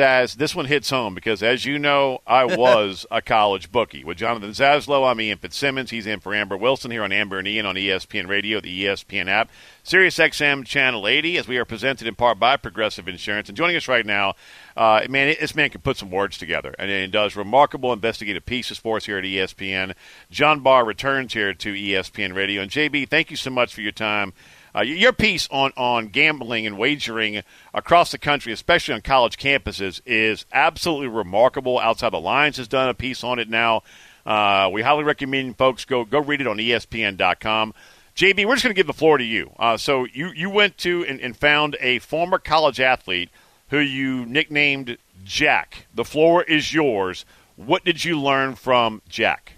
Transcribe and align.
Zaz, 0.00 0.36
this 0.36 0.54
one 0.54 0.64
hits 0.64 0.88
home 0.88 1.14
because, 1.14 1.42
as 1.42 1.66
you 1.66 1.78
know, 1.78 2.22
I 2.26 2.44
was 2.56 3.04
a 3.10 3.20
college 3.20 3.70
bookie. 3.70 4.02
With 4.02 4.16
Jonathan 4.16 4.52
Zaslow, 4.52 5.06
I'm 5.10 5.20
Ian 5.20 5.36
Fitzsimmons. 5.36 5.90
He's 5.90 6.06
in 6.06 6.20
for 6.20 6.34
Amber 6.34 6.56
Wilson 6.56 6.90
here 6.90 7.02
on 7.02 7.12
Amber 7.12 7.38
and 7.38 7.46
Ian 7.46 7.66
on 7.66 7.74
ESPN 7.74 8.26
Radio, 8.26 8.60
the 8.60 8.84
ESPN 8.84 9.28
app, 9.28 9.50
Sirius 9.82 10.16
XM 10.16 10.64
Channel 10.64 11.06
80, 11.06 11.36
as 11.36 11.46
we 11.46 11.58
are 11.58 11.66
presented 11.66 12.06
in 12.06 12.14
part 12.14 12.38
by 12.38 12.56
Progressive 12.56 13.08
Insurance. 13.08 13.50
And 13.50 13.58
joining 13.58 13.76
us 13.76 13.88
right 13.88 14.06
now, 14.06 14.36
uh, 14.74 15.02
man, 15.10 15.36
this 15.38 15.54
man 15.54 15.68
can 15.68 15.82
put 15.82 15.98
some 15.98 16.10
words 16.10 16.38
together, 16.38 16.74
and 16.78 16.90
he 16.90 17.06
does 17.06 17.36
remarkable 17.36 17.92
investigative 17.92 18.46
pieces 18.46 18.78
for 18.78 18.96
us 18.96 19.04
here 19.04 19.18
at 19.18 19.24
ESPN. 19.24 19.94
John 20.30 20.60
Barr 20.60 20.86
returns 20.86 21.34
here 21.34 21.52
to 21.52 21.74
ESPN 21.74 22.34
Radio. 22.34 22.62
And, 22.62 22.70
JB, 22.70 23.10
thank 23.10 23.30
you 23.30 23.36
so 23.36 23.50
much 23.50 23.74
for 23.74 23.82
your 23.82 23.92
time. 23.92 24.32
Uh, 24.74 24.82
your 24.82 25.12
piece 25.12 25.48
on, 25.50 25.72
on 25.76 26.08
gambling 26.08 26.66
and 26.66 26.78
wagering 26.78 27.42
across 27.74 28.12
the 28.12 28.18
country, 28.18 28.52
especially 28.52 28.94
on 28.94 29.00
college 29.00 29.36
campuses, 29.36 30.00
is 30.06 30.46
absolutely 30.52 31.08
remarkable. 31.08 31.78
Outside 31.78 32.12
the 32.12 32.20
Lines 32.20 32.56
has 32.56 32.68
done 32.68 32.88
a 32.88 32.94
piece 32.94 33.24
on 33.24 33.38
it 33.38 33.48
now. 33.48 33.82
Uh, 34.24 34.68
we 34.72 34.82
highly 34.82 35.02
recommend 35.02 35.56
folks 35.56 35.84
go 35.84 36.04
go 36.04 36.20
read 36.20 36.40
it 36.40 36.46
on 36.46 36.58
ESPN.com. 36.58 37.74
JB, 38.16 38.44
we're 38.44 38.54
just 38.54 38.64
going 38.64 38.74
to 38.74 38.78
give 38.78 38.86
the 38.86 38.92
floor 38.92 39.18
to 39.18 39.24
you. 39.24 39.50
Uh, 39.58 39.76
so 39.76 40.04
you, 40.12 40.30
you 40.34 40.50
went 40.50 40.76
to 40.78 41.04
and, 41.06 41.20
and 41.20 41.36
found 41.36 41.76
a 41.80 42.00
former 42.00 42.38
college 42.38 42.78
athlete 42.80 43.30
who 43.70 43.78
you 43.78 44.26
nicknamed 44.26 44.98
Jack. 45.24 45.86
The 45.94 46.04
floor 46.04 46.42
is 46.42 46.74
yours. 46.74 47.24
What 47.56 47.84
did 47.84 48.04
you 48.04 48.20
learn 48.20 48.56
from 48.56 49.00
Jack? 49.08 49.54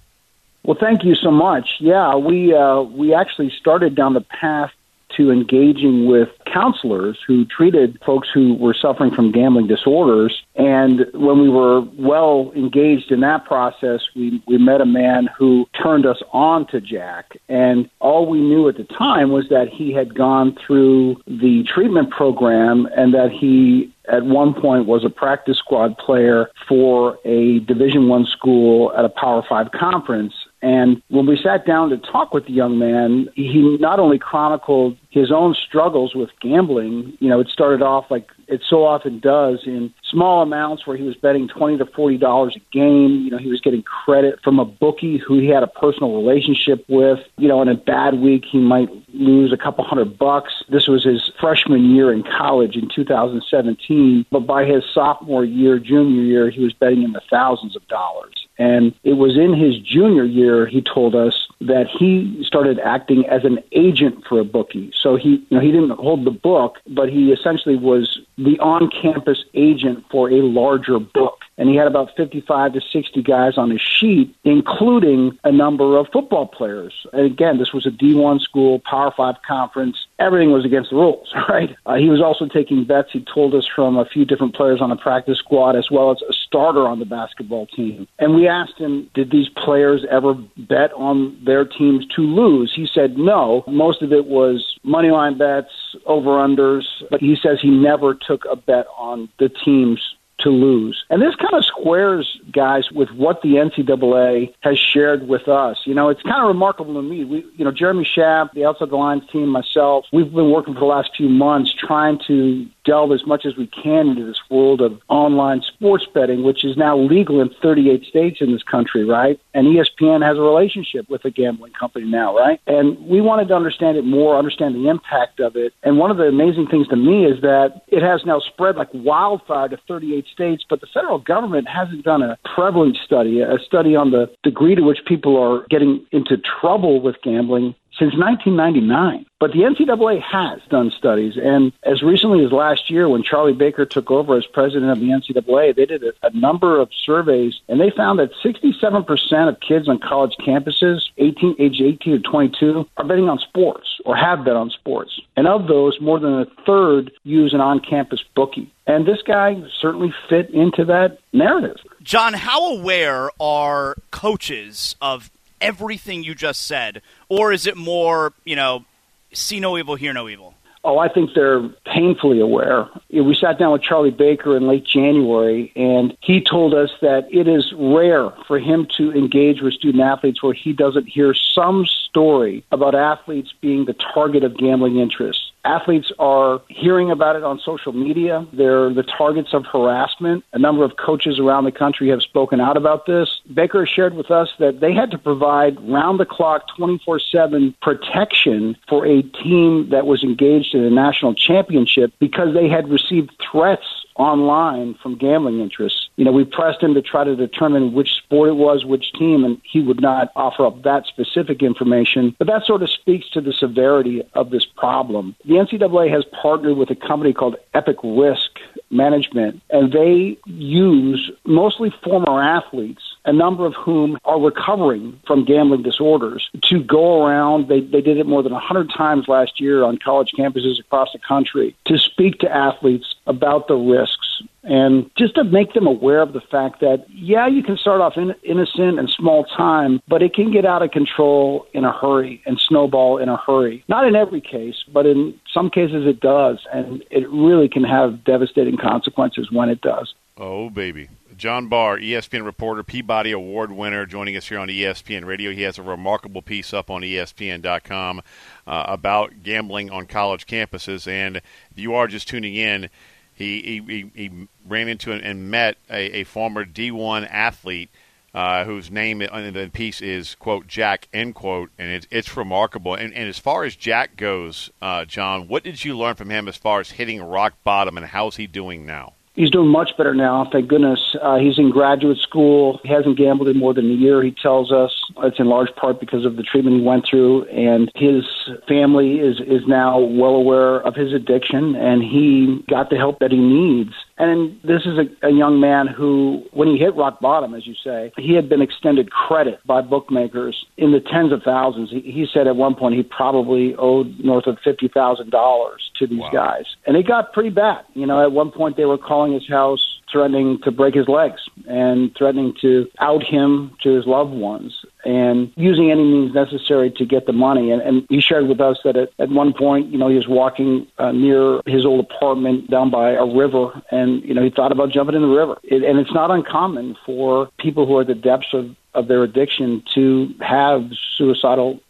Well, 0.64 0.76
thank 0.78 1.02
you 1.02 1.16
so 1.16 1.30
much. 1.30 1.68
Yeah, 1.80 2.16
we 2.16 2.54
uh, 2.54 2.82
we 2.82 3.14
actually 3.14 3.50
started 3.58 3.96
down 3.96 4.14
the 4.14 4.20
path 4.20 4.70
to 5.16 5.30
engaging 5.30 6.06
with 6.06 6.28
counselors 6.52 7.18
who 7.26 7.44
treated 7.44 7.98
folks 8.04 8.28
who 8.32 8.54
were 8.54 8.74
suffering 8.74 9.14
from 9.14 9.32
gambling 9.32 9.66
disorders. 9.66 10.42
And 10.54 11.06
when 11.14 11.40
we 11.40 11.48
were 11.48 11.80
well 11.98 12.52
engaged 12.54 13.10
in 13.10 13.20
that 13.20 13.44
process, 13.44 14.02
we, 14.14 14.42
we 14.46 14.58
met 14.58 14.80
a 14.80 14.86
man 14.86 15.28
who 15.36 15.66
turned 15.80 16.06
us 16.06 16.22
on 16.32 16.66
to 16.68 16.80
Jack. 16.80 17.36
And 17.48 17.88
all 18.00 18.26
we 18.26 18.40
knew 18.40 18.68
at 18.68 18.76
the 18.76 18.84
time 18.84 19.30
was 19.30 19.48
that 19.48 19.68
he 19.68 19.92
had 19.92 20.14
gone 20.14 20.56
through 20.66 21.20
the 21.26 21.64
treatment 21.64 22.10
program 22.10 22.88
and 22.96 23.14
that 23.14 23.30
he 23.30 23.92
at 24.08 24.24
one 24.24 24.52
point 24.52 24.86
was 24.86 25.04
a 25.04 25.10
practice 25.10 25.58
squad 25.58 25.96
player 25.96 26.50
for 26.68 27.18
a 27.24 27.60
division 27.60 28.08
one 28.08 28.26
school 28.26 28.92
at 28.96 29.04
a 29.04 29.08
power 29.08 29.44
five 29.48 29.70
conference 29.70 30.34
and 30.62 31.02
when 31.08 31.26
we 31.26 31.36
sat 31.36 31.66
down 31.66 31.90
to 31.90 31.98
talk 31.98 32.32
with 32.32 32.46
the 32.46 32.52
young 32.52 32.78
man, 32.78 33.28
he 33.34 33.76
not 33.78 33.98
only 33.98 34.18
chronicled 34.18 34.96
his 35.12 35.30
own 35.30 35.54
struggles 35.54 36.14
with 36.14 36.30
gambling, 36.40 37.12
you 37.20 37.28
know, 37.28 37.38
it 37.38 37.48
started 37.48 37.82
off 37.82 38.06
like 38.10 38.30
it 38.48 38.62
so 38.66 38.84
often 38.84 39.20
does 39.20 39.60
in 39.66 39.92
small 40.02 40.40
amounts 40.40 40.86
where 40.86 40.96
he 40.96 41.02
was 41.02 41.14
betting 41.16 41.48
20 41.48 41.76
to 41.76 41.86
40 41.86 42.16
dollars 42.16 42.56
a 42.56 42.60
game, 42.74 43.22
you 43.22 43.30
know, 43.30 43.36
he 43.36 43.48
was 43.48 43.60
getting 43.60 43.82
credit 43.82 44.40
from 44.42 44.58
a 44.58 44.64
bookie 44.64 45.18
who 45.18 45.38
he 45.38 45.48
had 45.48 45.62
a 45.62 45.66
personal 45.66 46.16
relationship 46.16 46.82
with. 46.88 47.18
You 47.36 47.48
know, 47.48 47.60
in 47.60 47.68
a 47.68 47.74
bad 47.74 48.20
week 48.20 48.44
he 48.50 48.58
might 48.58 48.88
lose 49.12 49.52
a 49.52 49.58
couple 49.58 49.84
hundred 49.84 50.18
bucks. 50.18 50.62
This 50.70 50.88
was 50.88 51.04
his 51.04 51.30
freshman 51.38 51.94
year 51.94 52.10
in 52.10 52.22
college 52.22 52.74
in 52.74 52.88
2017, 52.88 54.24
but 54.30 54.40
by 54.40 54.64
his 54.64 54.82
sophomore 54.94 55.44
year, 55.44 55.78
junior 55.78 56.22
year, 56.22 56.50
he 56.50 56.64
was 56.64 56.72
betting 56.72 57.02
in 57.02 57.12
the 57.12 57.20
thousands 57.28 57.76
of 57.76 57.86
dollars. 57.88 58.46
And 58.58 58.94
it 59.02 59.14
was 59.14 59.36
in 59.36 59.54
his 59.54 59.78
junior 59.78 60.24
year, 60.24 60.66
he 60.66 60.82
told 60.82 61.14
us, 61.14 61.48
that 61.60 61.86
he 61.86 62.42
started 62.44 62.78
acting 62.80 63.24
as 63.26 63.44
an 63.44 63.58
agent 63.72 64.24
for 64.28 64.40
a 64.40 64.44
bookie. 64.44 64.92
So 65.02 65.16
he, 65.16 65.44
you 65.50 65.56
know, 65.56 65.60
he 65.60 65.72
didn't 65.72 65.90
hold 65.90 66.24
the 66.24 66.30
book, 66.30 66.78
but 66.86 67.08
he 67.08 67.32
essentially 67.32 67.76
was 67.76 68.20
the 68.38 68.58
on-campus 68.60 69.44
agent 69.54 70.04
for 70.10 70.30
a 70.30 70.42
larger 70.42 70.98
book 70.98 71.42
and 71.58 71.68
he 71.68 71.76
had 71.76 71.86
about 71.86 72.10
55 72.16 72.72
to 72.72 72.80
60 72.80 73.22
guys 73.22 73.58
on 73.58 73.70
his 73.70 73.80
sheet, 73.80 74.34
including 74.44 75.38
a 75.44 75.52
number 75.52 75.96
of 75.96 76.08
football 76.12 76.46
players. 76.46 77.06
And 77.12 77.26
again, 77.26 77.58
this 77.58 77.72
was 77.72 77.86
a 77.86 77.90
D1 77.90 78.40
school, 78.40 78.80
Power 78.80 79.12
5 79.16 79.36
conference. 79.46 80.06
Everything 80.18 80.50
was 80.50 80.64
against 80.64 80.90
the 80.90 80.96
rules, 80.96 81.32
right? 81.48 81.76
Uh, 81.86 81.94
he 81.94 82.08
was 82.08 82.20
also 82.20 82.46
taking 82.46 82.84
bets, 82.84 83.10
he 83.12 83.24
told 83.32 83.54
us, 83.54 83.66
from 83.66 83.96
a 83.96 84.04
few 84.04 84.24
different 84.24 84.54
players 84.54 84.80
on 84.80 84.90
the 84.90 84.96
practice 84.96 85.38
squad, 85.38 85.76
as 85.76 85.90
well 85.90 86.10
as 86.10 86.22
a 86.28 86.32
starter 86.32 86.86
on 86.88 86.98
the 86.98 87.04
basketball 87.04 87.66
team. 87.66 88.08
And 88.18 88.34
we 88.34 88.48
asked 88.48 88.78
him, 88.78 89.10
did 89.14 89.30
these 89.30 89.48
players 89.48 90.04
ever 90.10 90.34
bet 90.56 90.92
on 90.94 91.38
their 91.44 91.64
teams 91.64 92.06
to 92.16 92.22
lose? 92.22 92.72
He 92.74 92.86
said 92.86 93.18
no. 93.18 93.62
Most 93.66 94.02
of 94.02 94.12
it 94.12 94.26
was 94.26 94.78
money 94.92 95.10
line 95.10 95.38
bets, 95.38 95.72
over 96.06 96.30
unders, 96.30 96.84
but 97.10 97.20
he 97.20 97.34
says 97.34 97.58
he 97.60 97.70
never 97.70 98.14
took 98.14 98.44
a 98.44 98.54
bet 98.54 98.86
on 98.96 99.28
the 99.38 99.48
teams 99.48 100.14
to 100.42 100.50
lose. 100.50 101.04
And 101.08 101.22
this 101.22 101.34
kind 101.36 101.54
of 101.54 101.64
squares, 101.64 102.38
guys, 102.52 102.90
with 102.90 103.10
what 103.12 103.42
the 103.42 103.54
NCAA 103.54 104.52
has 104.60 104.78
shared 104.78 105.28
with 105.28 105.48
us. 105.48 105.78
You 105.84 105.94
know, 105.94 106.08
it's 106.08 106.22
kind 106.22 106.42
of 106.42 106.48
remarkable 106.48 106.94
to 106.94 107.02
me. 107.02 107.24
We, 107.24 107.46
you 107.56 107.64
know, 107.64 107.70
Jeremy 107.70 108.04
Schaap, 108.04 108.52
the 108.52 108.64
Outside 108.64 108.90
the 108.90 108.96
Lines 108.96 109.22
team, 109.32 109.48
myself, 109.48 110.04
we've 110.12 110.32
been 110.32 110.50
working 110.50 110.74
for 110.74 110.80
the 110.80 110.86
last 110.86 111.10
few 111.16 111.28
months 111.28 111.72
trying 111.72 112.18
to 112.26 112.66
delve 112.84 113.12
as 113.12 113.26
much 113.26 113.44
as 113.46 113.56
we 113.56 113.66
can 113.66 114.08
into 114.08 114.24
this 114.24 114.40
world 114.50 114.80
of 114.80 115.00
online 115.08 115.62
sports 115.62 116.06
betting, 116.12 116.42
which 116.42 116.64
is 116.64 116.76
now 116.76 116.96
legal 116.96 117.40
in 117.40 117.50
38 117.62 118.04
states 118.04 118.40
in 118.40 118.52
this 118.52 118.62
country, 118.62 119.04
right? 119.04 119.40
And 119.54 119.66
ESPN 119.66 120.26
has 120.26 120.38
a 120.38 120.40
relationship 120.40 121.08
with 121.08 121.24
a 121.24 121.30
gambling 121.30 121.72
company 121.72 122.06
now, 122.06 122.36
right? 122.36 122.60
And 122.66 122.98
we 123.06 123.20
wanted 123.20 123.48
to 123.48 123.54
understand 123.54 123.96
it 123.96 124.04
more, 124.04 124.36
understand 124.36 124.74
the 124.74 124.88
impact 124.88 125.40
of 125.40 125.56
it. 125.56 125.72
And 125.82 125.98
one 125.98 126.10
of 126.10 126.16
the 126.16 126.24
amazing 126.24 126.66
things 126.68 126.88
to 126.88 126.96
me 126.96 127.26
is 127.26 127.40
that 127.42 127.82
it 127.88 128.02
has 128.02 128.24
now 128.24 128.40
spread 128.40 128.76
like 128.76 128.88
wildfire 128.92 129.68
to 129.68 129.78
38 129.88 130.26
states, 130.32 130.64
but 130.68 130.80
the 130.80 130.86
federal 130.92 131.18
government 131.18 131.68
hasn't 131.68 132.04
done 132.04 132.22
a 132.22 132.38
prevalence 132.54 132.98
study, 133.04 133.40
a 133.40 133.58
study 133.64 133.94
on 133.94 134.10
the 134.10 134.30
degree 134.42 134.74
to 134.74 134.82
which 134.82 135.04
people 135.06 135.36
are 135.40 135.66
getting 135.70 136.04
into 136.12 136.36
trouble 136.60 137.00
with 137.00 137.16
gambling 137.22 137.74
since 137.98 138.14
1999. 138.16 139.26
But 139.38 139.52
the 139.52 139.60
NCAA 139.60 140.22
has 140.22 140.60
done 140.70 140.92
studies, 140.96 141.34
and 141.36 141.72
as 141.82 142.00
recently 142.00 142.44
as 142.44 142.52
last 142.52 142.88
year, 142.88 143.08
when 143.08 143.24
Charlie 143.24 143.52
Baker 143.52 143.84
took 143.84 144.08
over 144.08 144.36
as 144.36 144.46
president 144.46 144.92
of 144.92 145.00
the 145.00 145.06
NCAA, 145.06 145.74
they 145.74 145.84
did 145.84 146.04
a, 146.04 146.12
a 146.22 146.30
number 146.30 146.80
of 146.80 146.90
surveys, 147.04 147.54
and 147.68 147.80
they 147.80 147.90
found 147.90 148.20
that 148.20 148.30
67% 148.44 149.48
of 149.48 149.58
kids 149.60 149.88
on 149.88 149.98
college 149.98 150.36
campuses, 150.46 151.00
18, 151.18 151.56
age 151.58 151.80
18 151.80 152.22
to 152.22 152.28
22, 152.30 152.88
are 152.98 153.04
betting 153.04 153.28
on 153.28 153.40
sports 153.40 154.00
or 154.04 154.14
have 154.14 154.44
bet 154.44 154.54
on 154.54 154.70
sports. 154.70 155.20
And 155.36 155.48
of 155.48 155.66
those, 155.66 156.00
more 156.00 156.20
than 156.20 156.34
a 156.34 156.46
third 156.64 157.10
use 157.24 157.52
an 157.52 157.60
on-campus 157.60 158.22
bookie. 158.36 158.72
And 158.86 159.06
this 159.06 159.22
guy 159.26 159.60
certainly 159.80 160.14
fit 160.28 160.50
into 160.50 160.84
that 160.84 161.18
narrative. 161.32 161.78
John, 162.02 162.34
how 162.34 162.76
aware 162.76 163.30
are 163.40 163.96
coaches 164.12 164.94
of 165.00 165.30
everything 165.62 166.24
you 166.24 166.34
just 166.34 166.62
said, 166.62 167.00
or 167.28 167.52
is 167.52 167.66
it 167.66 167.76
more, 167.76 168.34
you 168.44 168.56
know, 168.56 168.84
see 169.32 169.60
no 169.60 169.78
evil, 169.78 169.94
hear 169.94 170.12
no 170.12 170.28
evil? 170.28 170.54
Oh, 170.84 170.98
I 170.98 171.08
think 171.08 171.30
they're 171.34 171.68
painfully 171.86 172.40
aware. 172.40 172.88
We 173.08 173.36
sat 173.36 173.56
down 173.56 173.70
with 173.70 173.82
Charlie 173.82 174.10
Baker 174.10 174.56
in 174.56 174.66
late 174.66 174.84
January, 174.84 175.72
and 175.76 176.16
he 176.20 176.42
told 176.42 176.74
us 176.74 176.90
that 177.00 177.28
it 177.30 177.46
is 177.46 177.72
rare 177.78 178.30
for 178.48 178.58
him 178.58 178.88
to 178.96 179.12
engage 179.12 179.62
with 179.62 179.74
student 179.74 180.02
athletes 180.02 180.42
where 180.42 180.52
he 180.52 180.72
doesn't 180.72 181.06
hear 181.06 181.34
some 181.34 181.86
story 181.86 182.64
about 182.72 182.96
athletes 182.96 183.54
being 183.60 183.84
the 183.84 183.92
target 183.92 184.42
of 184.42 184.56
gambling 184.56 184.96
interests. 184.96 185.51
Athletes 185.64 186.10
are 186.18 186.60
hearing 186.68 187.10
about 187.10 187.36
it 187.36 187.44
on 187.44 187.60
social 187.64 187.92
media. 187.92 188.46
They're 188.52 188.92
the 188.92 189.04
targets 189.04 189.54
of 189.54 189.64
harassment. 189.64 190.44
A 190.52 190.58
number 190.58 190.84
of 190.84 190.96
coaches 190.96 191.38
around 191.38 191.64
the 191.64 191.72
country 191.72 192.08
have 192.08 192.20
spoken 192.22 192.60
out 192.60 192.76
about 192.76 193.06
this. 193.06 193.40
Baker 193.54 193.86
shared 193.86 194.14
with 194.14 194.30
us 194.30 194.48
that 194.58 194.80
they 194.80 194.92
had 194.92 195.10
to 195.12 195.18
provide 195.18 195.80
round 195.88 196.18
the 196.18 196.26
clock, 196.26 196.62
24 196.76 197.20
7 197.20 197.74
protection 197.80 198.76
for 198.88 199.06
a 199.06 199.22
team 199.22 199.88
that 199.90 200.06
was 200.06 200.24
engaged 200.24 200.74
in 200.74 200.82
a 200.82 200.90
national 200.90 201.34
championship 201.34 202.12
because 202.18 202.54
they 202.54 202.68
had 202.68 202.88
received 202.88 203.30
threats 203.50 204.01
online 204.16 204.94
from 205.02 205.16
gambling 205.16 205.60
interests. 205.60 206.08
You 206.16 206.24
know, 206.24 206.32
we 206.32 206.44
pressed 206.44 206.82
him 206.82 206.94
to 206.94 207.02
try 207.02 207.24
to 207.24 207.34
determine 207.34 207.92
which 207.92 208.10
sport 208.16 208.48
it 208.48 208.56
was, 208.56 208.84
which 208.84 209.12
team, 209.12 209.44
and 209.44 209.60
he 209.64 209.80
would 209.80 210.00
not 210.00 210.30
offer 210.36 210.66
up 210.66 210.82
that 210.82 211.06
specific 211.06 211.62
information. 211.62 212.34
But 212.38 212.46
that 212.48 212.64
sort 212.64 212.82
of 212.82 212.90
speaks 212.90 213.28
to 213.30 213.40
the 213.40 213.52
severity 213.52 214.22
of 214.34 214.50
this 214.50 214.66
problem. 214.76 215.34
The 215.44 215.54
NCAA 215.54 216.12
has 216.12 216.24
partnered 216.40 216.76
with 216.76 216.90
a 216.90 216.94
company 216.94 217.32
called 217.32 217.56
Epic 217.74 217.96
Risk 218.02 218.58
Management, 218.90 219.62
and 219.70 219.92
they 219.92 220.38
use 220.46 221.30
mostly 221.44 221.92
former 222.02 222.42
athletes 222.42 223.11
a 223.24 223.32
number 223.32 223.66
of 223.66 223.74
whom 223.74 224.18
are 224.24 224.40
recovering 224.40 225.18
from 225.26 225.44
gambling 225.44 225.82
disorders, 225.82 226.50
to 226.70 226.82
go 226.82 227.24
around. 227.24 227.68
They, 227.68 227.80
they 227.80 228.00
did 228.00 228.18
it 228.18 228.26
more 228.26 228.42
than 228.42 228.52
100 228.52 228.90
times 228.90 229.28
last 229.28 229.60
year 229.60 229.84
on 229.84 229.98
college 229.98 230.32
campuses 230.38 230.80
across 230.80 231.08
the 231.12 231.18
country 231.18 231.76
to 231.86 231.98
speak 231.98 232.38
to 232.40 232.50
athletes 232.50 233.14
about 233.26 233.68
the 233.68 233.74
risks 233.74 234.42
and 234.64 235.10
just 235.16 235.34
to 235.34 235.44
make 235.44 235.72
them 235.74 235.86
aware 235.86 236.20
of 236.20 236.32
the 236.32 236.40
fact 236.40 236.80
that, 236.80 237.04
yeah, 237.08 237.48
you 237.48 237.62
can 237.62 237.76
start 237.76 238.00
off 238.00 238.16
in, 238.16 238.34
innocent 238.44 238.98
and 238.98 239.10
small 239.10 239.44
time, 239.44 240.00
but 240.06 240.22
it 240.22 240.34
can 240.34 240.52
get 240.52 240.64
out 240.64 240.82
of 240.82 240.92
control 240.92 241.66
in 241.72 241.84
a 241.84 241.92
hurry 241.92 242.42
and 242.46 242.60
snowball 242.60 243.18
in 243.18 243.28
a 243.28 243.36
hurry. 243.36 243.84
Not 243.88 244.06
in 244.06 244.14
every 244.14 244.40
case, 244.40 244.84
but 244.92 245.04
in 245.04 245.34
some 245.52 245.68
cases 245.68 246.06
it 246.06 246.20
does, 246.20 246.58
and 246.72 247.04
it 247.10 247.28
really 247.30 247.68
can 247.68 247.82
have 247.82 248.22
devastating 248.24 248.76
consequences 248.76 249.50
when 249.50 249.68
it 249.68 249.80
does. 249.80 250.14
Oh, 250.36 250.70
baby. 250.70 251.08
John 251.36 251.68
Barr, 251.68 251.98
ESPN 251.98 252.44
reporter, 252.44 252.82
Peabody 252.82 253.32
Award 253.32 253.72
winner, 253.72 254.06
joining 254.06 254.36
us 254.36 254.48
here 254.48 254.58
on 254.58 254.68
ESPN 254.68 255.24
Radio. 255.24 255.52
He 255.52 255.62
has 255.62 255.78
a 255.78 255.82
remarkable 255.82 256.42
piece 256.42 256.72
up 256.72 256.90
on 256.90 257.02
ESPN.com 257.02 258.22
uh, 258.66 258.84
about 258.86 259.42
gambling 259.42 259.90
on 259.90 260.06
college 260.06 260.46
campuses. 260.46 261.06
And 261.06 261.36
if 261.36 261.42
you 261.76 261.94
are 261.94 262.06
just 262.06 262.28
tuning 262.28 262.54
in, 262.54 262.90
he, 263.34 263.82
he, 263.86 264.10
he 264.14 264.48
ran 264.66 264.88
into 264.88 265.12
and 265.12 265.50
met 265.50 265.76
a, 265.90 266.20
a 266.20 266.24
former 266.24 266.64
D1 266.64 267.28
athlete 267.30 267.90
uh, 268.34 268.64
whose 268.64 268.90
name 268.90 269.20
in 269.20 269.54
the 269.54 269.70
piece 269.72 270.00
is, 270.00 270.34
quote, 270.36 270.66
Jack, 270.66 271.08
end 271.12 271.34
quote, 271.34 271.70
and 271.78 271.90
it, 271.90 272.06
it's 272.10 272.36
remarkable. 272.36 272.94
And, 272.94 273.12
and 273.12 273.28
as 273.28 273.38
far 273.38 273.64
as 273.64 273.76
Jack 273.76 274.16
goes, 274.16 274.70
uh, 274.80 275.04
John, 275.04 275.48
what 275.48 275.64
did 275.64 275.84
you 275.84 275.96
learn 275.96 276.14
from 276.14 276.30
him 276.30 276.48
as 276.48 276.56
far 276.56 276.80
as 276.80 276.92
hitting 276.92 277.22
rock 277.22 277.54
bottom, 277.62 277.96
and 277.96 278.06
how's 278.06 278.36
he 278.36 278.46
doing 278.46 278.86
now? 278.86 279.14
He's 279.34 279.50
doing 279.50 279.68
much 279.68 279.96
better 279.96 280.14
now, 280.14 280.46
thank 280.52 280.68
goodness. 280.68 281.16
Uh, 281.22 281.38
he's 281.38 281.58
in 281.58 281.70
graduate 281.70 282.18
school. 282.18 282.80
He 282.82 282.90
hasn't 282.90 283.16
gambled 283.16 283.48
in 283.48 283.58
more 283.58 283.72
than 283.72 283.90
a 283.90 283.94
year, 283.94 284.22
he 284.22 284.30
tells 284.30 284.70
us. 284.70 284.92
It's 285.22 285.38
in 285.38 285.46
large 285.46 285.74
part 285.74 286.00
because 286.00 286.26
of 286.26 286.36
the 286.36 286.42
treatment 286.42 286.76
he 286.76 286.82
went 286.82 287.06
through, 287.08 287.44
and 287.44 287.90
his 287.94 288.24
family 288.68 289.20
is, 289.20 289.40
is 289.40 289.66
now 289.66 289.98
well 289.98 290.34
aware 290.34 290.80
of 290.80 290.94
his 290.94 291.14
addiction, 291.14 291.74
and 291.76 292.02
he 292.02 292.62
got 292.68 292.90
the 292.90 292.96
help 292.96 293.20
that 293.20 293.30
he 293.30 293.38
needs. 293.38 293.92
And 294.22 294.60
this 294.62 294.82
is 294.82 294.96
a, 294.98 295.26
a 295.26 295.32
young 295.32 295.58
man 295.58 295.88
who, 295.88 296.44
when 296.52 296.68
he 296.68 296.78
hit 296.78 296.94
rock 296.94 297.18
bottom, 297.18 297.54
as 297.54 297.66
you 297.66 297.74
say, 297.82 298.12
he 298.16 298.36
had 298.36 298.48
been 298.48 298.62
extended 298.62 299.10
credit 299.10 299.58
by 299.66 299.80
bookmakers 299.80 300.64
in 300.76 300.92
the 300.92 301.00
tens 301.00 301.32
of 301.32 301.42
thousands. 301.42 301.90
He, 301.90 302.02
he 302.02 302.26
said 302.32 302.46
at 302.46 302.54
one 302.54 302.76
point 302.76 302.94
he 302.94 303.02
probably 303.02 303.74
owed 303.80 304.20
north 304.20 304.46
of 304.46 304.58
$50,000 304.64 305.74
to 305.98 306.06
these 306.06 306.20
wow. 306.20 306.30
guys. 306.32 306.66
And 306.86 306.96
it 306.96 307.04
got 307.04 307.32
pretty 307.32 307.50
bad. 307.50 307.84
You 307.94 308.06
know, 308.06 308.22
at 308.22 308.30
one 308.30 308.52
point 308.52 308.76
they 308.76 308.84
were 308.84 308.96
calling 308.96 309.32
his 309.32 309.48
house 309.48 309.84
threatening 310.12 310.60
to 310.62 310.70
break 310.70 310.94
his 310.94 311.08
legs 311.08 311.40
and 311.66 312.14
threatening 312.16 312.54
to 312.60 312.86
out 313.00 313.24
him 313.24 313.72
to 313.82 313.96
his 313.96 314.06
loved 314.06 314.32
ones 314.32 314.84
and 315.04 315.52
using 315.56 315.90
any 315.90 316.04
means 316.04 316.34
necessary 316.34 316.90
to 316.92 317.04
get 317.04 317.26
the 317.26 317.32
money. 317.32 317.70
And, 317.70 317.82
and 317.82 318.06
he 318.08 318.20
shared 318.20 318.46
with 318.48 318.60
us 318.60 318.78
that 318.84 318.96
at, 318.96 319.10
at 319.18 319.28
one 319.28 319.52
point, 319.52 319.90
you 319.90 319.98
know, 319.98 320.08
he 320.08 320.16
was 320.16 320.28
walking 320.28 320.86
uh, 320.98 321.12
near 321.12 321.60
his 321.66 321.84
old 321.84 322.00
apartment 322.00 322.70
down 322.70 322.90
by 322.90 323.12
a 323.12 323.26
river 323.26 323.82
and, 323.90 324.22
you 324.22 324.34
know, 324.34 324.42
he 324.42 324.50
thought 324.50 324.72
about 324.72 324.90
jumping 324.90 325.16
in 325.16 325.22
the 325.22 325.28
river. 325.28 325.58
It, 325.64 325.82
and 325.82 325.98
it's 325.98 326.12
not 326.12 326.30
uncommon 326.30 326.96
for 327.04 327.48
people 327.58 327.86
who 327.86 327.96
are 327.98 328.02
at 328.02 328.06
the 328.06 328.14
depths 328.14 328.52
of, 328.52 328.74
of 328.94 329.08
their 329.08 329.22
addiction 329.22 329.82
to 329.94 330.32
have 330.40 330.90
suicidal 331.16 331.80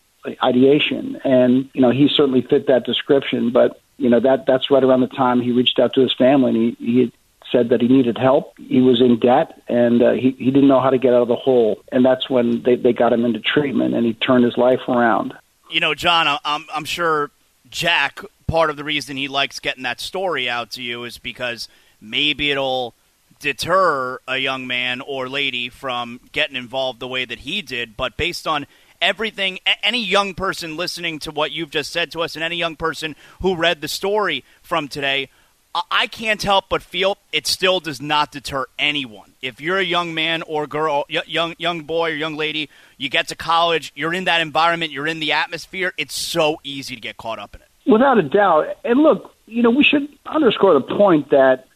ideation. 0.43 1.21
And, 1.25 1.69
you 1.75 1.81
know, 1.81 1.91
he 1.91 2.09
certainly 2.09 2.43
fit 2.43 2.69
that 2.69 2.85
description, 2.85 3.51
but 3.51 3.79
you 3.99 4.09
know 4.09 4.21
that 4.21 4.47
that's 4.47 4.71
right 4.71 4.83
around 4.83 5.01
the 5.01 5.07
time 5.07 5.41
he 5.41 5.53
reached 5.53 5.79
out 5.79 5.93
to 5.95 6.01
his 6.01 6.13
family 6.15 6.51
and 6.51 6.77
he, 6.79 6.85
he 6.85 7.13
said 7.53 7.69
that 7.69 7.81
he 7.81 7.89
needed 7.89 8.19
help. 8.19 8.57
He 8.59 8.81
was 8.81 9.01
in 9.01 9.21
debt 9.21 9.61
and 9.69 10.03
uh, 10.03 10.13
he, 10.13 10.31
he 10.33 10.51
didn't 10.51 10.69
know 10.69 10.81
how 10.81 10.91
to 10.91 10.99
get 10.99 11.13
out 11.13 11.23
of 11.23 11.29
the 11.29 11.37
hole. 11.37 11.83
And 11.93 12.05
that's 12.05 12.29
when 12.29 12.63
they, 12.63 12.77
they 12.77 12.93
got 12.93 13.13
him 13.13 13.25
into 13.25 13.39
treatment 13.39 13.95
and 13.95 14.05
he 14.05 14.15
turned 14.15 14.45
his 14.45 14.57
life 14.57 14.81
around. 14.89 15.35
You 15.71 15.81
know, 15.81 15.95
John, 15.95 16.39
I'm, 16.45 16.67
I'm 16.75 16.85
sure 16.85 17.31
Jack, 17.71 18.21
part 18.47 18.71
of 18.71 18.77
the 18.77 18.85
reason 18.85 19.17
he 19.17 19.29
likes 19.29 19.61
getting 19.61 19.85
that 19.85 20.01
story 20.01 20.49
out 20.49 20.73
to 20.73 20.83
you 20.83 21.05
is 21.05 21.19
because 21.19 21.69
maybe 22.01 22.51
it'll 22.51 22.95
deter 23.39 24.19
a 24.27 24.39
young 24.39 24.67
man 24.67 25.01
or 25.01 25.29
lady 25.29 25.69
from 25.69 26.21
getting 26.33 26.57
involved 26.57 27.01
the 27.01 27.09
way 27.09 27.25
that 27.25 27.41
he 27.41 27.61
did. 27.61 27.97
But 27.97 28.17
based 28.17 28.47
on 28.47 28.67
everything, 29.01 29.59
any 29.83 30.03
young 30.03 30.33
person 30.33 30.77
listening 30.77 31.19
to 31.21 31.33
what 31.33 31.51
you've 31.51 31.71
just 31.71 31.91
said 31.93 32.13
to 32.13 32.23
us, 32.23 32.37
and 32.37 32.45
any 32.45 32.57
young 32.57 32.77
person 32.77 33.17
who 33.41 33.57
read 33.57 33.81
the 33.81 33.89
story 33.89 34.45
from 34.63 34.89
today, 34.89 35.29
I 35.75 36.07
can't 36.07 36.43
help 36.43 36.67
but 36.69 36.83
feel 36.83 37.17
it 37.33 37.47
still 37.47 37.81
does 37.81 38.01
not 38.01 38.31
deter 38.31 38.67
anyone. 38.79 39.33
If 39.41 39.61
you're 39.61 39.79
a 39.79 39.85
young 39.85 40.13
man 40.13 40.43
or 40.43 40.67
girl, 40.67 41.07
young 41.09 41.55
young 41.59 41.83
boy 41.83 42.11
or 42.11 42.15
young 42.15 42.37
lady, 42.37 42.69
you 42.99 43.09
get 43.09 43.29
to 43.29 43.35
college, 43.35 43.91
you're 43.95 44.13
in 44.13 44.25
that 44.25 44.43
environment, 44.43 44.93
you're 44.93 45.07
in 45.07 45.19
the 45.19 45.33
atmosphere, 45.33 45.95
it's 45.97 46.15
so 46.15 46.61
easy 46.63 46.95
to 46.95 47.01
get 47.01 47.17
caught 47.17 47.39
up 47.39 47.55
in 47.55 47.63
it. 47.63 47.69
Without 47.91 48.19
a 48.19 48.23
doubt. 48.23 48.77
And 48.85 49.01
look, 49.01 49.35
you 49.47 49.63
know, 49.63 49.71
we 49.71 49.83
should 49.83 50.09
underscore 50.27 50.75
the 50.75 50.83
point 50.83 51.31
that 51.31 51.67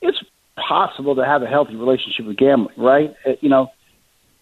it's 0.00 0.22
possible 0.56 1.14
to 1.16 1.24
have 1.24 1.42
a 1.42 1.46
healthy 1.46 1.76
relationship 1.76 2.26
with 2.26 2.36
gambling, 2.36 2.74
right? 2.78 3.14
Uh, 3.26 3.32
you 3.40 3.50
know, 3.50 3.70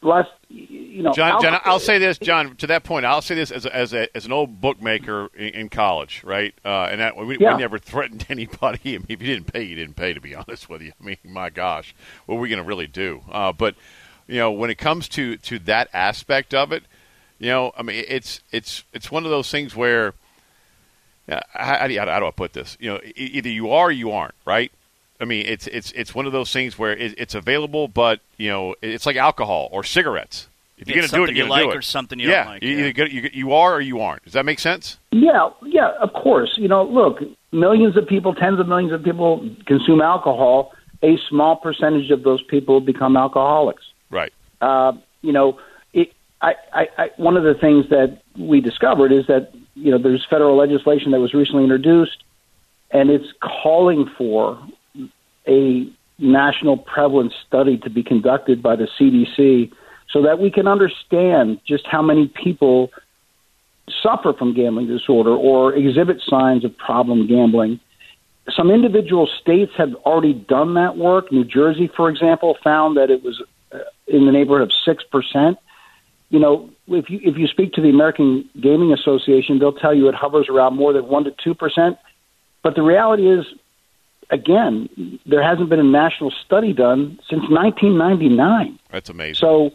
last 0.02 0.30
you 0.48 1.02
know, 1.02 1.12
John, 1.12 1.40
John, 1.40 1.60
I'll 1.64 1.78
say 1.78 1.98
this, 1.98 2.18
John. 2.18 2.56
To 2.56 2.66
that 2.66 2.84
point, 2.84 3.06
I'll 3.06 3.22
say 3.22 3.34
this 3.34 3.50
as 3.50 3.64
a, 3.64 3.74
as, 3.74 3.94
a, 3.94 4.14
as 4.16 4.26
an 4.26 4.32
old 4.32 4.60
bookmaker 4.60 5.30
in, 5.34 5.48
in 5.48 5.68
college, 5.68 6.22
right? 6.24 6.54
Uh, 6.64 6.88
and 6.90 7.00
that 7.00 7.16
we, 7.16 7.38
yeah. 7.38 7.54
we, 7.54 7.60
never 7.60 7.78
threatened 7.78 8.26
anybody. 8.30 8.94
I 8.94 8.98
mean, 8.98 9.06
if 9.08 9.22
you 9.22 9.26
didn't 9.26 9.52
pay, 9.52 9.62
you 9.62 9.76
didn't 9.76 9.96
pay. 9.96 10.12
To 10.12 10.20
be 10.20 10.34
honest 10.34 10.68
with 10.68 10.82
you, 10.82 10.92
I 11.00 11.04
mean, 11.04 11.16
my 11.24 11.50
gosh, 11.50 11.94
what 12.26 12.36
are 12.36 12.40
we 12.40 12.48
going 12.48 12.62
to 12.62 12.68
really 12.68 12.86
do? 12.86 13.22
Uh, 13.30 13.52
but 13.52 13.74
you 14.26 14.38
know, 14.38 14.50
when 14.52 14.70
it 14.70 14.78
comes 14.78 15.08
to 15.10 15.36
to 15.38 15.58
that 15.60 15.88
aspect 15.92 16.52
of 16.52 16.72
it, 16.72 16.84
you 17.38 17.48
know, 17.48 17.72
I 17.76 17.82
mean, 17.82 18.04
it's 18.06 18.40
it's 18.50 18.84
it's 18.92 19.10
one 19.10 19.24
of 19.24 19.30
those 19.30 19.50
things 19.50 19.74
where. 19.74 20.14
Uh, 21.28 21.38
how, 21.52 21.78
how, 21.78 21.86
do 21.86 21.94
you, 21.94 22.00
how 22.00 22.18
do 22.18 22.26
I 22.26 22.32
put 22.32 22.52
this? 22.52 22.76
You 22.80 22.94
know, 22.94 23.00
either 23.14 23.48
you 23.48 23.70
are 23.70 23.86
or 23.86 23.92
you 23.92 24.10
aren't, 24.10 24.34
right? 24.44 24.72
I 25.22 25.24
mean, 25.24 25.46
it's 25.46 25.68
it's 25.68 25.92
it's 25.92 26.14
one 26.14 26.26
of 26.26 26.32
those 26.32 26.52
things 26.52 26.76
where 26.76 26.92
it, 26.92 27.14
it's 27.16 27.36
available, 27.36 27.86
but 27.86 28.20
you 28.36 28.50
know, 28.50 28.74
it's 28.82 29.06
like 29.06 29.16
alcohol 29.16 29.68
or 29.70 29.84
cigarettes. 29.84 30.48
If 30.76 30.88
you're 30.88 30.96
going 30.96 31.08
to 31.08 31.14
do 31.14 31.22
it, 31.22 31.36
you're 31.36 31.46
going 31.46 31.46
to 31.46 31.50
like 31.50 31.62
do 31.62 31.70
it. 31.70 31.76
Or 31.76 31.82
something 31.82 32.18
you 32.18 32.28
yeah, 32.28 32.42
don't 32.42 32.52
like. 32.54 32.62
You, 32.64 32.70
yeah, 32.70 32.86
either 32.88 33.06
you, 33.06 33.30
you 33.32 33.52
are 33.52 33.74
or 33.74 33.80
you 33.80 34.00
aren't. 34.00 34.24
Does 34.24 34.32
that 34.32 34.44
make 34.44 34.58
sense? 34.58 34.98
Yeah, 35.12 35.50
yeah, 35.64 35.92
of 36.00 36.12
course. 36.12 36.54
You 36.56 36.66
know, 36.66 36.82
look, 36.82 37.18
millions 37.52 37.96
of 37.96 38.08
people, 38.08 38.34
tens 38.34 38.58
of 38.58 38.66
millions 38.66 38.92
of 38.92 39.04
people 39.04 39.48
consume 39.64 40.00
alcohol. 40.00 40.72
A 41.04 41.16
small 41.28 41.54
percentage 41.56 42.10
of 42.10 42.24
those 42.24 42.42
people 42.42 42.80
become 42.80 43.16
alcoholics. 43.16 43.84
Right. 44.10 44.32
Uh, 44.60 44.92
you 45.20 45.32
know, 45.32 45.60
it, 45.92 46.12
I, 46.40 46.54
I, 46.72 46.86
I, 46.98 47.10
one 47.16 47.36
of 47.36 47.44
the 47.44 47.54
things 47.54 47.88
that 47.90 48.20
we 48.36 48.60
discovered 48.60 49.12
is 49.12 49.26
that 49.28 49.52
you 49.74 49.92
know 49.92 49.98
there's 49.98 50.26
federal 50.28 50.56
legislation 50.56 51.12
that 51.12 51.20
was 51.20 51.32
recently 51.32 51.62
introduced, 51.62 52.24
and 52.90 53.08
it's 53.08 53.26
calling 53.40 54.10
for 54.18 54.58
a 55.46 55.90
national 56.18 56.76
prevalence 56.78 57.34
study 57.46 57.78
to 57.78 57.90
be 57.90 58.02
conducted 58.02 58.62
by 58.62 58.76
the 58.76 58.88
CDC 58.98 59.72
so 60.10 60.22
that 60.22 60.38
we 60.38 60.50
can 60.50 60.68
understand 60.68 61.60
just 61.66 61.86
how 61.86 62.02
many 62.02 62.28
people 62.28 62.90
suffer 64.02 64.32
from 64.32 64.54
gambling 64.54 64.86
disorder 64.86 65.30
or 65.30 65.74
exhibit 65.74 66.20
signs 66.20 66.64
of 66.64 66.76
problem 66.76 67.26
gambling. 67.26 67.80
Some 68.50 68.70
individual 68.70 69.28
states 69.40 69.72
have 69.76 69.94
already 70.04 70.34
done 70.34 70.74
that 70.74 70.96
work. 70.96 71.32
New 71.32 71.44
Jersey, 71.44 71.90
for 71.96 72.08
example, 72.10 72.56
found 72.62 72.96
that 72.96 73.10
it 73.10 73.22
was 73.22 73.42
uh, 73.72 73.78
in 74.06 74.26
the 74.26 74.32
neighborhood 74.32 74.62
of 74.62 74.72
six 74.84 75.04
percent. 75.04 75.58
You 76.28 76.40
know, 76.40 76.70
if 76.88 77.08
you 77.08 77.20
if 77.22 77.36
you 77.36 77.46
speak 77.46 77.72
to 77.74 77.80
the 77.80 77.90
American 77.90 78.48
Gaming 78.60 78.92
Association, 78.92 79.58
they'll 79.58 79.72
tell 79.72 79.94
you 79.94 80.08
it 80.08 80.14
hovers 80.14 80.48
around 80.48 80.76
more 80.76 80.92
than 80.92 81.06
one 81.06 81.24
to 81.24 81.30
two 81.42 81.54
percent. 81.54 81.98
But 82.62 82.74
the 82.74 82.82
reality 82.82 83.28
is, 83.28 83.46
again, 84.32 85.20
there 85.26 85.42
hasn't 85.42 85.68
been 85.68 85.78
a 85.78 85.84
national 85.84 86.32
study 86.44 86.72
done 86.72 87.20
since 87.28 87.42
1999. 87.48 88.78
That's 88.90 89.10
amazing. 89.10 89.34
So, 89.36 89.70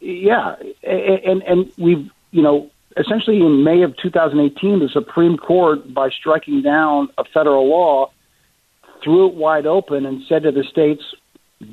yeah, 0.00 0.56
and 0.84 1.42
and 1.42 1.72
we've 1.78 2.08
you 2.30 2.42
know 2.42 2.70
essentially 2.96 3.40
in 3.40 3.64
May 3.64 3.82
of 3.82 3.96
2018, 3.96 4.78
the 4.80 4.88
Supreme 4.88 5.36
Court, 5.36 5.92
by 5.92 6.10
striking 6.10 6.62
down 6.62 7.08
a 7.16 7.24
federal 7.24 7.68
law, 7.68 8.10
threw 9.02 9.28
it 9.28 9.34
wide 9.34 9.66
open 9.66 10.04
and 10.06 10.22
said 10.28 10.42
to 10.42 10.52
the 10.52 10.64
states, 10.64 11.02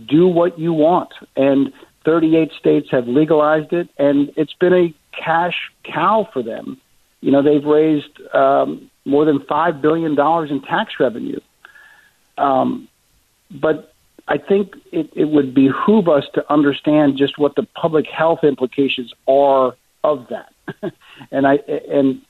"Do 0.08 0.28
what 0.28 0.58
you 0.58 0.74
want." 0.74 1.10
And 1.36 1.74
38 2.06 2.52
states 2.58 2.90
have 2.92 3.08
legalized 3.08 3.74
it, 3.74 3.90
and 3.98 4.32
it's 4.38 4.54
been 4.54 4.74
a 4.74 4.94
cash 5.12 5.72
cow 5.84 6.28
for 6.32 6.42
them. 6.42 6.80
You 7.22 7.32
know, 7.32 7.42
they've 7.42 7.66
raised 7.66 8.22
um, 8.34 8.90
more 9.04 9.26
than 9.26 9.42
five 9.42 9.82
billion 9.82 10.16
dollars 10.16 10.52
in 10.52 10.62
tax 10.62 10.94
revenue. 11.00 11.40
Um, 12.40 12.88
but 13.52 13.94
I 14.28 14.38
think 14.38 14.76
it, 14.92 15.10
it 15.16 15.26
would 15.26 15.54
behoove 15.54 16.08
us 16.08 16.26
to 16.36 16.54
understand 16.54 17.18
just 17.18 17.38
what 17.38 17.56
the 17.56 17.64
public 17.64 18.06
health 18.08 18.44
implications 18.44 19.14
are 19.28 19.76
of 20.04 20.28
that. 20.30 20.54
and 21.32 21.48
I 21.48 21.56
and 21.56 22.22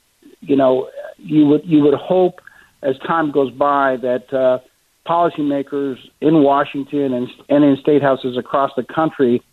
you 0.42 0.56
know 0.56 0.89
you 1.18 1.46
would 1.46 1.66
you 1.66 1.82
would 1.84 1.94
hope 1.94 2.42
as 2.82 2.98
time 3.00 3.32
goes 3.32 3.51
by 3.51 3.98
that 3.98 4.34
uh, 4.34 4.60
policymakers 5.06 5.98
in 6.22 6.42
Washington 6.42 7.13
and 7.13 7.30
and 7.50 7.63
in 7.63 7.78
state 7.78 8.01
houses 8.01 8.38
across 8.38 8.72
the 8.75 8.84
country 8.84 9.44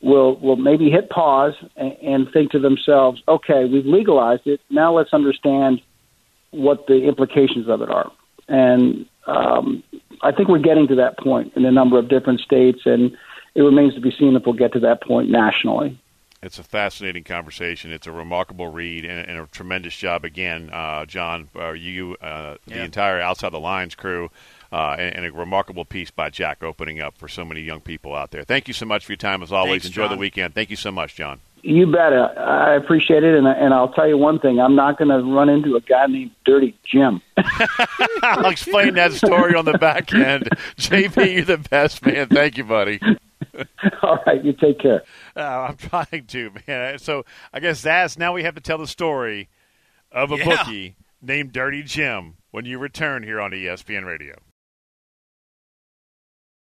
will 0.00 0.36
will 0.36 0.56
maybe 0.56 0.90
hit 0.90 1.08
pause 1.08 1.54
and, 1.76 1.92
and 2.02 2.32
think 2.32 2.50
to 2.50 2.58
themselves, 2.58 3.22
okay, 3.28 3.64
we've 3.64 3.86
legalized 3.86 4.46
it. 4.46 4.60
Now 4.68 4.92
let's 4.92 5.14
understand 5.14 5.80
what 6.50 6.86
the 6.88 7.04
implications 7.04 7.68
of 7.68 7.80
it 7.80 7.90
are. 7.90 8.10
And 8.48 9.06
um, 9.26 9.82
I 10.22 10.32
think 10.32 10.48
we're 10.48 10.58
getting 10.58 10.88
to 10.88 10.96
that 10.96 11.18
point 11.18 11.52
in 11.56 11.64
a 11.64 11.72
number 11.72 11.98
of 11.98 12.08
different 12.08 12.40
states, 12.40 12.80
and 12.84 13.12
it 13.54 13.62
remains 13.62 13.94
to 13.94 14.00
be 14.00 14.12
seen 14.18 14.36
if 14.36 14.44
we'll 14.46 14.54
get 14.54 14.72
to 14.74 14.80
that 14.80 15.02
point 15.02 15.30
nationally. 15.30 15.98
It's 16.42 16.58
a 16.58 16.64
fascinating 16.64 17.22
conversation. 17.22 17.92
It's 17.92 18.08
a 18.08 18.12
remarkable 18.12 18.66
read 18.66 19.04
and, 19.04 19.28
and 19.28 19.38
a 19.38 19.46
tremendous 19.46 19.94
job 19.94 20.24
again, 20.24 20.70
uh, 20.72 21.06
John. 21.06 21.48
Uh, 21.54 21.70
you, 21.70 22.16
uh, 22.20 22.56
yeah. 22.66 22.78
the 22.78 22.84
entire 22.84 23.20
Outside 23.20 23.50
the 23.50 23.60
Lines 23.60 23.94
crew, 23.94 24.28
uh, 24.72 24.96
and, 24.98 25.16
and, 25.16 25.26
a 25.26 25.32
remarkable 25.32 25.84
piece 25.84 26.10
by 26.10 26.30
Jack 26.30 26.64
opening 26.64 27.00
up 27.00 27.16
for 27.16 27.28
so 27.28 27.44
many 27.44 27.60
young 27.60 27.80
people 27.80 28.16
out 28.16 28.32
there. 28.32 28.42
Thank 28.42 28.66
you 28.66 28.74
so 28.74 28.86
much 28.86 29.06
for 29.06 29.12
your 29.12 29.18
time 29.18 29.42
as 29.42 29.52
always. 29.52 29.82
Thanks, 29.82 29.86
Enjoy 29.86 30.02
John. 30.02 30.12
the 30.12 30.18
weekend. 30.18 30.54
Thank 30.54 30.70
you 30.70 30.76
so 30.76 30.90
much, 30.90 31.14
John. 31.14 31.40
You 31.64 31.86
bet. 31.90 32.12
I 32.12 32.74
appreciate 32.74 33.22
it, 33.22 33.36
and, 33.36 33.46
and 33.46 33.72
I'll 33.72 33.92
tell 33.92 34.08
you 34.08 34.18
one 34.18 34.40
thing: 34.40 34.58
I'm 34.60 34.74
not 34.74 34.98
going 34.98 35.10
to 35.10 35.18
run 35.32 35.48
into 35.48 35.76
a 35.76 35.80
guy 35.80 36.06
named 36.06 36.32
Dirty 36.44 36.76
Jim. 36.84 37.20
I'll 38.22 38.50
explain 38.50 38.94
that 38.94 39.12
story 39.12 39.54
on 39.54 39.64
the 39.64 39.78
back 39.78 40.12
end. 40.12 40.48
JB, 40.76 41.34
you're 41.36 41.44
the 41.44 41.58
best 41.58 42.04
man. 42.04 42.26
Thank 42.28 42.58
you, 42.58 42.64
buddy. 42.64 43.00
All 44.02 44.18
right, 44.26 44.44
you 44.44 44.52
take 44.54 44.80
care. 44.80 45.02
Uh, 45.36 45.40
I'm 45.70 45.76
trying 45.76 46.26
to, 46.26 46.50
man. 46.66 46.98
So 46.98 47.24
I 47.52 47.60
guess 47.60 47.82
that's 47.82 48.18
now 48.18 48.32
we 48.32 48.42
have 48.42 48.54
to 48.56 48.60
tell 48.60 48.78
the 48.78 48.86
story 48.88 49.48
of 50.10 50.32
a 50.32 50.36
Yeah. 50.38 50.44
bookie 50.44 50.96
named 51.20 51.52
Dirty 51.52 51.82
Jim 51.84 52.34
when 52.50 52.64
you 52.64 52.78
return 52.78 53.22
here 53.22 53.40
on 53.40 53.52
ESPN 53.52 54.04
Radio. 54.04 54.34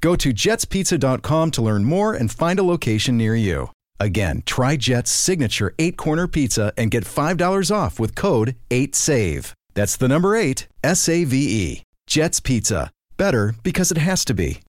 Go 0.00 0.16
to 0.16 0.32
jetspizza.com 0.32 1.50
to 1.52 1.62
learn 1.62 1.84
more 1.84 2.14
and 2.14 2.30
find 2.30 2.58
a 2.58 2.62
location 2.62 3.16
near 3.16 3.34
you. 3.34 3.70
Again, 3.98 4.42
try 4.46 4.76
Jet's 4.76 5.10
signature 5.10 5.74
eight 5.78 5.96
corner 5.96 6.26
pizza 6.26 6.72
and 6.76 6.90
get 6.90 7.04
$5 7.04 7.70
off 7.74 8.00
with 8.00 8.14
code 8.14 8.56
8SAVE. 8.70 9.52
That's 9.74 9.96
the 9.96 10.08
number 10.08 10.34
eight, 10.34 10.66
S 10.82 11.08
A 11.08 11.24
V 11.24 11.36
E. 11.36 11.82
Jet's 12.06 12.40
Pizza. 12.40 12.90
Better 13.16 13.54
because 13.62 13.92
it 13.92 13.98
has 13.98 14.24
to 14.24 14.34
be. 14.34 14.60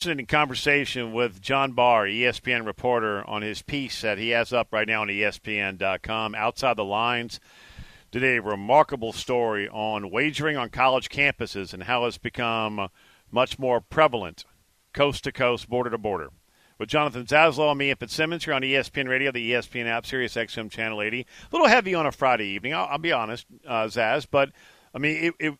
Fascinating 0.00 0.26
conversation 0.26 1.12
with 1.12 1.42
John 1.42 1.72
Barr, 1.72 2.06
ESPN 2.06 2.64
reporter, 2.64 3.28
on 3.28 3.42
his 3.42 3.62
piece 3.62 4.00
that 4.02 4.16
he 4.16 4.30
has 4.30 4.52
up 4.52 4.68
right 4.72 4.86
now 4.86 5.02
on 5.02 5.08
ESPN.com. 5.08 6.34
Outside 6.34 6.76
the 6.76 6.84
lines, 6.84 7.40
did 8.10 8.24
a 8.24 8.40
remarkable 8.40 9.12
story 9.12 9.68
on 9.68 10.10
wagering 10.10 10.56
on 10.56 10.70
college 10.70 11.08
campuses 11.08 11.74
and 11.74 11.82
how 11.82 12.04
it's 12.06 12.16
become 12.16 12.88
much 13.30 13.58
more 13.58 13.80
prevalent, 13.80 14.44
coast 14.92 15.24
to 15.24 15.32
coast, 15.32 15.68
border 15.68 15.90
to 15.90 15.98
border. 15.98 16.30
With 16.78 16.88
Jonathan 16.88 17.26
Zaslow 17.26 17.70
and 17.70 17.78
me 17.78 17.90
and 17.90 17.98
Fitzsimmons 17.98 18.44
here 18.44 18.54
on 18.54 18.62
ESPN 18.62 19.08
Radio, 19.08 19.32
the 19.32 19.52
ESPN 19.52 19.86
app, 19.86 20.06
Sirius 20.06 20.34
XM 20.34 20.70
Channel 20.70 21.02
80. 21.02 21.20
A 21.20 21.26
little 21.50 21.66
heavy 21.66 21.94
on 21.94 22.06
a 22.06 22.12
Friday 22.12 22.46
evening, 22.46 22.72
I'll, 22.72 22.86
I'll 22.86 22.98
be 22.98 23.10
honest, 23.10 23.46
uh, 23.66 23.86
Zaz, 23.86 24.26
but 24.30 24.50
I 24.94 24.98
mean, 24.98 25.24
it, 25.24 25.34
it 25.38 25.54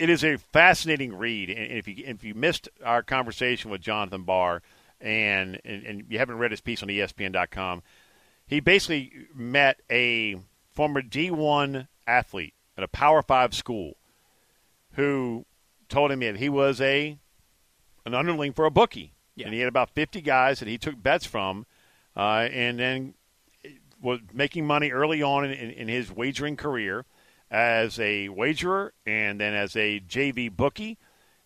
it 0.00 0.08
is 0.08 0.24
a 0.24 0.38
fascinating 0.38 1.14
read. 1.14 1.50
And 1.50 1.72
if 1.72 1.86
you 1.86 1.94
if 1.98 2.24
you 2.24 2.34
missed 2.34 2.68
our 2.84 3.02
conversation 3.02 3.70
with 3.70 3.82
Jonathan 3.82 4.24
Barr 4.24 4.62
and, 5.00 5.60
and 5.64 5.84
and 5.84 6.04
you 6.08 6.18
haven't 6.18 6.38
read 6.38 6.50
his 6.50 6.60
piece 6.60 6.82
on 6.82 6.88
ESPN.com, 6.88 7.82
he 8.46 8.60
basically 8.60 9.12
met 9.34 9.80
a 9.90 10.36
former 10.72 11.02
D1 11.02 11.86
athlete 12.06 12.54
at 12.76 12.82
a 12.82 12.88
Power 12.88 13.22
Five 13.22 13.54
school 13.54 13.96
who 14.92 15.44
told 15.90 16.10
him 16.10 16.20
that 16.20 16.36
he 16.36 16.48
was 16.48 16.80
a 16.80 17.18
an 18.06 18.14
underling 18.14 18.52
for 18.54 18.64
a 18.64 18.70
bookie, 18.70 19.12
Yeah. 19.36 19.46
and 19.46 19.54
he 19.54 19.60
had 19.60 19.68
about 19.68 19.90
50 19.90 20.20
guys 20.22 20.60
that 20.60 20.68
he 20.68 20.78
took 20.78 21.00
bets 21.02 21.26
from, 21.26 21.66
uh, 22.16 22.48
and 22.50 22.78
then 22.78 23.14
was 24.00 24.20
making 24.32 24.66
money 24.66 24.90
early 24.90 25.22
on 25.22 25.44
in, 25.44 25.50
in, 25.50 25.70
in 25.70 25.88
his 25.88 26.10
wagering 26.10 26.56
career 26.56 27.04
as 27.50 27.98
a 28.00 28.30
wagerer 28.30 28.94
and 29.04 29.38
then 29.38 29.52
as 29.52 29.76
a 29.76 30.00
JV 30.00 30.50
bookie. 30.50 30.96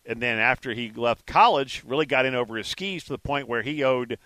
And 0.07 0.21
then 0.23 0.39
after 0.39 0.73
he 0.75 0.93
left 0.95 1.27
college, 1.27 1.83
really 1.85 2.07
got 2.07 2.27
in 2.27 2.35
over 2.37 2.57
his 2.57 2.69
skis 2.69 3.03
to 3.05 3.13
the 3.13 3.19
point 3.19 3.49
where 3.49 3.63
he 3.63 3.83
owed, 3.83 4.19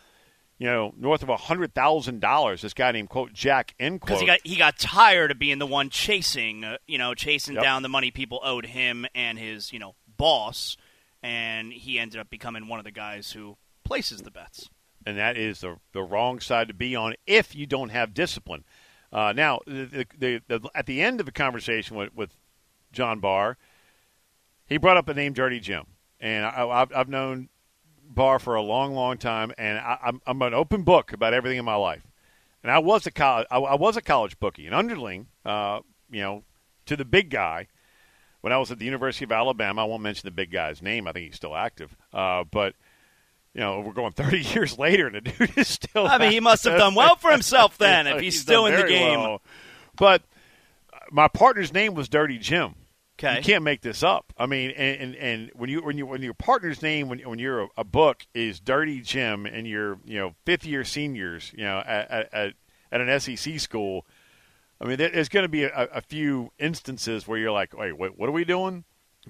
you 0.58 0.66
know, 0.66 0.92
north 0.98 1.22
of 1.22 1.28
a 1.30 1.36
hundred 1.36 1.72
thousand 1.72 2.20
dollars. 2.20 2.60
This 2.62 2.74
guy 2.74 2.90
named 2.92 3.08
quote 3.08 3.32
Jack 3.32 3.74
end 3.78 4.00
because 4.00 4.18
quote. 4.18 4.20
he 4.20 4.26
got 4.26 4.40
he 4.44 4.56
got 4.56 4.76
tired 4.78 5.30
of 5.30 5.38
being 5.38 5.58
the 5.58 5.66
one 5.66 5.88
chasing, 5.88 6.64
uh, 6.64 6.76
you 6.86 6.98
know, 6.98 7.14
chasing 7.14 7.54
Yep. 7.54 7.62
down 7.62 7.82
the 7.82 7.88
money 7.88 8.10
people 8.10 8.40
owed 8.42 8.66
him 8.66 9.06
and 9.14 9.38
his, 9.38 9.72
you 9.72 9.78
know, 9.78 9.94
boss, 10.18 10.76
and 11.22 11.72
he 11.72 11.98
ended 11.98 12.20
up 12.20 12.28
becoming 12.28 12.68
one 12.68 12.78
of 12.78 12.84
the 12.84 12.90
guys 12.90 13.32
who 13.32 13.56
places 13.84 14.20
the 14.20 14.30
bets. 14.30 14.68
and 15.06 15.16
that 15.16 15.38
is 15.38 15.60
the 15.60 15.76
the 15.92 16.02
wrong 16.02 16.38
side 16.40 16.68
to 16.68 16.74
be 16.74 16.94
on 16.94 17.14
if 17.26 17.54
you 17.54 17.66
don't 17.66 17.88
have 17.88 18.12
discipline. 18.12 18.64
Uh, 19.10 19.32
now, 19.34 19.60
the, 19.66 20.06
the, 20.18 20.42
the, 20.48 20.68
at 20.74 20.84
the 20.84 21.00
end 21.00 21.18
of 21.18 21.24
the 21.24 21.32
conversation 21.32 21.96
with, 21.96 22.14
with 22.14 22.30
John 22.92 23.20
Barr, 23.20 23.56
he 24.66 24.76
brought 24.76 24.98
up 24.98 25.06
the 25.06 25.14
name 25.14 25.32
Dirty 25.32 25.60
Jim, 25.60 25.86
and 26.20 26.44
I, 26.44 26.68
I've, 26.68 26.92
I've 26.94 27.08
known 27.08 27.48
Barr 28.06 28.38
for 28.38 28.54
a 28.54 28.60
long, 28.60 28.92
long 28.92 29.16
time, 29.16 29.50
and 29.56 29.78
I, 29.78 29.98
I'm, 30.02 30.20
I'm 30.26 30.42
an 30.42 30.52
open 30.52 30.82
book 30.82 31.14
about 31.14 31.32
everything 31.32 31.58
in 31.58 31.64
my 31.64 31.76
life. 31.76 32.02
And 32.62 32.70
I 32.70 32.80
was 32.80 33.06
a 33.06 33.10
college, 33.10 33.46
I, 33.50 33.56
I 33.56 33.76
was 33.76 33.96
a 33.96 34.02
college 34.02 34.38
bookie, 34.38 34.66
an 34.66 34.74
underling, 34.74 35.28
uh, 35.42 35.80
you 36.10 36.20
know, 36.20 36.44
to 36.84 36.94
the 36.94 37.06
big 37.06 37.30
guy 37.30 37.68
when 38.40 38.52
I 38.52 38.58
was 38.58 38.70
at 38.70 38.78
the 38.78 38.84
University 38.84 39.24
of 39.24 39.32
Alabama. 39.32 39.82
I 39.82 39.84
won't 39.84 40.02
mention 40.02 40.26
the 40.26 40.32
big 40.32 40.50
guy's 40.50 40.82
name; 40.82 41.06
I 41.06 41.12
think 41.12 41.26
he's 41.26 41.36
still 41.36 41.56
active, 41.56 41.96
uh, 42.12 42.44
but 42.50 42.74
you 43.54 43.60
know, 43.60 43.80
we're 43.80 43.92
going 43.92 44.12
30 44.12 44.38
years 44.54 44.78
later, 44.78 45.08
and 45.08 45.16
the 45.16 45.20
dude 45.20 45.58
is 45.58 45.68
still. 45.68 46.06
I 46.06 46.18
mean, 46.18 46.32
he 46.32 46.40
must 46.40 46.64
have 46.64 46.78
done 46.78 46.94
well 46.94 47.16
for 47.16 47.30
himself 47.30 47.78
then 47.78 48.06
if 48.06 48.20
he's, 48.20 48.40
still 48.40 48.66
in 48.66 48.74
the 48.74 48.86
game. 48.86 49.20
well. 49.20 49.42
But 49.96 50.22
uh, 50.92 50.98
my 51.10 51.28
partner's 51.28 51.72
name 51.72 51.94
was 51.94 52.08
Dirty 52.08 52.38
Jim. 52.38 52.74
Okay. 53.18 53.38
You 53.38 53.42
can't 53.42 53.64
make 53.64 53.80
this 53.80 54.04
up. 54.04 54.32
I 54.38 54.46
mean, 54.46 54.70
and, 54.70 55.00
and, 55.00 55.16
and 55.16 55.50
when 55.54 55.68
you 55.68 55.82
when 55.82 55.98
you 55.98 56.06
when 56.06 56.22
your 56.22 56.34
partner's 56.34 56.82
name 56.82 57.08
when 57.08 57.18
when 57.20 57.40
you're 57.40 57.62
a, 57.62 57.68
a 57.78 57.84
book 57.84 58.24
is 58.32 58.60
Dirty 58.60 59.00
Jim, 59.00 59.44
and 59.44 59.66
you're 59.66 59.98
you 60.04 60.20
know 60.20 60.34
fifth 60.44 60.64
year 60.64 60.84
seniors, 60.84 61.52
you 61.56 61.64
know 61.64 61.78
at, 61.78 62.32
at, 62.32 62.54
at 62.92 63.00
an 63.00 63.18
SEC 63.18 63.58
school. 63.58 64.06
I 64.80 64.84
mean, 64.86 64.96
there's 64.98 65.28
going 65.28 65.42
to 65.44 65.48
be 65.48 65.64
a, 65.64 65.88
a 65.92 66.00
few 66.00 66.52
instances 66.58 67.26
where 67.26 67.38
you're 67.38 67.50
like, 67.52 67.76
wait, 67.76 67.98
what, 67.98 68.16
what 68.18 68.28
are 68.28 68.32
we 68.32 68.44
doing? 68.44 68.84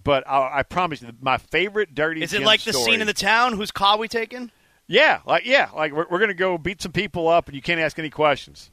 But 0.04 0.28
I, 0.28 0.58
I 0.58 0.62
promise 0.62 1.00
you, 1.02 1.08
my 1.20 1.38
favorite 1.38 1.94
Dirty 1.94 2.22
Is 2.22 2.32
it 2.32 2.42
like 2.42 2.62
the 2.62 2.72
story- 2.72 2.92
scene 2.92 3.00
in 3.00 3.06
the 3.06 3.14
town? 3.14 3.54
Whose 3.54 3.70
car 3.70 3.96
we 3.98 4.08
taking? 4.08 4.50
yeah, 4.86 5.20
like 5.26 5.44
yeah, 5.44 5.68
like 5.74 5.92
we're, 5.92 6.06
we're 6.10 6.18
gonna 6.20 6.32
go 6.34 6.56
beat 6.56 6.80
some 6.80 6.92
people 6.92 7.28
up, 7.28 7.46
and 7.46 7.54
you 7.54 7.60
can't 7.62 7.80
ask 7.80 7.98
any 7.98 8.08
questions. 8.10 8.70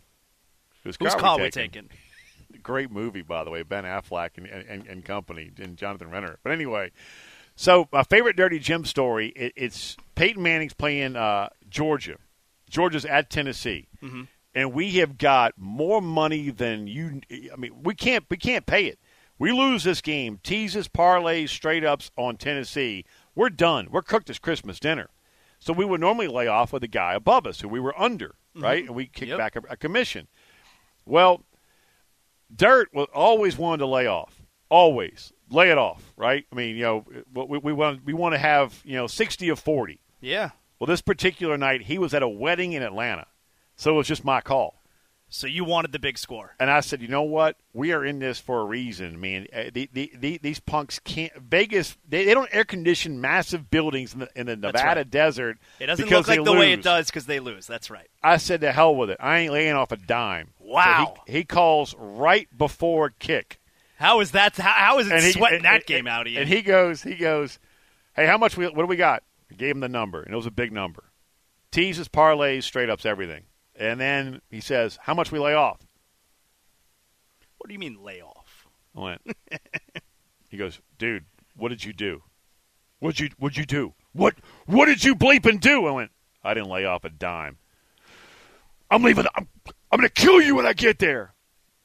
Whose 0.84 0.98
car 0.98 1.10
car 1.18 1.38
we 1.38 1.44
we 1.44 1.50
taking? 1.50 1.84
taking? 1.90 2.62
Great 2.64 2.92
movie, 2.92 3.22
by 3.22 3.44
the 3.44 3.50
way, 3.50 3.64
Ben 3.64 3.84
Affleck 3.84 4.32
and, 4.38 4.46
and, 4.46 4.86
and 4.88 5.04
company, 5.04 5.52
and 5.60 5.76
Jonathan 5.78 6.10
Renner. 6.10 6.38
But 6.44 6.52
anyway, 6.52 6.92
so 7.56 7.88
my 7.92 8.04
favorite 8.04 8.36
Dirty 8.38 8.60
Jim 8.60 8.86
story, 8.86 9.30
it, 9.30 9.54
it's 9.56 9.98
Peyton 10.16 10.42
Manning's 10.44 10.74
playing 10.74 11.16
uh, 11.16 11.50
Georgia. 11.70 12.18
Georgia's 12.70 13.06
at 13.06 13.30
Tennessee, 13.30 13.88
and 14.56 14.74
we 14.74 14.94
have 14.94 15.18
got 15.18 15.54
more 15.58 16.02
money 16.02 16.50
than 16.50 16.88
you. 16.88 17.22
I 17.54 17.58
mean, 17.58 17.84
we 17.84 17.94
can't 17.94 18.26
we 18.30 18.38
can't 18.38 18.66
pay 18.66 18.86
it. 18.86 18.98
We 19.38 19.52
lose 19.52 19.84
this 19.84 20.00
game, 20.02 20.40
teases, 20.44 20.88
parlays, 20.88 21.50
straight 21.50 21.84
ups 21.84 22.10
on 22.18 22.38
Tennessee. 22.38 23.04
We're 23.36 23.50
done. 23.50 23.90
We're 23.92 24.02
cooked 24.02 24.30
as 24.30 24.40
Christmas 24.40 24.80
dinner. 24.80 25.10
So 25.60 25.74
we 25.74 25.84
would 25.84 26.00
normally 26.00 26.28
lay 26.28 26.48
off 26.48 26.72
with 26.72 26.82
the 26.82 26.88
guy 26.88 27.16
above 27.16 27.46
us 27.46 27.60
who 27.60 27.68
we 27.68 27.80
were 27.82 28.00
under, 28.00 28.30
mm-hmm. 28.30 28.64
right? 28.64 28.86
And 28.86 28.96
we 28.96 29.08
kick 29.08 29.28
Yep. 29.30 29.38
back 29.38 29.56
a, 29.58 29.62
a 29.70 29.78
commission. 29.78 30.28
Well, 31.06 31.44
Dirt 32.56 32.90
was 32.94 33.08
always 33.14 33.58
wanted 33.58 33.80
to 33.80 33.88
lay 33.88 34.08
off. 34.08 34.42
Always 34.70 35.34
lay 35.50 35.70
it 35.70 35.78
off, 35.78 36.14
right? 36.16 36.46
I 36.52 36.56
mean, 36.56 36.76
you 36.76 36.84
know, 36.84 37.06
we, 37.34 37.58
we 37.60 37.74
want 37.74 38.06
we 38.06 38.14
want 38.14 38.34
to 38.34 38.40
have 38.40 38.82
you 38.86 38.96
know 38.96 39.08
sixty 39.08 39.50
of 39.50 39.60
forty. 39.60 40.00
Yeah. 40.22 40.52
Well, 40.80 40.88
this 40.88 41.02
particular 41.02 41.58
night, 41.58 41.84
he 41.84 41.98
was 41.98 42.14
at 42.14 42.24
a 42.24 42.28
wedding 42.28 42.74
in 42.74 42.82
Atlanta, 42.84 43.28
so 43.76 43.94
it 43.94 43.98
was 43.98 44.08
just 44.08 44.26
my 44.26 44.42
call. 44.42 44.82
So 45.28 45.48
you 45.48 45.66
wanted 45.66 45.92
the 45.92 46.00
big 46.00 46.18
score, 46.18 46.56
and 46.60 46.70
I 46.70 46.80
said, 46.82 47.02
you 47.02 47.08
know 47.08 47.24
what? 47.24 47.58
We 47.74 47.92
are 47.92 48.06
in 48.06 48.20
this 48.20 48.40
for 48.40 48.62
a 48.62 48.64
reason, 48.64 49.20
man. 49.20 49.48
Uh, 49.52 49.64
the, 49.74 49.90
the, 49.92 50.12
the, 50.18 50.38
these 50.38 50.60
punks 50.60 51.00
can't. 51.00 51.34
Vegas, 51.36 51.98
they, 52.08 52.26
they 52.26 52.34
don't 52.34 52.48
air 52.54 52.64
condition 52.64 53.20
massive 53.20 53.70
buildings 53.70 54.14
in 54.14 54.20
the, 54.20 54.30
in 54.36 54.46
the 54.46 54.56
Nevada 54.56 55.00
right. 55.00 55.10
desert. 55.10 55.58
It 55.80 55.88
doesn't 55.88 56.10
look 56.10 56.28
like 56.28 56.44
the 56.44 56.52
lose. 56.52 56.60
way 56.60 56.74
it 56.74 56.84
does 56.84 57.08
because 57.08 57.26
they 57.26 57.40
lose. 57.40 57.66
That's 57.66 57.90
right. 57.90 58.08
I 58.24 58.38
said, 58.38 58.62
to 58.62 58.72
hell 58.72 58.96
with 58.96 59.10
it. 59.10 59.18
I 59.20 59.40
ain't 59.40 59.52
laying 59.52 59.74
off 59.74 59.92
a 59.92 59.98
dime. 59.98 60.52
Wow. 60.60 61.16
So 61.16 61.24
he, 61.26 61.40
he, 61.40 61.44
calls 61.44 61.96
right 61.98 62.48
before 62.56 63.10
kick. 63.10 63.60
How 63.98 64.22
is 64.22 64.32
that? 64.32 64.56
How, 64.56 64.72
how 64.72 65.00
is 65.00 65.08
it 65.08 65.14
and 65.14 65.24
he, 65.24 65.32
sweating 65.32 65.58
and, 65.58 65.66
that 65.66 65.74
and, 65.74 65.86
game 65.86 66.08
out 66.08 66.28
of 66.28 66.34
you? 66.34 66.40
And 66.40 66.48
he 66.48 66.62
goes, 66.62 67.02
he 67.02 67.16
goes, 67.16 67.60
hey, 68.16 68.28
how 68.28 68.38
much? 68.38 68.56
We, 68.56 68.68
what 68.68 68.84
do 68.84 68.86
we 68.86 68.96
got? 68.96 69.24
I 69.52 69.56
gave 69.56 69.76
him 69.76 69.82
the 69.82 69.90
number, 69.90 70.22
and 70.22 70.34
it 70.34 70.38
was 70.38 70.46
a 70.46 70.52
big 70.52 70.72
number. 70.72 71.04
Teases, 71.72 72.08
parlays, 72.08 72.64
straight 72.64 72.90
ups, 72.90 73.06
everything. 73.06 73.44
And 73.78 74.00
then 74.00 74.42
he 74.50 74.62
says, 74.62 74.98
how 75.02 75.14
much 75.14 75.32
we 75.32 75.40
lay 75.40 75.54
off? 75.54 75.80
What 77.58 77.68
do 77.68 77.74
you 77.74 77.80
mean 77.80 78.04
lay 78.04 78.22
off? 78.22 78.68
I 78.96 79.02
went. 79.02 79.22
he 80.50 80.58
goes, 80.58 80.80
dude, 80.98 81.26
what 81.56 81.70
did 81.70 81.84
you 81.84 81.94
do? 81.94 82.24
What'd 83.00 83.20
you 83.20 83.30
What'd 83.38 83.58
you 83.58 83.66
do? 83.66 83.94
What 84.14 84.36
What 84.66 84.86
did 84.86 85.04
you 85.04 85.16
bleep 85.16 85.46
and 85.46 85.60
do? 85.60 85.86
I 85.86 85.92
went. 85.92 86.12
I 86.44 86.54
didn't 86.54 86.70
lay 86.70 86.86
off 86.86 87.04
a 87.04 87.10
dime. 87.10 87.58
I'm 88.90 89.04
leaving. 89.04 89.26
I'm, 89.36 89.48
I'm 89.92 90.00
going 90.00 90.10
to 90.10 90.14
kill 90.14 90.42
you 90.42 90.56
when 90.56 90.66
I 90.66 90.74
get 90.74 91.00
there. 91.00 91.34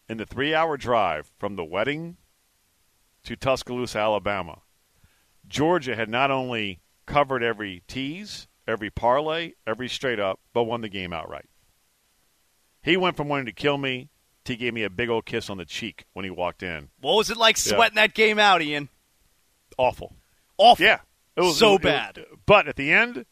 In 0.09 0.17
the 0.17 0.27
three 0.27 0.55
hour 0.55 0.77
drive 0.77 1.31
from 1.39 1.57
the 1.57 1.65
wedding 1.65 2.17
to 3.25 3.37
Tuscaloosa, 3.37 3.99
Alabama, 3.99 4.63
Georgia 5.47 5.95
had 5.95 6.09
not 6.09 6.31
only 6.31 6.81
covered 7.07 7.43
every 7.43 7.83
tease, 7.87 8.49
every 8.67 8.91
parlay, 8.91 9.53
every 9.67 9.89
straight 9.89 10.19
up, 10.19 10.41
but 10.53 10.65
won 10.65 10.81
the 10.81 10.89
game 10.89 11.13
outright. 11.13 11.50
He 12.83 12.97
went 12.97 13.17
from 13.17 13.29
wanting 13.29 13.47
to 13.47 13.53
kill 13.53 13.79
me 13.79 14.11
he 14.51 14.57
gave 14.57 14.75
me 14.75 14.83
a 14.83 14.91
big 14.91 15.09
old 15.09 15.25
kiss 15.25 15.49
on 15.49 15.59
the 15.59 15.65
cheek 15.65 16.05
when 16.13 16.25
he 16.25 16.31
walked 16.31 16.63
in. 16.63 16.89
What 17.01 17.15
was 17.15 17.31
it 17.31 17.37
like 17.37 17.57
sweating 17.57 17.97
yeah. 17.97 18.03
that 18.03 18.15
game 18.15 18.39
out, 18.39 18.61
Ian? 18.61 18.89
Awful. 19.79 20.15
Awful. 20.59 20.85
Yeah. 20.85 21.01
It 21.37 21.43
was 21.43 21.59
so 21.59 21.77
it, 21.77 21.83
bad. 21.83 22.19
It, 22.19 22.29
but 22.45 22.69
at 22.69 22.77
the 22.77 22.93
end, 22.93 23.25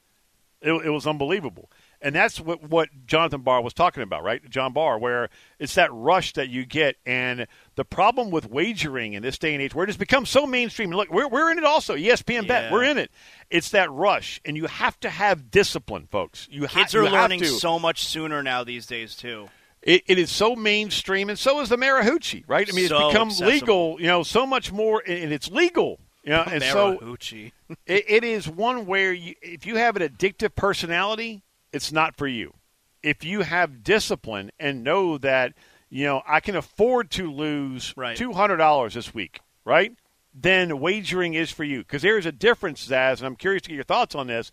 it, 0.62 0.72
it 0.72 0.90
was 0.90 1.06
unbelievable. 1.06 1.70
And 2.00 2.14
that's 2.14 2.40
what, 2.40 2.62
what 2.62 2.88
Jonathan 3.06 3.42
Barr 3.42 3.60
was 3.60 3.74
talking 3.74 4.02
about, 4.02 4.22
right? 4.22 4.48
John 4.48 4.72
Barr, 4.72 4.98
where 4.98 5.30
it's 5.58 5.74
that 5.74 5.92
rush 5.92 6.32
that 6.34 6.48
you 6.48 6.64
get. 6.64 6.96
And 7.04 7.46
the 7.74 7.84
problem 7.84 8.30
with 8.30 8.48
wagering 8.48 9.14
in 9.14 9.22
this 9.22 9.38
day 9.38 9.52
and 9.52 9.62
age, 9.62 9.74
where 9.74 9.84
it 9.84 9.88
has 9.88 9.96
become 9.96 10.24
so 10.24 10.46
mainstream, 10.46 10.90
look, 10.90 11.10
we're, 11.10 11.28
we're 11.28 11.50
in 11.50 11.58
it 11.58 11.64
also. 11.64 11.96
ESPN 11.96 12.42
yeah. 12.42 12.48
Bet, 12.48 12.72
we're 12.72 12.84
in 12.84 12.98
it. 12.98 13.10
It's 13.50 13.70
that 13.70 13.90
rush. 13.90 14.40
And 14.44 14.56
you 14.56 14.66
have 14.66 14.98
to 15.00 15.10
have 15.10 15.50
discipline, 15.50 16.06
folks. 16.10 16.46
You 16.50 16.68
Kids 16.68 16.92
ha- 16.92 17.00
are 17.00 17.04
you 17.04 17.10
learning 17.10 17.44
so 17.44 17.78
much 17.78 18.06
sooner 18.06 18.42
now 18.42 18.62
these 18.62 18.86
days, 18.86 19.16
too. 19.16 19.48
It, 19.82 20.02
it 20.06 20.18
is 20.18 20.30
so 20.30 20.56
mainstream, 20.56 21.30
and 21.30 21.38
so 21.38 21.60
is 21.60 21.68
the 21.68 21.76
Mariucci, 21.76 22.44
right? 22.48 22.68
I 22.68 22.74
mean, 22.74 22.88
so 22.88 22.96
it's 22.96 23.14
become 23.14 23.28
accessible. 23.28 23.52
legal, 23.52 24.00
you 24.00 24.06
know, 24.08 24.22
so 24.22 24.44
much 24.44 24.72
more, 24.72 25.02
and 25.06 25.32
it's 25.32 25.50
legal. 25.50 26.00
You 26.24 26.32
know, 26.32 26.42
and 26.42 26.62
so 26.62 26.98
it, 27.86 28.04
it 28.08 28.24
is 28.24 28.48
one 28.48 28.86
where 28.86 29.12
you, 29.12 29.34
if 29.40 29.64
you 29.64 29.76
have 29.76 29.96
an 29.96 30.02
addictive 30.02 30.54
personality, 30.54 31.42
it's 31.72 31.92
not 31.92 32.16
for 32.16 32.26
you. 32.26 32.54
If 33.02 33.24
you 33.24 33.42
have 33.42 33.82
discipline 33.82 34.50
and 34.58 34.82
know 34.82 35.18
that 35.18 35.54
you 35.88 36.04
know 36.04 36.22
I 36.26 36.40
can 36.40 36.56
afford 36.56 37.10
to 37.12 37.30
lose 37.30 37.94
right. 37.96 38.16
two 38.16 38.32
hundred 38.32 38.56
dollars 38.56 38.94
this 38.94 39.14
week, 39.14 39.40
right? 39.64 39.92
Then 40.34 40.80
wagering 40.80 41.34
is 41.34 41.50
for 41.50 41.64
you 41.64 41.78
because 41.78 42.02
there 42.02 42.18
is 42.18 42.26
a 42.26 42.32
difference, 42.32 42.86
Zaz, 42.86 43.18
and 43.18 43.26
I'm 43.26 43.36
curious 43.36 43.62
to 43.62 43.68
get 43.70 43.76
your 43.76 43.84
thoughts 43.84 44.14
on 44.14 44.26
this. 44.26 44.52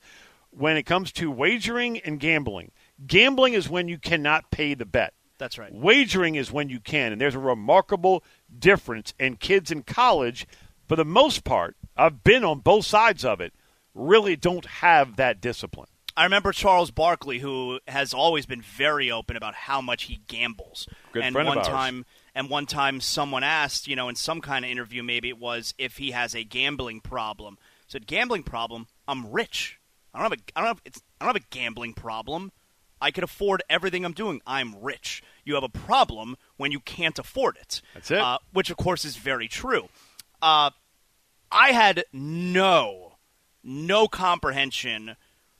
When 0.51 0.78
it 0.78 0.84
comes 0.84 1.12
to 1.13 1.30
wagering 1.30 1.99
and 1.99 2.19
gambling, 2.19 2.71
gambling 3.06 3.54
is 3.54 3.67
when 3.67 3.89
you 3.89 3.97
cannot 3.97 4.51
pay 4.51 4.73
the 4.73 4.86
bet. 4.86 5.13
That's 5.38 5.58
right. 5.58 5.73
Wagering 5.73 6.36
is 6.36 6.51
when 6.51 6.69
you 6.69 6.80
can, 6.80 7.12
and 7.12 7.19
there's 7.19 7.36
a 7.36 7.39
remarkable 7.39 8.23
difference. 8.58 9.13
And 9.19 9.39
kids 9.39 9.69
in 9.69 9.84
college, 9.84 10.47
for 10.88 10.95
the 10.95 11.04
most 11.04 11.43
part, 11.43 11.75
I've 11.97 12.23
been 12.23 12.45
on 12.45 12.60
both 12.60 12.86
sides 12.86 13.25
of 13.25 13.41
it, 13.41 13.54
really 13.93 14.36
don't 14.36 14.65
have 14.65 15.17
that 15.17 15.41
discipline. 15.41 15.89
I 16.17 16.23
remember 16.23 16.51
Charles 16.51 16.91
Barkley, 16.91 17.39
who 17.39 17.80
has 17.88 18.13
always 18.13 18.45
been 18.45 18.62
very 18.62 19.12
open 19.12 19.36
about 19.36 19.54
how 19.54 19.82
much 19.82 20.04
he 20.04 20.21
gambles. 20.28 20.88
Good 21.12 21.23
and 21.23 21.34
friend 21.34 21.47
one 21.47 21.58
of 21.58 21.65
ours. 21.65 21.67
time, 21.67 22.06
and 22.34 22.49
one 22.49 22.65
time, 22.65 23.01
someone 23.01 23.43
asked, 23.43 23.88
you 23.88 23.95
know, 23.95 24.08
in 24.08 24.15
some 24.15 24.39
kind 24.39 24.63
of 24.63 24.71
interview, 24.71 25.04
maybe 25.04 25.30
it 25.30 25.38
was 25.38 25.73
if 25.78 25.97
he 25.97 26.12
has 26.12 26.34
a 26.34 26.43
gambling 26.43 27.01
problem. 27.01 27.58
I 27.62 27.65
said, 27.88 28.08
"Gambling 28.08 28.43
problem? 28.43 28.88
I'm 29.08 29.32
rich. 29.32 29.80
I 30.13 30.19
don't 30.19 30.32
have 30.32 30.39
a, 30.39 30.43
I 30.56 30.62
don't 30.62 30.67
have, 30.67 30.82
it's, 30.86 31.01
I 31.19 31.25
don't 31.25 31.36
have 31.36 31.43
a 31.43 31.47
gambling 31.56 31.93
problem." 31.93 32.51
I 33.01 33.12
can 33.12 33.25
afford 33.25 33.62
everything 33.69 34.06
I'm 34.06 34.13
doing. 34.13 34.41
I'm 34.47 34.82
rich. 34.82 35.21
You 35.43 35.56
have 35.56 35.63
a 35.63 35.69
problem 35.69 36.38
when 36.56 36.71
you 36.71 36.80
can't 36.80 37.19
afford 37.19 37.58
it. 37.58 37.82
That's 37.93 38.10
it. 38.10 38.17
Uh, 38.17 38.39
which, 38.54 38.69
of 38.69 38.78
course, 38.78 39.04
is 39.04 39.17
very 39.17 39.49
true. 39.49 39.89
Uh, 40.41 40.71
I 41.51 41.73
had 41.73 42.06
no, 42.13 43.17
no 43.63 44.08
comprehension 44.08 45.17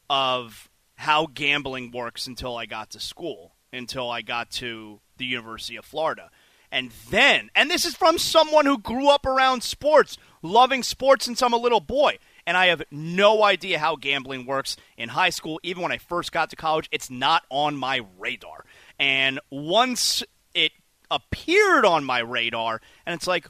of 0.10 0.70
how 0.96 1.28
gambling 1.28 1.92
works 1.92 2.28
until 2.28 2.56
I 2.56 2.66
got 2.66 2.92
to 2.92 3.00
school, 3.00 3.54
until 3.74 4.10
I 4.10 4.22
got 4.22 4.50
to 4.52 5.00
the 5.18 5.26
University 5.26 5.76
of 5.76 5.86
Florida. 5.86 6.30
And 6.72 6.92
then, 7.10 7.50
and 7.56 7.70
this 7.70 7.86
is 7.86 7.96
from 7.96 8.18
someone 8.18 8.66
who 8.66 8.78
grew 8.78 9.10
up 9.10 9.26
around 9.26 9.64
sports, 9.64 10.18
loving 10.42 10.84
sports 10.84 11.26
since 11.26 11.42
I'm 11.42 11.54
a 11.54 11.58
little 11.58 11.80
boy 11.80 12.18
and 12.46 12.56
I 12.56 12.68
have 12.68 12.84
no 12.92 13.44
idea 13.44 13.80
how 13.80 13.96
gambling 13.96 14.46
works 14.46 14.78
in 14.98 15.10
high 15.10 15.30
school. 15.30 15.60
Even 15.64 15.84
when 15.84 15.92
I 15.92 15.98
first 15.98 16.32
got 16.32 16.50
to 16.52 16.56
college, 16.56 16.88
it's 16.92 17.10
not 17.10 17.44
on 17.50 17.76
my 17.76 18.02
radar. 18.20 18.66
And 19.00 19.40
once 19.50 20.24
it 20.54 20.72
appeared 21.10 21.86
on 21.86 22.04
my 22.04 22.20
radar, 22.20 22.82
and 23.06 23.16
it's 23.16 23.28
like, 23.28 23.48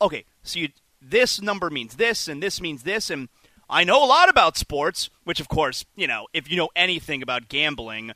okay, 0.00 0.24
so 0.42 0.60
you, 0.60 0.68
this 1.00 1.40
number 1.40 1.70
means 1.70 1.96
this, 1.96 2.26
and 2.26 2.42
this 2.42 2.60
means 2.60 2.82
this, 2.82 3.10
and 3.10 3.28
I 3.70 3.84
know 3.84 4.02
a 4.02 4.06
lot 4.06 4.28
about 4.28 4.56
sports, 4.56 5.10
which, 5.24 5.40
of 5.40 5.48
course, 5.48 5.84
you 5.94 6.06
know, 6.06 6.26
if 6.32 6.50
you 6.50 6.56
know 6.56 6.70
anything 6.74 7.22
about 7.22 7.48
gambling, 7.48 8.12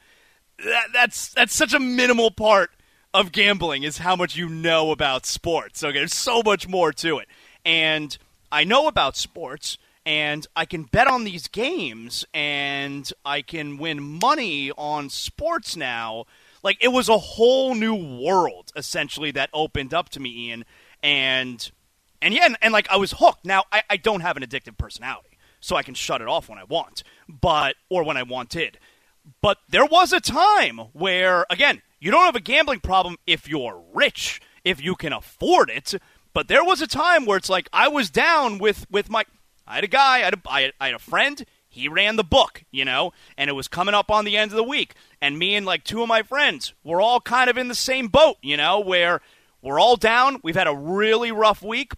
that, 0.64 0.86
that's 0.92 1.32
that's 1.32 1.54
such 1.54 1.74
a 1.74 1.80
minimal 1.80 2.30
part 2.30 2.70
of 3.14 3.32
gambling 3.32 3.82
is 3.82 3.98
how 3.98 4.16
much 4.16 4.36
you 4.36 4.48
know 4.48 4.90
about 4.90 5.26
sports. 5.26 5.82
Okay, 5.84 5.98
there's 5.98 6.14
so 6.14 6.42
much 6.42 6.68
more 6.68 6.92
to 6.92 7.18
it, 7.18 7.28
and 7.64 8.16
I 8.50 8.64
know 8.64 8.86
about 8.86 9.16
sports 9.16 9.78
and 10.04 10.46
I 10.56 10.64
can 10.64 10.84
bet 10.84 11.06
on 11.06 11.24
these 11.24 11.48
games 11.48 12.24
and 12.34 13.10
I 13.24 13.42
can 13.42 13.78
win 13.78 14.02
money 14.02 14.72
on 14.72 15.10
sports 15.10 15.76
now. 15.76 16.24
Like 16.62 16.78
it 16.80 16.88
was 16.88 17.08
a 17.08 17.18
whole 17.18 17.74
new 17.74 17.94
world 17.94 18.72
essentially 18.76 19.30
that 19.32 19.50
opened 19.52 19.94
up 19.94 20.08
to 20.10 20.20
me, 20.20 20.48
Ian. 20.48 20.64
And 21.02 21.70
and 22.20 22.34
yeah, 22.34 22.46
and, 22.46 22.56
and 22.62 22.72
like 22.72 22.88
I 22.90 22.96
was 22.96 23.12
hooked. 23.12 23.44
Now 23.44 23.64
I, 23.72 23.82
I 23.90 23.96
don't 23.96 24.20
have 24.20 24.36
an 24.36 24.42
addictive 24.42 24.76
personality, 24.76 25.31
so 25.62 25.76
I 25.76 25.82
can 25.82 25.94
shut 25.94 26.20
it 26.20 26.28
off 26.28 26.50
when 26.50 26.58
I 26.58 26.64
want, 26.64 27.02
but 27.26 27.76
or 27.88 28.04
when 28.04 28.18
I 28.18 28.24
wanted. 28.24 28.78
But 29.40 29.58
there 29.68 29.86
was 29.86 30.12
a 30.12 30.20
time 30.20 30.78
where 30.92 31.46
again, 31.48 31.80
you 32.00 32.10
don't 32.10 32.26
have 32.26 32.36
a 32.36 32.40
gambling 32.40 32.80
problem 32.80 33.16
if 33.26 33.48
you're 33.48 33.82
rich, 33.94 34.42
if 34.64 34.82
you 34.82 34.94
can 34.96 35.14
afford 35.14 35.70
it. 35.70 35.94
But 36.34 36.48
there 36.48 36.64
was 36.64 36.82
a 36.82 36.86
time 36.86 37.24
where 37.24 37.38
it's 37.38 37.48
like 37.48 37.68
I 37.72 37.88
was 37.88 38.10
down 38.10 38.58
with 38.58 38.84
with 38.90 39.08
my 39.08 39.24
I 39.66 39.76
had 39.76 39.84
a 39.84 39.88
guy, 39.88 40.16
I 40.16 40.18
had 40.20 40.34
a, 40.34 40.72
I 40.80 40.86
had 40.86 40.94
a 40.94 40.98
friend. 40.98 41.44
He 41.68 41.88
ran 41.88 42.16
the 42.16 42.24
book, 42.24 42.64
you 42.70 42.84
know, 42.84 43.14
and 43.38 43.48
it 43.48 43.54
was 43.54 43.66
coming 43.66 43.94
up 43.94 44.10
on 44.10 44.26
the 44.26 44.36
end 44.36 44.50
of 44.50 44.56
the 44.56 44.62
week. 44.62 44.94
And 45.22 45.38
me 45.38 45.54
and 45.54 45.64
like 45.64 45.84
two 45.84 46.02
of 46.02 46.08
my 46.08 46.22
friends 46.22 46.74
were 46.84 47.00
all 47.00 47.20
kind 47.20 47.48
of 47.48 47.56
in 47.56 47.68
the 47.68 47.74
same 47.74 48.08
boat, 48.08 48.36
you 48.42 48.58
know, 48.58 48.80
where 48.80 49.22
we're 49.62 49.80
all 49.80 49.96
down. 49.96 50.38
We've 50.42 50.56
had 50.56 50.66
a 50.66 50.76
really 50.76 51.32
rough 51.32 51.62
week. 51.62 51.94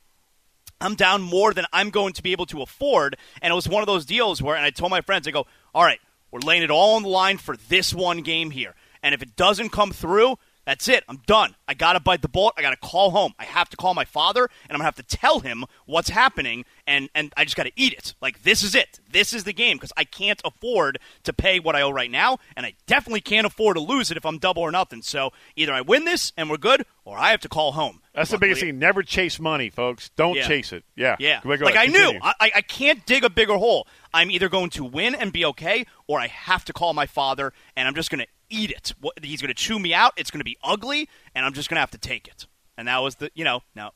I'm 0.85 0.95
down 0.95 1.23
more 1.23 1.53
than 1.55 1.67
I'm 1.73 1.91
going 1.91 2.13
to 2.15 2.23
be 2.23 2.33
able 2.33 2.47
to 2.47 2.63
afford. 2.63 3.17
And 3.43 3.51
it 3.51 3.55
was 3.55 3.69
one 3.69 3.83
of 3.83 3.87
those 3.87 4.05
deals 4.05 4.43
where, 4.43 4.57
and 4.57 4.65
I 4.65 4.71
told 4.71 4.91
my 4.91 5.01
friends, 5.01 5.27
I 5.27 5.31
go, 5.31 5.47
all 5.75 5.85
right, 5.85 6.01
we're 6.31 6.41
laying 6.41 6.63
it 6.63 6.71
all 6.71 6.97
on 6.97 7.03
the 7.03 7.09
line 7.09 7.39
for 7.39 7.57
this 7.57 7.95
one 7.95 8.23
game 8.23 8.51
here. 8.51 8.75
And 9.03 9.15
if 9.15 9.23
it 9.23 9.37
doesn't 9.37 9.71
come 9.71 9.93
through, 9.93 10.39
that's 10.65 10.89
it. 10.89 11.05
I'm 11.09 11.21
done. 11.27 11.55
I 11.69 11.75
got 11.75 11.95
to 11.95 12.01
bite 12.01 12.23
the 12.23 12.29
bullet. 12.29 12.55
I 12.57 12.63
got 12.63 12.71
to 12.71 12.77
call 12.77 13.11
home. 13.11 13.35
I 13.39 13.45
have 13.45 13.69
to 13.71 13.77
call 13.77 13.95
my 13.95 14.05
father, 14.05 14.45
and 14.45 14.71
I'm 14.71 14.79
going 14.79 14.81
to 14.81 14.85
have 14.85 14.97
to 15.07 15.17
tell 15.17 15.41
him 15.41 15.65
what's 15.87 16.09
happening, 16.09 16.65
and, 16.87 17.09
and 17.15 17.33
I 17.37 17.45
just 17.45 17.57
got 17.57 17.65
to 17.65 17.73
eat 17.77 17.93
it. 17.93 18.15
Like, 18.21 18.43
this 18.43 18.63
is 18.63 18.75
it. 18.75 19.01
This 19.11 19.33
is 19.33 19.45
the 19.45 19.53
game 19.53 19.77
because 19.77 19.93
I 19.97 20.05
can't 20.05 20.41
afford 20.45 20.99
to 21.25 21.33
pay 21.33 21.61
what 21.61 21.77
I 21.77 21.83
owe 21.83 21.91
right 21.91 22.11
now, 22.11 22.39
and 22.57 22.65
I 22.67 22.75
definitely 22.87 23.21
can't 23.21 23.47
afford 23.47 23.77
to 23.77 23.83
lose 23.83 24.11
it 24.11 24.17
if 24.17 24.25
I'm 24.27 24.39
double 24.39 24.63
or 24.63 24.71
nothing. 24.73 25.03
So 25.03 25.33
either 25.57 25.73
I 25.73 25.81
win 25.83 26.05
this 26.05 26.33
and 26.37 26.49
we're 26.51 26.57
good, 26.57 26.85
or 27.05 27.19
I 27.19 27.31
have 27.31 27.41
to 27.41 27.49
call 27.49 27.73
home. 27.73 28.01
That's 28.15 28.31
the 28.31 28.39
biggest 28.39 28.61
thing. 28.61 28.79
Never 28.79 29.03
chase 29.03 29.41
money, 29.41 29.71
folks. 29.71 30.09
Don't 30.17 30.37
Yeah. 30.37 30.47
chase 30.47 30.73
it. 30.73 30.85
Yeah. 30.97 31.17
Yeah. 31.19 31.41
Go 31.43 31.57
go 31.57 31.65
like 31.65 31.75
ahead. 31.75 31.89
I 31.89 31.93
knew, 31.93 32.19
I, 32.23 32.53
I 32.57 32.61
can't 32.63 33.05
dig 33.07 33.25
a 33.25 33.31
bigger 33.31 33.57
hole. 33.57 33.87
I'm 34.15 34.31
either 34.31 34.49
going 34.49 34.71
to 34.71 34.85
win 34.85 35.15
and 35.15 35.33
be 35.33 35.45
okay, 35.45 35.85
or 36.07 36.21
I 36.21 36.29
have 36.29 36.65
to 36.67 36.73
call 36.73 36.95
my 36.95 37.05
father, 37.05 37.53
and 37.77 37.87
I'm 37.87 37.95
just 37.95 38.11
going 38.11 38.21
to 38.21 38.29
eat 38.49 38.71
it. 38.71 38.95
He's 39.23 39.43
going 39.43 39.49
to 39.49 39.55
chew 39.55 39.79
me 39.79 39.93
out. 39.93 40.13
It's 40.17 40.31
going 40.31 40.41
to 40.41 40.45
be 40.45 40.57
ugly, 40.63 41.09
and 41.35 41.45
I'm 41.45 41.53
just 41.53 41.69
going 41.69 41.77
to 41.77 41.81
have 41.81 41.91
to 41.91 41.99
take 41.99 42.29
it. 42.29 42.47
and 42.79 42.89
that 42.89 42.99
was 42.99 43.17
the 43.17 43.31
you 43.35 43.45
know 43.45 43.61
now 43.75 43.93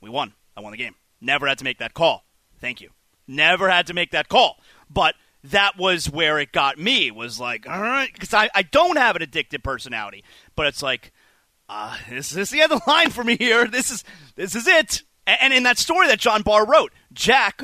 we 0.00 0.10
won. 0.10 0.34
I 0.56 0.60
won 0.60 0.70
the 0.72 0.78
game. 0.78 0.94
Never 1.20 1.46
had 1.48 1.58
to 1.58 1.64
make 1.64 1.78
that 1.78 1.94
call. 1.94 2.24
Thank 2.60 2.80
you. 2.80 2.90
Never 3.26 3.68
had 3.70 3.86
to 3.88 3.94
make 3.94 4.10
that 4.12 4.28
call. 4.28 4.60
But 4.90 5.14
that 5.44 5.78
was 5.78 6.10
where 6.10 6.38
it 6.38 6.52
got 6.52 6.78
me. 6.78 7.10
Was 7.10 7.40
like, 7.40 7.68
all 7.68 7.80
right, 7.80 8.10
because 8.12 8.34
I, 8.34 8.50
I 8.54 8.62
don't 8.62 8.98
have 8.98 9.16
an 9.16 9.22
addictive 9.22 9.62
personality, 9.62 10.24
but 10.54 10.66
it's 10.66 10.82
like, 10.82 11.12
uh, 11.68 11.96
this, 12.10 12.30
this 12.30 12.48
is 12.48 12.50
the 12.50 12.62
other 12.62 12.80
line 12.86 13.10
for 13.10 13.24
me 13.24 13.36
here. 13.36 13.66
This 13.66 13.90
is 13.90 14.04
this 14.36 14.54
is 14.54 14.66
it. 14.66 15.02
And, 15.26 15.38
and 15.40 15.54
in 15.54 15.62
that 15.62 15.78
story 15.78 16.06
that 16.08 16.18
John 16.18 16.42
Barr 16.42 16.66
wrote, 16.66 16.92
Jack 17.14 17.62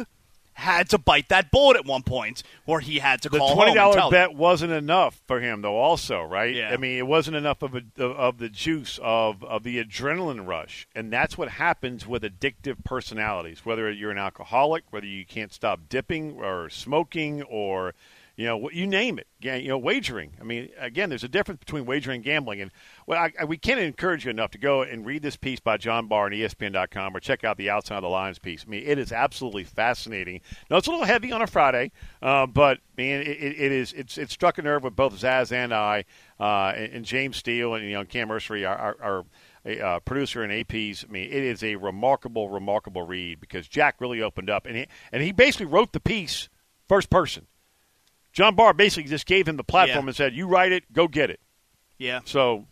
had 0.61 0.89
to 0.91 0.99
bite 0.99 1.29
that 1.31 1.51
bullet 1.51 1.77
at 1.77 1.85
one 1.85 2.03
point, 2.03 2.43
where 2.65 2.81
he 2.81 2.99
had 2.99 3.23
to 3.23 3.29
the 3.29 3.39
call 3.39 3.55
twenty 3.55 3.77
home 3.77 3.89
and 3.89 3.97
dollar 3.97 4.11
bet 4.11 4.31
them. 4.31 4.39
wasn't 4.39 4.73
enough 4.73 5.21
for 5.27 5.41
him, 5.41 5.63
though. 5.63 5.77
Also, 5.77 6.23
right? 6.23 6.55
Yeah. 6.55 6.71
I 6.71 6.77
mean, 6.77 6.99
it 6.99 7.07
wasn't 7.07 7.37
enough 7.37 7.63
of 7.63 7.75
a, 7.75 8.05
of 8.05 8.39
the 8.39 8.49
juice 8.49 8.99
of 9.03 9.43
of 9.45 9.63
the 9.63 9.83
adrenaline 9.83 10.47
rush, 10.47 10.87
and 10.95 11.13
that's 11.13 11.37
what 11.37 11.49
happens 11.49 12.07
with 12.07 12.23
addictive 12.23 12.85
personalities. 12.85 13.65
Whether 13.65 13.91
you're 13.91 14.11
an 14.11 14.19
alcoholic, 14.19 14.85
whether 14.91 15.07
you 15.07 15.25
can't 15.25 15.53
stop 15.53 15.81
dipping 15.89 16.39
or 16.41 16.71
smoking, 16.71 17.43
or 17.43 17.95
you 18.41 18.47
know, 18.47 18.71
you 18.71 18.87
name 18.87 19.19
it. 19.19 19.27
You 19.39 19.69
know, 19.69 19.77
wagering. 19.77 20.33
I 20.41 20.45
mean, 20.45 20.71
again, 20.79 21.11
there's 21.11 21.25
a 21.25 21.29
difference 21.29 21.59
between 21.59 21.85
wagering 21.85 22.17
and 22.17 22.25
gambling. 22.25 22.63
And 22.63 22.71
well, 23.07 23.23
I, 23.23 23.33
I, 23.39 23.45
we 23.45 23.59
can't 23.59 23.79
encourage 23.79 24.25
you 24.25 24.31
enough 24.31 24.51
to 24.53 24.59
go 24.59 24.81
and 24.81 25.05
read 25.05 25.21
this 25.23 25.37
piece 25.37 25.61
by 25.61 25.77
John 25.77 26.07
Barr 26.07 26.25
on 26.25 26.33
ESPN.com 26.33 27.15
or 27.15 27.21
check 27.21 27.45
out 27.45 27.59
the 27.59 27.69
Outside 27.69 27.97
of 27.97 28.03
the 28.03 28.09
Lines 28.09 28.39
piece. 28.39 28.65
I 28.67 28.71
mean, 28.71 28.83
it 28.87 28.99
is 28.99 29.13
absolutely 29.13 29.65
fascinating. 29.65 30.41
Now, 30.71 30.79
it's 30.79 30.87
a 30.87 30.91
little 30.91 31.05
heavy 31.05 31.33
on 31.33 31.43
a 31.43 31.47
Friday, 31.47 31.93
uh, 32.23 32.47
but 32.47 32.79
man, 32.97 33.21
it, 33.21 33.29
it, 33.29 33.61
it 33.61 33.73
is. 33.73 33.93
It's 33.93 34.17
it 34.17 34.31
struck 34.31 34.57
a 34.57 34.63
nerve 34.63 34.85
with 34.85 34.97
both 34.97 35.13
Zaz 35.21 35.53
and 35.53 35.75
I, 35.75 36.07
uh, 36.41 36.73
and, 36.75 36.93
and 36.95 37.05
James 37.05 37.37
Steele 37.37 37.75
and 37.75 37.85
you 37.85 37.93
know 37.93 38.07
Cam 38.07 38.29
Mercery, 38.29 38.65
our, 38.65 38.97
our, 39.03 39.27
our 39.67 39.71
uh, 39.71 40.01
producer 40.01 40.43
and 40.43 40.51
APs. 40.51 41.05
I 41.07 41.13
mean, 41.13 41.27
it 41.27 41.43
is 41.45 41.63
a 41.63 41.77
remarkable, 41.77 42.49
remarkable 42.49 43.03
read 43.03 43.39
because 43.39 43.69
Jack 43.69 43.97
really 44.01 44.23
opened 44.23 44.49
up 44.49 44.65
and 44.65 44.77
he 44.77 44.87
and 45.13 45.23
he 45.23 45.31
basically 45.31 45.67
wrote 45.67 45.93
the 45.93 46.01
piece 46.01 46.49
first 46.89 47.11
person. 47.11 47.47
John 48.33 48.55
Barr 48.55 48.73
basically 48.75 49.11
just 49.11 49.27
gave 49.27 49.47
him 49.49 49.57
the 49.57 49.65
platform 49.65 50.05
Yeah. 50.05 50.09
and 50.11 50.17
said, 50.17 50.35
"You 50.35 50.47
write 50.47 50.73
it, 50.73 50.93
go 50.93 51.09
get 51.09 51.31
it." 51.31 51.41
Yeah. 51.99 52.21
So, 52.25 52.67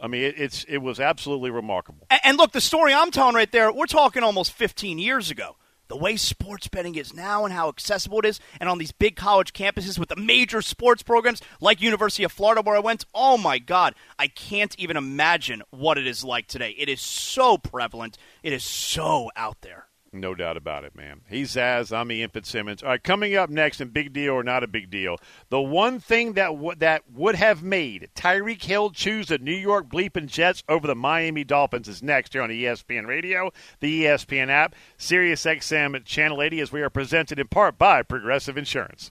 I 0.00 0.06
mean, 0.06 0.22
it, 0.22 0.34
it's 0.38 0.64
it 0.64 0.78
was 0.78 1.00
absolutely 1.00 1.50
remarkable. 1.50 2.06
And, 2.10 2.20
and 2.24 2.36
look, 2.38 2.52
the 2.52 2.60
story 2.60 2.94
I'm 2.94 3.10
telling 3.10 3.34
right 3.34 3.50
there, 3.50 3.72
we're 3.72 3.86
talking 3.86 4.22
almost 4.22 4.52
15 4.52 4.98
years 4.98 5.30
ago. 5.30 5.56
The 5.88 5.96
way 5.96 6.16
sports 6.16 6.66
betting 6.66 6.96
is 6.96 7.14
now 7.14 7.44
and 7.44 7.54
how 7.54 7.68
accessible 7.68 8.18
it 8.18 8.24
is, 8.24 8.40
and 8.58 8.68
on 8.68 8.78
these 8.78 8.90
big 8.90 9.14
college 9.14 9.52
campuses 9.52 10.00
with 10.00 10.08
the 10.08 10.16
major 10.16 10.60
sports 10.60 11.04
programs 11.04 11.40
like 11.60 11.80
University 11.80 12.24
of 12.24 12.32
Florida 12.32 12.60
where 12.60 12.74
I 12.74 12.80
went, 12.80 13.04
oh 13.14 13.38
my 13.38 13.58
God, 13.60 13.94
I 14.18 14.26
can't 14.26 14.74
even 14.80 14.96
imagine 14.96 15.62
what 15.70 15.96
it 15.96 16.04
is 16.04 16.24
like 16.24 16.48
today. 16.48 16.74
It 16.76 16.88
is 16.88 17.00
so 17.00 17.56
prevalent. 17.56 18.18
It 18.42 18.52
is 18.52 18.64
so 18.64 19.30
out 19.36 19.60
there. 19.60 19.85
No 20.12 20.34
doubt 20.34 20.56
about 20.56 20.84
it, 20.84 20.94
man. 20.94 21.20
He's 21.28 21.54
Zaz. 21.56 21.94
I'm 21.94 22.08
the 22.08 22.14
Ian 22.16 22.30
Fitzsimmons. 22.30 22.82
All 22.82 22.88
right, 22.90 23.02
coming 23.02 23.34
up 23.34 23.50
next, 23.50 23.80
and 23.80 23.92
big 23.92 24.12
deal 24.12 24.32
or 24.34 24.42
not 24.42 24.62
a 24.62 24.66
big 24.66 24.88
deal, 24.88 25.18
the 25.50 25.60
one 25.60 26.00
thing 26.00 26.34
that 26.34 26.46
w- 26.48 26.74
that 26.76 27.02
would 27.12 27.34
have 27.34 27.62
made 27.62 28.08
Tyreek 28.14 28.62
Hill 28.62 28.90
choose 28.90 29.28
the 29.28 29.38
New 29.38 29.54
York 29.54 29.88
Bleeping 29.88 30.26
Jets 30.26 30.62
over 30.68 30.86
the 30.86 30.94
Miami 30.94 31.44
Dolphins 31.44 31.88
is 31.88 32.02
next 32.02 32.32
here 32.32 32.42
on 32.42 32.50
ESPN 32.50 33.06
Radio, 33.06 33.50
the 33.80 34.04
ESPN 34.04 34.48
app, 34.48 34.74
Sirius 34.96 35.44
XM 35.44 36.02
Channel 36.04 36.40
80, 36.40 36.60
as 36.60 36.72
we 36.72 36.82
are 36.82 36.90
presented 36.90 37.38
in 37.38 37.48
part 37.48 37.76
by 37.76 38.02
Progressive 38.02 38.56
Insurance. 38.56 39.10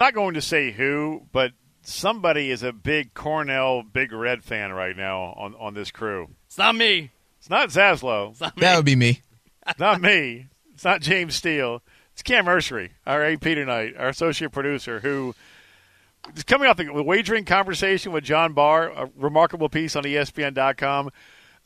Not 0.00 0.14
going 0.14 0.32
to 0.32 0.40
say 0.40 0.72
who, 0.72 1.26
but 1.30 1.52
somebody 1.82 2.50
is 2.50 2.62
a 2.62 2.72
big 2.72 3.12
Cornell 3.12 3.82
Big 3.82 4.12
Red 4.12 4.42
fan 4.42 4.72
right 4.72 4.96
now 4.96 5.34
on, 5.36 5.54
on 5.60 5.74
this 5.74 5.90
crew. 5.90 6.30
It's 6.46 6.56
not 6.56 6.74
me. 6.74 7.10
It's 7.38 7.50
not 7.50 7.68
Zaslow. 7.68 8.30
It's 8.30 8.40
not 8.40 8.56
me. 8.56 8.60
That 8.62 8.76
would 8.76 8.86
be 8.86 8.96
me. 8.96 9.20
It's 9.68 9.78
not 9.78 10.00
me. 10.00 10.46
It's 10.72 10.84
not 10.84 11.02
James 11.02 11.34
Steele. 11.34 11.82
It's 12.14 12.22
Cam 12.22 12.46
Mercery, 12.46 12.92
our 13.06 13.22
AP 13.22 13.42
tonight, 13.42 13.94
our 13.98 14.08
associate 14.08 14.52
producer, 14.52 15.00
who 15.00 15.34
is 16.34 16.44
coming 16.44 16.66
off 16.66 16.78
the 16.78 16.90
wagering 17.02 17.44
conversation 17.44 18.10
with 18.12 18.24
John 18.24 18.54
Barr, 18.54 18.88
a 18.88 19.10
remarkable 19.16 19.68
piece 19.68 19.96
on 19.96 20.04
ESPN.com. 20.04 21.10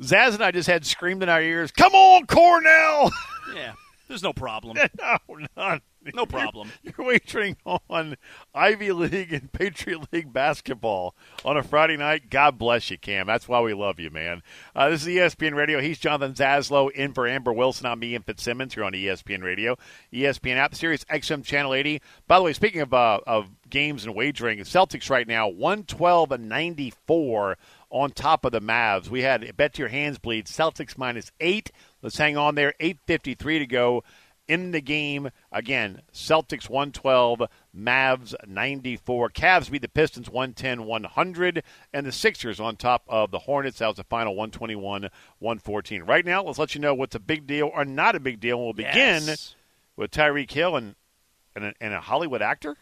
Zaz 0.03 0.35
and 0.35 0.43
I 0.43 0.51
just 0.51 0.69
had 0.69 0.85
screamed 0.85 1.23
in 1.23 1.29
our 1.29 1.41
ears, 1.41 1.71
"Come 1.71 1.95
on, 1.95 2.27
Cornell!" 2.27 3.13
Yeah, 3.55 3.75
there's 4.09 4.23
no 4.23 4.33
problem. 4.33 4.77
no, 5.01 5.19
none. 5.57 5.81
No 6.13 6.27
problem. 6.27 6.71
You're, 6.83 6.95
you're 6.99 7.07
wagering 7.07 7.57
on 7.89 8.17
Ivy 8.55 8.93
League 8.93 9.33
and 9.33 9.51
Patriot 9.53 10.13
League 10.13 10.33
basketball 10.33 11.15
on 11.45 11.57
a 11.57 11.63
Friday 11.63 11.97
night. 11.97 12.31
God 12.31 12.59
bless 12.59 12.91
you, 12.91 12.99
Cam. 12.99 13.27
That's 13.27 13.49
why 13.49 13.61
we 13.61 13.75
love 13.75 13.99
you, 13.99 14.11
man. 14.11 14.43
Uh, 14.75 14.91
this 14.91 15.03
is 15.03 15.09
ESPN 15.09 15.55
Radio. 15.55 15.81
He's 15.81 15.99
Jonathan 15.99 16.35
Zaslow 16.35 16.91
in 16.91 17.13
for 17.13 17.27
Amber 17.27 17.53
Wilson. 17.53 17.87
I'm 17.87 18.03
Ian 18.05 18.23
Fitzsimmons 18.23 18.75
here 18.75 18.85
on 18.85 18.93
ESPN 18.93 19.43
Radio, 19.43 19.77
ESPN 20.13 20.57
app, 20.57 20.75
Sirius 20.75 21.05
XM 21.05 21.45
Channel 21.45 21.75
80. 21.75 22.03
By 22.27 22.39
the 22.39 22.45
way, 22.45 22.53
speaking 22.53 22.81
of 22.81 22.93
uh, 22.93 23.21
of 23.27 23.49
games 23.71 24.05
and 24.05 24.15
wagering, 24.15 24.59
Celtics 24.61 25.11
right 25.11 25.27
now 25.27 25.49
112 25.49 26.33
and 26.33 26.49
94 26.49 27.57
on 27.91 28.11
top 28.11 28.45
of 28.45 28.53
the 28.53 28.61
Mavs. 28.61 29.09
We 29.09 29.23
had 29.23 29.57
bet 29.57 29.79
your 29.79 29.89
hands 29.89 30.19
bleed 30.19 30.47
Celtics 30.47 30.99
minus 30.99 31.31
eight. 31.41 31.71
Let's 32.03 32.19
hang 32.19 32.37
on 32.37 32.57
there. 32.57 32.75
8:53 32.81 33.61
to 33.61 33.67
go 33.67 34.05
in 34.49 34.71
the 34.73 34.81
game. 34.81 35.31
Again, 35.53 36.03
Celtics 36.13 36.69
112, 36.69 37.43
Mavs 37.77 38.35
94. 38.47 39.31
Cavs 39.31 39.71
beat 39.71 39.83
the 39.83 39.89
Pistons 39.89 40.29
110 40.29 40.85
100, 40.85 41.63
and 41.93 42.07
the 42.07 42.13
Sixers 42.13 42.61
on 42.61 42.77
top 42.77 43.05
of 43.09 43.31
the 43.31 43.41
Hornets. 43.41 43.79
That 43.79 43.89
was 43.89 43.97
the 43.97 44.05
final 44.05 44.35
121 44.35 45.09
114. 45.39 46.03
Right 46.03 46.25
now, 46.25 46.43
let's 46.43 46.59
let 46.59 46.75
you 46.75 46.81
know 46.81 46.95
what's 46.95 47.15
a 47.15 47.21
big 47.21 47.47
deal 47.47 47.71
or 47.75 47.85
not 47.85 48.15
a 48.15 48.21
big 48.21 48.41
deal. 48.41 48.63
We'll 48.63 48.73
begin 48.73 49.23
Yes. 49.27 49.55
with 49.97 50.11
Tyreek 50.11 50.51
Hill 50.51 50.77
and, 50.77 50.95
and, 51.57 51.65
a, 51.67 51.75
and 51.81 51.95
a 51.95 52.01
Hollywood 52.01 52.43
actor. 52.43 52.77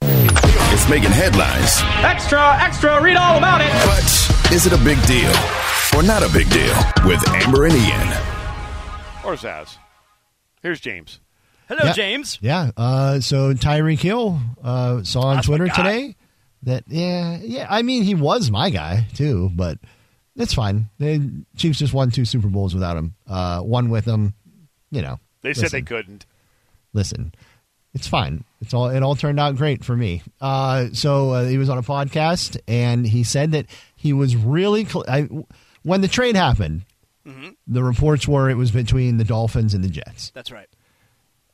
It's 0.00 0.88
making 0.88 1.10
headlines. 1.10 1.80
Extra, 2.04 2.56
extra, 2.60 3.02
read 3.02 3.16
all 3.16 3.38
about 3.38 3.60
it. 3.62 3.70
But 3.86 4.52
is 4.52 4.66
it 4.66 4.72
a 4.72 4.84
big 4.84 5.00
deal 5.06 5.32
or 5.96 6.02
not 6.02 6.22
a 6.22 6.28
big 6.32 6.48
deal 6.50 6.74
with 7.06 7.26
Amber 7.30 7.64
and 7.64 7.74
Ian? 7.74 8.08
Or 9.24 9.34
Zaz. 9.34 9.76
Here's 10.62 10.80
James. 10.80 11.20
Hello, 11.68 11.80
Yeah. 11.84 11.92
James. 11.92 12.38
Yeah. 12.40 12.70
Uh, 12.76 13.20
so 13.20 13.52
Tyreek 13.54 14.00
Hill 14.00 14.40
uh, 14.62 15.02
saw 15.02 15.20
on 15.22 15.36
That's 15.36 15.46
Twitter 15.46 15.68
today 15.68 16.16
that 16.62 16.84
yeah, 16.88 17.38
yeah. 17.42 17.66
I 17.68 17.82
mean, 17.82 18.02
he 18.04 18.14
was 18.14 18.50
my 18.50 18.70
guy 18.70 19.06
too, 19.14 19.50
but 19.54 19.78
it's 20.34 20.54
fine. 20.54 20.88
The 20.98 21.44
Chiefs 21.56 21.78
just 21.78 21.92
won 21.94 22.10
two 22.10 22.24
Super 22.24 22.48
Bowls 22.48 22.74
without 22.74 22.96
him. 22.96 23.14
Uh, 23.26 23.60
one 23.60 23.90
with 23.90 24.04
him. 24.06 24.34
You 24.90 25.02
know, 25.02 25.20
They 25.42 25.52
said 25.52 25.70
they 25.70 25.82
couldn't. 25.82 26.24
Listen, 26.94 27.34
it's 27.92 28.08
fine. 28.08 28.44
It's 28.62 28.72
all. 28.72 28.88
It 28.88 29.02
all 29.02 29.14
turned 29.14 29.38
out 29.38 29.56
great 29.56 29.84
for 29.84 29.94
me. 29.94 30.22
Uh, 30.40 30.86
so 30.94 31.30
uh, 31.32 31.44
he 31.44 31.58
was 31.58 31.68
on 31.68 31.76
a 31.76 31.82
podcast 31.82 32.58
and 32.66 33.06
he 33.06 33.22
said 33.24 33.52
that 33.52 33.66
he 33.94 34.14
was 34.14 34.34
really 34.34 34.86
cl- 34.86 35.04
I, 35.06 35.28
when 35.82 36.00
the 36.00 36.08
trade 36.08 36.34
happened. 36.34 36.82
Mm-hmm. 37.28 37.48
The 37.66 37.82
reports 37.82 38.26
were 38.26 38.48
it 38.48 38.56
was 38.56 38.70
between 38.70 39.18
the 39.18 39.24
Dolphins 39.24 39.74
and 39.74 39.84
the 39.84 39.88
Jets. 39.88 40.30
That's 40.34 40.50
right. 40.50 40.68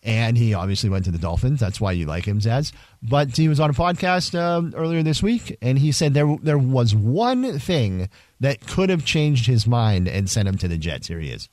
and 0.03 0.37
he 0.37 0.55
obviously 0.55 0.91
went 0.91 1.05
to 1.07 1.11
the 1.11 1.19
Dolphins. 1.19 1.59
That's 1.61 1.81
why 1.81 1.93
you 1.93 2.05
like 2.07 2.27
him, 2.27 2.39
Zaz. 2.39 2.73
But 3.03 3.37
he 3.37 3.49
was 3.49 3.59
on 3.59 3.71
a 3.71 3.73
podcast 3.73 4.39
um, 4.39 4.73
earlier 4.77 5.03
this 5.03 5.23
week, 5.23 5.57
and 5.63 5.79
he 5.79 5.93
said 5.93 6.15
there 6.15 6.37
there 6.43 6.59
was 6.59 6.95
one 6.95 7.59
thing 7.59 8.09
that 8.41 8.67
could 8.67 8.91
have 8.91 9.05
changed 9.05 9.47
his 9.47 9.67
mind 9.67 10.07
and 10.07 10.29
sent 10.31 10.47
him 10.47 10.59
to 10.59 10.69
the 10.69 10.77
Jets. 10.79 11.09
Here 11.09 11.21
he 11.21 11.31
is. 11.31 11.49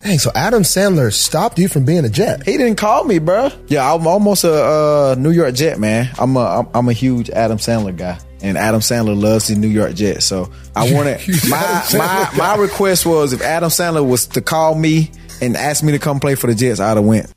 Dang, 0.00 0.18
so 0.18 0.30
Adam 0.34 0.62
Sandler 0.62 1.10
stopped 1.12 1.58
you 1.58 1.68
from 1.68 1.84
being 1.86 2.04
a 2.04 2.10
Jet. 2.10 2.44
He 2.44 2.58
didn't 2.58 2.76
call 2.76 3.04
me, 3.04 3.18
bro. 3.18 3.50
Yeah, 3.66 3.92
I'm 3.92 4.06
almost 4.06 4.44
a 4.44 4.52
uh, 4.52 5.14
New 5.18 5.30
York 5.30 5.54
Jet 5.54 5.78
man. 5.80 6.10
I'm 6.18 6.36
a 6.36 6.40
I'm, 6.60 6.68
I'm 6.74 6.88
a 6.88 6.92
huge 6.92 7.30
Adam 7.30 7.56
Sandler 7.58 7.96
guy, 7.96 8.18
and 8.42 8.56
Adam 8.58 8.80
Sandler 8.80 9.20
loves 9.20 9.48
the 9.48 9.56
New 9.56 9.68
York 9.68 9.94
Jets. 9.94 10.24
So 10.24 10.50
I 10.74 10.92
wanted 10.92 11.20
my 11.48 11.86
my 11.94 12.30
my 12.36 12.56
request 12.56 13.06
was 13.06 13.32
if 13.32 13.42
Adam 13.42 13.70
Sandler 13.70 14.06
was 14.06 14.26
to 14.28 14.40
call 14.40 14.74
me 14.74 15.10
and 15.40 15.56
ask 15.56 15.82
me 15.82 15.92
to 15.92 15.98
come 15.98 16.20
play 16.20 16.34
for 16.34 16.46
the 16.46 16.54
Jets, 16.54 16.80
I'd 16.80 16.96
have 16.96 17.04
went. 17.04 17.32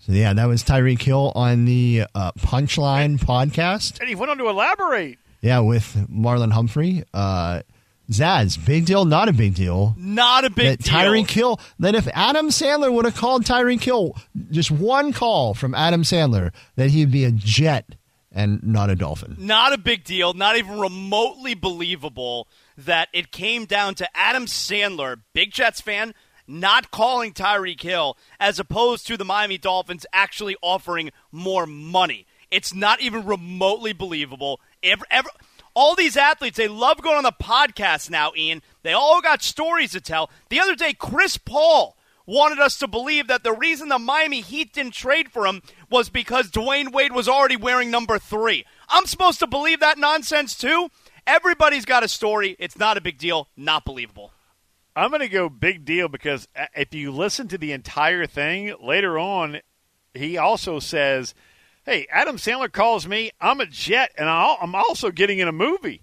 So 0.00 0.12
yeah, 0.12 0.32
that 0.32 0.46
was 0.46 0.64
Tyreek 0.64 1.02
Hill 1.02 1.32
on 1.34 1.66
the 1.66 2.04
uh, 2.14 2.32
Punchline 2.32 3.18
podcast. 3.18 4.00
And 4.00 4.08
he 4.08 4.14
went 4.14 4.30
on 4.30 4.38
to 4.38 4.48
elaborate. 4.48 5.18
Yeah, 5.42 5.60
with 5.60 5.94
Marlon 6.10 6.50
Humphrey. 6.50 7.04
Uh, 7.12 7.60
Zaz, 8.10 8.64
big 8.64 8.86
deal, 8.86 9.04
not 9.04 9.28
a 9.28 9.34
big 9.34 9.54
deal. 9.54 9.94
Not 9.98 10.46
a 10.46 10.50
big 10.50 10.78
that 10.78 10.84
deal. 10.84 10.94
Tyreek 10.94 11.30
Hill. 11.30 11.60
That 11.78 11.94
if 11.94 12.08
Adam 12.14 12.48
Sandler 12.48 12.90
would 12.90 13.04
have 13.04 13.16
called 13.16 13.44
Tyreek 13.44 13.82
Hill, 13.82 14.16
just 14.50 14.70
one 14.70 15.12
call 15.12 15.52
from 15.52 15.74
Adam 15.74 16.02
Sandler, 16.02 16.52
that 16.76 16.90
he'd 16.90 17.10
be 17.10 17.24
a 17.24 17.30
Jet 17.30 17.84
and 18.38 18.62
not 18.62 18.88
a 18.88 18.94
Dolphin. 18.94 19.34
Not 19.36 19.72
a 19.72 19.78
big 19.78 20.04
deal. 20.04 20.32
Not 20.32 20.56
even 20.56 20.78
remotely 20.78 21.54
believable 21.54 22.46
that 22.76 23.08
it 23.12 23.32
came 23.32 23.64
down 23.64 23.96
to 23.96 24.08
Adam 24.16 24.46
Sandler, 24.46 25.20
big 25.32 25.50
Jets 25.50 25.80
fan, 25.80 26.14
not 26.46 26.92
calling 26.92 27.32
Tyreek 27.32 27.82
Hill, 27.82 28.16
as 28.38 28.60
opposed 28.60 29.08
to 29.08 29.16
the 29.16 29.24
Miami 29.24 29.58
Dolphins 29.58 30.06
actually 30.12 30.56
offering 30.62 31.10
more 31.32 31.66
money. 31.66 32.26
It's 32.48 32.72
not 32.72 33.00
even 33.00 33.26
remotely 33.26 33.92
believable. 33.92 34.60
Ever, 34.84 35.04
ever, 35.10 35.28
all 35.74 35.96
these 35.96 36.16
athletes, 36.16 36.56
they 36.56 36.68
love 36.68 37.02
going 37.02 37.16
on 37.16 37.24
the 37.24 37.32
podcast 37.32 38.08
now, 38.08 38.30
Ian. 38.36 38.62
They 38.84 38.92
all 38.92 39.20
got 39.20 39.42
stories 39.42 39.90
to 39.92 40.00
tell. 40.00 40.30
The 40.48 40.60
other 40.60 40.76
day, 40.76 40.94
Chris 40.94 41.38
Paul 41.38 41.98
wanted 42.28 42.58
us 42.58 42.78
to 42.78 42.86
believe 42.86 43.26
that 43.26 43.42
the 43.42 43.52
reason 43.52 43.88
the 43.88 43.98
Miami 43.98 44.42
Heat 44.42 44.74
didn't 44.74 44.92
trade 44.92 45.32
for 45.32 45.46
him 45.46 45.62
was 45.90 46.08
because 46.08 46.50
Dwyane 46.50 46.92
Wade 46.92 47.12
was 47.12 47.28
already 47.28 47.56
wearing 47.56 47.90
number 47.90 48.18
three. 48.18 48.64
I'm 48.88 49.06
supposed 49.06 49.38
to 49.40 49.46
believe 49.46 49.80
that 49.80 49.98
nonsense 49.98 50.54
too? 50.56 50.90
Everybody's 51.26 51.84
got 51.84 52.02
a 52.02 52.08
story. 52.08 52.56
It's 52.58 52.78
not 52.78 52.96
a 52.96 53.02
big 53.02 53.18
deal. 53.18 53.48
Not 53.56 53.84
believable. 53.84 54.32
I'm 54.96 55.10
going 55.10 55.20
to 55.20 55.28
go 55.28 55.48
big 55.48 55.84
deal 55.84 56.08
because 56.08 56.48
uh, 56.56 56.66
if 56.74 56.92
you 56.94 57.12
listen 57.12 57.48
to 57.48 57.58
the 57.58 57.72
entire 57.72 58.26
thing 58.26 58.74
later 58.82 59.18
on, 59.18 59.60
he 60.14 60.36
also 60.36 60.80
says, 60.80 61.34
"Hey, 61.84 62.06
Adam 62.10 62.36
Sandler 62.36 62.72
calls 62.72 63.06
me. 63.06 63.30
I'm 63.40 63.60
a 63.60 63.66
jet, 63.66 64.10
and 64.18 64.28
I'm 64.28 64.74
also 64.74 65.10
getting 65.10 65.38
in 65.38 65.46
a 65.46 65.52
movie." 65.52 66.02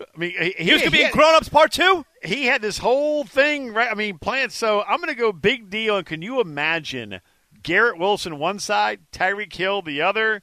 I 0.00 0.18
mean, 0.18 0.30
he, 0.38 0.54
he 0.58 0.72
was 0.72 0.82
going 0.82 0.92
to 0.92 0.98
be 0.98 1.04
in 1.04 1.10
Grown 1.10 1.34
Ups 1.34 1.48
Part 1.48 1.72
Two. 1.72 2.04
He 2.22 2.46
had 2.46 2.62
this 2.62 2.78
whole 2.78 3.24
thing, 3.24 3.72
right? 3.72 3.90
I 3.90 3.94
mean, 3.94 4.18
planned. 4.18 4.52
So 4.52 4.82
I'm 4.82 4.98
going 4.98 5.08
to 5.08 5.14
go 5.14 5.32
big 5.32 5.68
deal. 5.68 5.98
And 5.98 6.06
can 6.06 6.22
you 6.22 6.40
imagine 6.40 7.20
Garrett 7.62 7.98
Wilson 7.98 8.38
one 8.38 8.58
side, 8.58 9.00
Tyreek 9.12 9.52
Hill 9.52 9.82
the 9.82 10.02
other? 10.02 10.42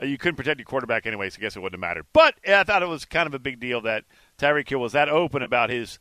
Uh, 0.00 0.06
you 0.06 0.18
couldn't 0.18 0.36
protect 0.36 0.58
your 0.58 0.66
quarterback 0.66 1.06
anyway, 1.06 1.30
so 1.30 1.36
I 1.38 1.42
guess 1.42 1.56
it 1.56 1.60
wouldn't 1.60 1.80
have 1.80 1.88
mattered. 1.88 2.06
But 2.12 2.34
I 2.46 2.64
thought 2.64 2.82
it 2.82 2.88
was 2.88 3.04
kind 3.04 3.26
of 3.26 3.34
a 3.34 3.38
big 3.38 3.60
deal 3.60 3.80
that 3.82 4.04
Tyreek 4.38 4.68
Hill 4.68 4.80
was 4.80 4.92
that 4.92 5.08
open 5.08 5.42
about 5.42 5.70
his 5.70 5.98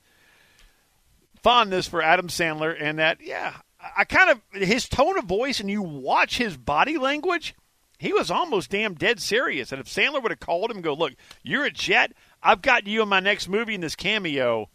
fondness 1.42 1.88
for 1.88 2.02
Adam 2.02 2.28
Sandler, 2.28 2.76
and 2.80 3.00
that 3.00 3.20
yeah, 3.22 3.58
I 3.96 4.06
kind 4.06 4.30
of 4.30 4.42
his 4.62 4.88
tone 4.88 5.18
of 5.18 5.26
voice, 5.26 5.60
and 5.60 5.70
you 5.70 5.82
watch 5.82 6.38
his 6.38 6.58
body 6.58 6.98
language. 6.98 7.56
He 8.00 8.12
was 8.12 8.30
almost 8.30 8.72
damn 8.72 8.96
dead 8.96 9.22
serious. 9.22 9.72
And 9.72 9.80
if 9.80 9.88
Sandler 9.88 10.22
would 10.22 10.32
have 10.32 10.40
called 10.42 10.70
him 10.70 10.78
and 10.78 10.84
go, 10.84 10.94
look, 10.94 11.14
you're 11.42 11.64
a 11.64 11.72
jet. 11.72 12.12
I've 12.42 12.62
got 12.62 12.86
you 12.86 13.02
in 13.02 13.08
my 13.08 13.22
next 13.22 13.48
movie 13.48 13.76
in 13.76 13.82
this 13.82 13.96
cameo. 13.96 14.70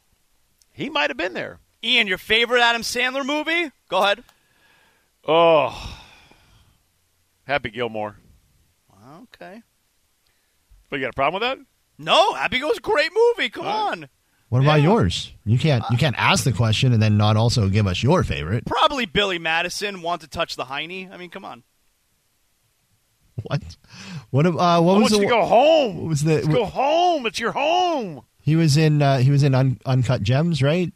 He 0.73 0.89
might 0.89 1.11
have 1.11 1.19
been 1.19 1.35
there. 1.35 1.59
Ian, 1.85 2.07
your 2.07 2.17
favorite 2.17 2.63
Adam 2.63 2.81
Sandler 2.81 3.27
movie? 3.27 3.71
Go 3.91 4.03
ahead. 4.03 4.25
Oh, 5.29 6.01
Happy 7.45 7.71
Gilmore. 7.71 8.17
Okay. 9.25 9.63
But 10.89 10.97
you 10.97 11.05
got 11.05 11.11
a 11.11 11.13
problem 11.13 11.41
with 11.41 11.49
that? 11.49 11.59
No, 11.99 12.33
Happy 12.35 12.59
Gilmore's 12.59 12.79
a 12.79 12.81
great 12.81 13.11
movie. 13.15 13.51
Come 13.51 13.67
on. 13.67 14.09
What 14.49 14.63
about 14.63 14.81
yours? 14.81 15.35
You 15.45 15.59
can't 15.59 15.85
you 15.91 15.99
can't 15.99 16.17
ask 16.19 16.45
the 16.45 16.53
question 16.53 16.95
and 16.95 17.03
then 17.03 17.19
not 17.19 17.37
also 17.37 17.69
give 17.69 17.87
us 17.87 18.03
your 18.03 18.25
favorite. 18.25 18.65
Probably 18.65 19.05
Billy 19.05 19.39
Madison. 19.39 20.01
Want 20.01 20.23
to 20.23 20.29
touch 20.29 20.57
the 20.57 20.65
hiney? 20.65 21.13
I 21.13 21.19
mean, 21.19 21.29
come 21.29 21.45
on. 21.45 21.65
What? 23.43 23.63
What? 24.31 24.47
Uh, 24.47 24.51
what 24.51 24.63
I 24.63 24.79
was 24.79 24.87
want 24.87 25.11
the? 25.11 25.17
you 25.19 25.23
to 25.25 25.29
go 25.29 25.45
home. 25.45 25.97
What 25.99 26.09
was 26.09 26.25
the? 26.25 26.35
Let's 26.37 26.49
go 26.49 26.65
home. 26.65 27.27
It's 27.27 27.39
your 27.39 27.53
home. 27.53 28.23
He 28.41 28.57
was 28.57 28.79
in. 28.79 29.03
Uh, 29.03 29.19
he 29.19 29.31
was 29.31 29.43
in 29.43 29.55
Un- 29.55 29.79
Uncut 29.85 30.23
Gems, 30.23 30.63
right? 30.63 30.93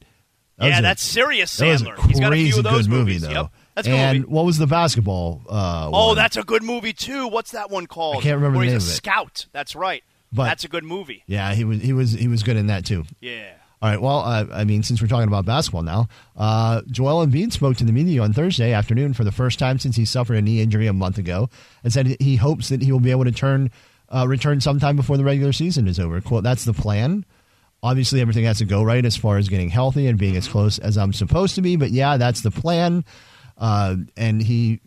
That 0.57 0.65
yeah, 0.65 0.71
was 0.71 0.79
a- 0.79 0.83
that's 0.83 1.03
serious 1.03 1.57
That 1.59 1.67
was 1.67 1.83
a 1.83 1.85
Sandler. 1.85 2.07
He's 2.09 2.21
got 2.21 2.33
a 2.33 2.37
few 2.37 2.45
crazy 2.47 2.59
of 2.59 2.65
those 2.65 2.87
good 2.87 2.91
movie, 2.91 3.19
though. 3.19 3.31
Yep. 3.31 3.51
That's 3.75 3.89
and 3.89 4.21
movie. 4.21 4.31
what 4.33 4.45
was 4.45 4.59
the 4.59 4.67
basketball? 4.67 5.43
Uh, 5.49 5.91
Oh, 5.93 6.09
one? 6.09 6.17
that's 6.17 6.37
a 6.37 6.43
good 6.43 6.63
movie 6.63 6.93
too. 6.93 7.29
What's 7.29 7.53
that 7.53 7.71
one 7.71 7.87
called? 7.87 8.17
I 8.17 8.21
can't 8.21 8.37
remember 8.37 8.59
Where 8.59 8.67
the 8.67 8.73
he's 8.75 8.83
name 8.85 8.89
a 8.89 8.91
of 8.91 8.93
it. 8.93 8.97
scout. 8.97 9.47
That's 9.53 9.75
right. 9.75 10.03
But- 10.33 10.45
that's 10.45 10.65
a 10.65 10.69
good 10.69 10.85
movie. 10.85 11.23
yeah. 11.27 11.55
He 11.55 11.65
was. 11.65 11.81
He 11.83 11.93
was. 11.93 12.13
He 12.13 12.29
was 12.29 12.43
good 12.43 12.57
in 12.57 12.67
that 12.69 12.85
too. 12.85 13.05
Yeah. 13.21 13.53
All 13.83 13.91
right. 13.91 14.01
Well, 14.01 14.19
uh, 14.21 14.47
I 14.53 14.65
mean, 14.65 14.83
since 14.83 15.03
we're 15.03 15.09
talking 15.09 15.27
about 15.27 15.45
basketball 15.45 15.83
now, 15.83 16.09
uh, 16.37 16.83
Joel 16.91 17.27
Embiid 17.27 17.53
spoke 17.53 17.77
to 17.79 17.85
the 17.85 17.93
media 17.93 18.23
on 18.23 18.33
Thursday 18.33 18.73
afternoon 18.73 19.13
for 19.13 19.25
the 19.25 19.33
first 19.33 19.59
time 19.59 19.79
since 19.81 19.97
he 19.97 20.05
suffered 20.05 20.37
a 20.37 20.43
knee 20.43 20.61
injury 20.61 20.87
a 20.87 20.93
month 20.93 21.19
ago, 21.19 21.51
and 21.83 21.93
said 21.93 22.17
he 22.21 22.37
hopes 22.37 22.69
that 22.69 22.81
he 22.83 22.93
will 22.93 23.01
be 23.01 23.11
able 23.11 23.25
to 23.25 23.33
turn 23.33 23.71
uh, 24.11 24.27
return 24.29 24.61
sometime 24.61 24.95
before 24.97 25.17
the 25.17 25.25
regular 25.25 25.53
season 25.53 25.89
is 25.89 25.99
over. 25.99 26.21
"Quote: 26.21 26.45
That's 26.45 26.65
the 26.65 26.73
plan." 26.75 27.25
Obviously, 27.83 28.21
everything 28.21 28.45
has 28.45 28.59
to 28.59 28.65
go 28.65 28.85
right 28.85 29.05
as 29.05 29.17
far 29.17 29.39
as 29.39 29.49
getting 29.49 29.69
healthy 29.69 30.07
and 30.07 30.17
being 30.17 30.37
as 30.37 30.47
close 30.47 30.79
as 30.79 30.97
I'm 30.97 31.13
supposed 31.13 31.57
to 31.57 31.63
be. 31.63 31.75
But 31.75 31.91
yeah, 31.91 32.17
that's 32.17 32.43
the 32.43 32.53
plan. 32.53 33.05
Uh, 33.63 33.95
and 34.17 34.43
he 34.43 34.81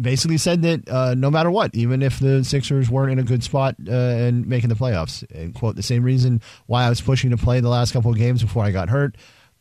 basically 0.00 0.38
said 0.38 0.62
that 0.62 0.88
uh, 0.88 1.14
no 1.14 1.30
matter 1.30 1.50
what, 1.50 1.74
even 1.74 2.02
if 2.02 2.18
the 2.18 2.42
Sixers 2.42 2.90
weren't 2.90 3.12
in 3.12 3.18
a 3.18 3.22
good 3.22 3.44
spot 3.44 3.76
uh, 3.86 3.92
and 3.92 4.46
making 4.46 4.70
the 4.70 4.74
playoffs, 4.74 5.22
and 5.30 5.54
quote, 5.54 5.76
the 5.76 5.82
same 5.82 6.02
reason 6.02 6.40
why 6.66 6.84
I 6.84 6.88
was 6.88 7.00
pushing 7.02 7.28
to 7.30 7.36
play 7.36 7.60
the 7.60 7.68
last 7.68 7.92
couple 7.92 8.10
of 8.10 8.16
games 8.16 8.42
before 8.42 8.64
I 8.64 8.70
got 8.70 8.88
hurt. 8.88 9.16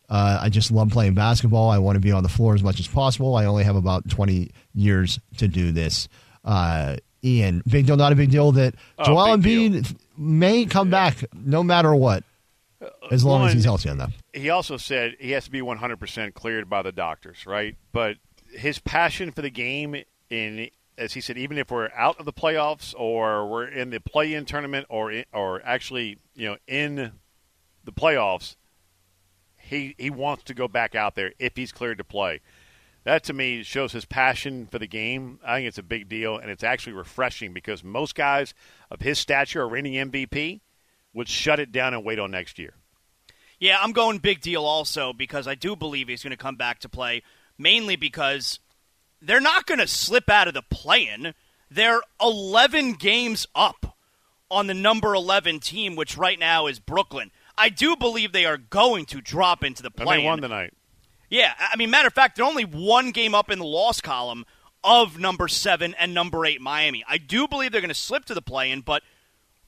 Uh, 0.09 0.39
I 0.41 0.49
just 0.49 0.71
love 0.71 0.89
playing 0.89 1.13
basketball. 1.15 1.69
I 1.69 1.77
want 1.79 1.97
to 1.97 1.99
be 1.99 2.11
on 2.13 2.23
the 2.23 2.29
floor 2.29 2.55
as 2.55 2.63
much 2.63 2.79
as 2.79 2.87
possible. 2.87 3.35
I 3.35 3.45
only 3.45 3.63
have 3.65 3.75
about 3.75 4.09
20 4.09 4.49
years 4.73 5.19
to 5.37 5.47
do 5.47 5.71
this. 5.71 6.07
Uh, 6.45 6.95
Ian, 7.23 7.61
big 7.67 7.85
deal, 7.87 7.97
not 7.97 8.13
a 8.13 8.15
big 8.15 8.31
deal 8.31 8.53
that 8.53 8.75
Oh, 8.97 9.03
Joel 9.03 9.37
Embiid 9.37 9.95
may 10.17 10.65
come 10.65 10.89
back 10.89 11.17
no 11.33 11.61
matter 11.61 11.93
what, 11.93 12.23
as 13.11 13.25
long 13.25 13.47
as 13.47 13.53
he's 13.53 13.65
healthy 13.65 13.89
enough. 13.89 14.13
He 14.33 14.49
also 14.49 14.77
said 14.77 15.17
he 15.19 15.31
has 15.31 15.43
to 15.45 15.51
be 15.51 15.59
100% 15.59 16.33
cleared 16.33 16.69
by 16.69 16.81
the 16.81 16.93
doctors, 16.93 17.45
right? 17.45 17.75
But 17.91 18.15
his 18.51 18.79
passion 18.79 19.31
for 19.31 19.41
the 19.41 19.49
game, 19.49 19.95
in 20.29 20.69
as 20.97 21.13
he 21.13 21.21
said, 21.21 21.37
even 21.37 21.57
if 21.57 21.71
we're 21.71 21.89
out 21.95 22.19
of 22.19 22.25
the 22.25 22.33
playoffs 22.33 22.93
or 22.97 23.47
we're 23.47 23.67
in 23.67 23.89
the 23.89 23.99
play-in 23.99 24.45
tournament 24.45 24.85
or 24.89 25.23
or 25.33 25.61
actually, 25.63 26.17
you 26.35 26.47
know, 26.47 26.57
in 26.67 27.13
the 27.83 27.91
playoffs, 27.91 28.55
he 29.57 29.95
he 29.97 30.09
wants 30.09 30.43
to 30.43 30.53
go 30.53 30.67
back 30.67 30.95
out 30.95 31.15
there 31.15 31.33
if 31.39 31.55
he's 31.55 31.71
cleared 31.71 31.97
to 31.97 32.03
play. 32.03 32.41
That 33.05 33.23
to 33.25 33.33
me 33.33 33.63
shows 33.63 33.93
his 33.93 34.05
passion 34.05 34.67
for 34.67 34.77
the 34.77 34.87
game. 34.87 35.39
I 35.45 35.57
think 35.57 35.67
it's 35.69 35.77
a 35.77 35.83
big 35.83 36.09
deal, 36.09 36.37
and 36.37 36.51
it's 36.51 36.63
actually 36.63 36.93
refreshing 36.93 37.53
because 37.53 37.83
most 37.83 38.13
guys 38.13 38.53
of 38.91 39.01
his 39.01 39.17
stature, 39.17 39.61
a 39.61 39.65
reigning 39.65 39.93
MVP, 40.11 40.59
would 41.13 41.29
shut 41.29 41.59
it 41.59 41.71
down 41.71 41.93
and 41.93 42.03
wait 42.03 42.19
on 42.19 42.31
next 42.31 42.59
year. 42.59 42.73
Yeah, 43.59 43.77
I'm 43.81 43.91
going 43.91 44.19
big 44.19 44.41
deal 44.41 44.65
also 44.65 45.11
because 45.11 45.47
I 45.47 45.55
do 45.55 45.75
believe 45.75 46.07
he's 46.07 46.23
going 46.23 46.31
to 46.31 46.37
come 46.37 46.55
back 46.55 46.79
to 46.79 46.89
play, 46.89 47.23
mainly 47.59 47.95
because 47.95 48.59
they're 49.21 49.39
not 49.41 49.65
going 49.67 49.79
to 49.79 49.87
slip 49.87 50.29
out 50.29 50.47
of 50.47 50.53
the 50.55 50.61
play-in. 50.63 51.33
They're 51.69 52.01
11 52.21 52.93
games 52.93 53.45
up 53.53 53.97
on 54.49 54.65
the 54.67 54.73
number 54.73 55.13
11 55.13 55.59
team, 55.59 55.95
which 55.95 56.17
right 56.17 56.39
now 56.39 56.65
is 56.65 56.79
Brooklyn. 56.79 57.29
I 57.57 57.69
do 57.69 57.95
believe 57.95 58.31
they 58.31 58.45
are 58.45 58.57
going 58.57 59.05
to 59.07 59.21
drop 59.21 59.63
into 59.63 59.83
the 59.83 59.89
And 59.89 59.95
play-in. 59.95 60.21
they 60.21 60.25
won 60.25 60.41
tonight. 60.41 60.73
Yeah, 61.29 61.53
I 61.59 61.75
mean, 61.75 61.91
matter 61.91 62.07
of 62.07 62.13
fact, 62.13 62.37
they're 62.37 62.45
only 62.45 62.63
one 62.65 63.11
game 63.11 63.35
up 63.35 63.51
in 63.51 63.59
the 63.59 63.65
loss 63.65 64.01
column 64.01 64.45
of 64.83 65.19
number 65.19 65.47
seven 65.47 65.93
and 65.99 66.13
number 66.13 66.45
eight 66.45 66.61
Miami. 66.61 67.03
I 67.07 67.17
do 67.19 67.47
believe 67.47 67.71
they're 67.71 67.81
going 67.81 67.89
to 67.89 67.93
slip 67.93 68.25
to 68.25 68.33
the 68.33 68.41
play-in, 68.41 68.81
but 68.81 69.03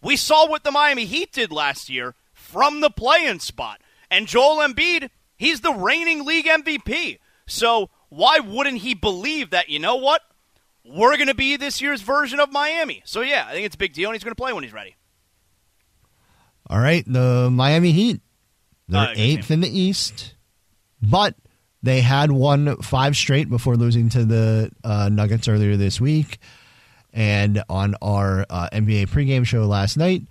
we 0.01 0.15
saw 0.15 0.47
what 0.47 0.63
the 0.63 0.71
Miami 0.71 1.05
Heat 1.05 1.31
did 1.33 1.51
last 1.51 1.89
year 1.89 2.15
from 2.33 2.79
the 2.81 2.89
play-in 2.89 3.39
spot. 3.41 3.79
And 4.09 4.25
Joel 4.25 4.65
Embiid, 4.67 5.09
he's 5.37 5.61
the 5.61 5.73
reigning 5.73 6.25
league 6.25 6.45
MVP. 6.47 7.19
So 7.51 7.89
why 8.09 8.39
wouldn't 8.39 8.79
he 8.79 8.93
believe 8.93 9.49
that? 9.51 9.69
You 9.69 9.79
know 9.79 9.97
what? 9.97 10.21
We're 10.83 11.15
going 11.17 11.27
to 11.27 11.35
be 11.35 11.57
this 11.57 11.81
year's 11.81 12.01
version 12.01 12.39
of 12.39 12.51
Miami. 12.51 13.01
So 13.05 13.21
yeah, 13.21 13.45
I 13.47 13.53
think 13.53 13.65
it's 13.65 13.75
a 13.75 13.77
big 13.77 13.93
deal, 13.93 14.09
and 14.09 14.15
he's 14.15 14.23
going 14.23 14.31
to 14.31 14.41
play 14.41 14.53
when 14.53 14.63
he's 14.63 14.73
ready. 14.73 14.95
All 16.69 16.79
right, 16.79 17.03
the 17.05 17.49
Miami 17.51 17.91
Heat. 17.91 18.21
They're 18.87 19.01
Uh, 19.09 19.13
eighth 19.15 19.51
in 19.51 19.61
the 19.61 19.69
East, 19.79 20.35
but 21.01 21.35
they 21.83 22.01
had 22.01 22.31
won 22.31 22.77
five 22.77 23.15
straight 23.15 23.49
before 23.49 23.75
losing 23.75 24.09
to 24.09 24.25
the 24.25 24.71
uh, 24.83 25.09
Nuggets 25.11 25.47
earlier 25.47 25.77
this 25.77 25.99
week. 26.01 26.39
And 27.13 27.63
on 27.69 27.95
our 28.01 28.45
uh, 28.49 28.69
NBA 28.71 29.07
pregame 29.09 29.45
show 29.45 29.65
last 29.65 29.97
night, 29.97 30.23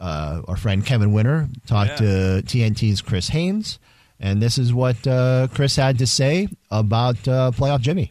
uh, 0.00 0.42
our 0.48 0.56
friend 0.56 0.84
Kevin 0.84 1.12
Winter 1.12 1.48
talked 1.66 1.98
to 1.98 2.42
TNT's 2.44 3.00
Chris 3.02 3.28
Haynes, 3.28 3.78
and 4.20 4.40
this 4.42 4.58
is 4.58 4.72
what 4.72 5.06
uh, 5.06 5.48
Chris 5.54 5.76
had 5.76 5.98
to 5.98 6.06
say 6.06 6.48
about 6.70 7.16
uh, 7.28 7.50
playoff 7.54 7.80
Jimmy. 7.80 8.10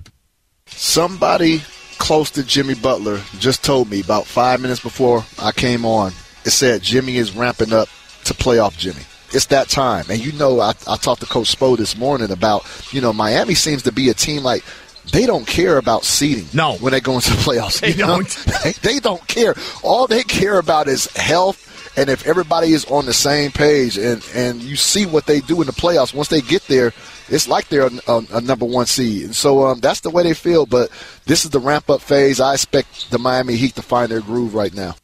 Somebody 0.68 1.62
close 1.98 2.30
to 2.32 2.44
Jimmy 2.44 2.74
Butler 2.76 3.22
just 3.40 3.64
told 3.64 3.90
me 3.90 4.02
about 4.02 4.26
five 4.26 4.60
minutes 4.62 4.82
before 4.82 5.24
I 5.40 5.52
came 5.52 5.86
on. 5.86 6.12
It 6.44 6.50
said 6.52 6.82
Jimmy 6.82 7.18
is 7.18 7.32
ramping 7.36 7.74
up 7.74 7.88
to 8.26 8.34
playoff 8.34 8.78
Jimmy. 8.78 9.02
It's 9.32 9.48
that 9.48 9.70
time. 9.70 10.06
And 10.10 10.24
you 10.24 10.32
know, 10.34 10.60
I, 10.60 10.74
I 10.88 10.98
talked 10.98 11.22
to 11.22 11.28
Coach 11.28 11.56
Spo 11.58 11.78
this 11.78 11.98
morning 11.98 12.32
about, 12.32 12.66
you 12.92 13.02
know, 13.02 13.14
Miami 13.14 13.54
seems 13.54 13.84
to 13.84 13.92
be 13.92 14.10
a 14.10 14.14
team 14.14 14.44
like 14.44 14.64
they 15.12 15.26
don't 15.26 15.46
care 15.48 15.78
about 15.78 16.04
seeding. 16.04 16.48
No. 16.54 16.76
when 16.78 16.92
they 16.94 17.00
go 17.02 17.16
into 17.16 17.32
the 17.32 17.38
playoffs, 17.42 17.80
They 17.82 17.92
you 17.92 17.98
know? 18.06 18.22
don't. 18.22 18.30
they, 18.64 18.72
they 18.94 19.00
don't 19.00 19.26
care. 19.28 19.56
All 19.84 20.08
they 20.08 20.24
care 20.24 20.58
about 20.58 20.88
is 20.88 21.08
health. 21.16 21.62
And 21.98 22.10
if 22.10 22.28
everybody 22.28 22.74
is 22.74 22.86
on 22.86 23.06
the 23.06 23.14
same 23.14 23.52
page, 23.52 23.98
and, 23.98 24.26
and 24.34 24.62
you 24.62 24.76
see 24.76 25.06
what 25.06 25.26
they 25.26 25.40
do 25.40 25.62
in 25.62 25.68
the 25.68 25.74
playoffs, 25.74 26.14
once 26.14 26.28
they 26.28 26.42
get 26.42 26.68
there, 26.68 26.92
it's 27.30 27.48
like 27.48 27.70
they're 27.70 27.88
a, 27.88 27.92
a, 28.08 28.24
a 28.34 28.42
number 28.42 28.66
one 28.66 28.86
seed. 28.86 29.24
And 29.24 29.36
so 29.36 29.66
um, 29.66 29.80
that's 29.80 30.02
the 30.02 30.10
way 30.10 30.24
they 30.24 30.34
feel. 30.34 30.66
But 30.66 30.90
this 31.26 31.46
is 31.46 31.52
the 31.52 31.60
ramp 31.60 31.90
up 31.90 32.02
phase. 32.02 32.40
I 32.40 32.54
expect 32.54 33.12
the 33.12 33.20
Miami 33.20 33.56
Heat 33.56 33.76
to 33.76 33.82
find 33.82 34.12
their 34.12 34.22
groove 34.22 34.54
right 34.54 34.74
now. 34.74 34.96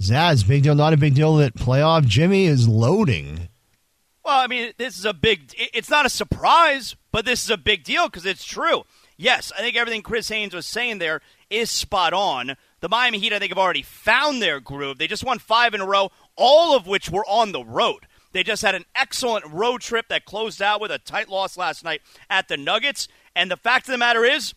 Zaz, 0.00 0.46
big 0.46 0.62
deal, 0.62 0.74
not 0.74 0.92
a 0.92 0.96
big 0.96 1.14
deal 1.14 1.36
that 1.36 1.54
playoff 1.54 2.06
Jimmy 2.06 2.46
is 2.46 2.68
loading. 2.68 3.48
Well, 4.24 4.38
I 4.38 4.46
mean, 4.46 4.72
this 4.76 4.98
is 4.98 5.04
a 5.04 5.14
big. 5.14 5.54
It's 5.56 5.90
not 5.90 6.06
a 6.06 6.10
surprise, 6.10 6.94
but 7.10 7.24
this 7.24 7.42
is 7.42 7.50
a 7.50 7.56
big 7.56 7.82
deal 7.82 8.06
because 8.06 8.26
it's 8.26 8.44
true. 8.44 8.84
Yes, 9.16 9.50
I 9.56 9.62
think 9.62 9.74
everything 9.74 10.02
Chris 10.02 10.28
Haynes 10.28 10.54
was 10.54 10.66
saying 10.66 10.98
there 10.98 11.22
is 11.50 11.70
spot 11.70 12.12
on. 12.12 12.56
The 12.80 12.88
Miami 12.88 13.18
Heat, 13.18 13.32
I 13.32 13.38
think, 13.38 13.50
have 13.50 13.58
already 13.58 13.82
found 13.82 14.40
their 14.40 14.60
groove. 14.60 14.98
They 14.98 15.06
just 15.08 15.24
won 15.24 15.38
five 15.38 15.74
in 15.74 15.80
a 15.80 15.86
row, 15.86 16.10
all 16.36 16.76
of 16.76 16.86
which 16.86 17.10
were 17.10 17.24
on 17.26 17.52
the 17.52 17.64
road. 17.64 18.06
They 18.32 18.42
just 18.42 18.62
had 18.62 18.74
an 18.74 18.84
excellent 18.94 19.46
road 19.46 19.80
trip 19.80 20.06
that 20.08 20.24
closed 20.24 20.62
out 20.62 20.80
with 20.80 20.90
a 20.90 20.98
tight 20.98 21.28
loss 21.28 21.56
last 21.56 21.82
night 21.82 22.02
at 22.30 22.46
the 22.48 22.56
Nuggets. 22.56 23.08
And 23.34 23.50
the 23.50 23.56
fact 23.56 23.88
of 23.88 23.92
the 23.92 23.98
matter 23.98 24.24
is, 24.24 24.54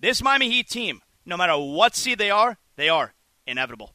this 0.00 0.22
Miami 0.22 0.50
Heat 0.50 0.68
team, 0.68 1.00
no 1.24 1.36
matter 1.36 1.56
what 1.56 1.94
seed 1.96 2.18
they 2.18 2.30
are, 2.30 2.58
they 2.76 2.88
are 2.88 3.14
inevitable. 3.46 3.94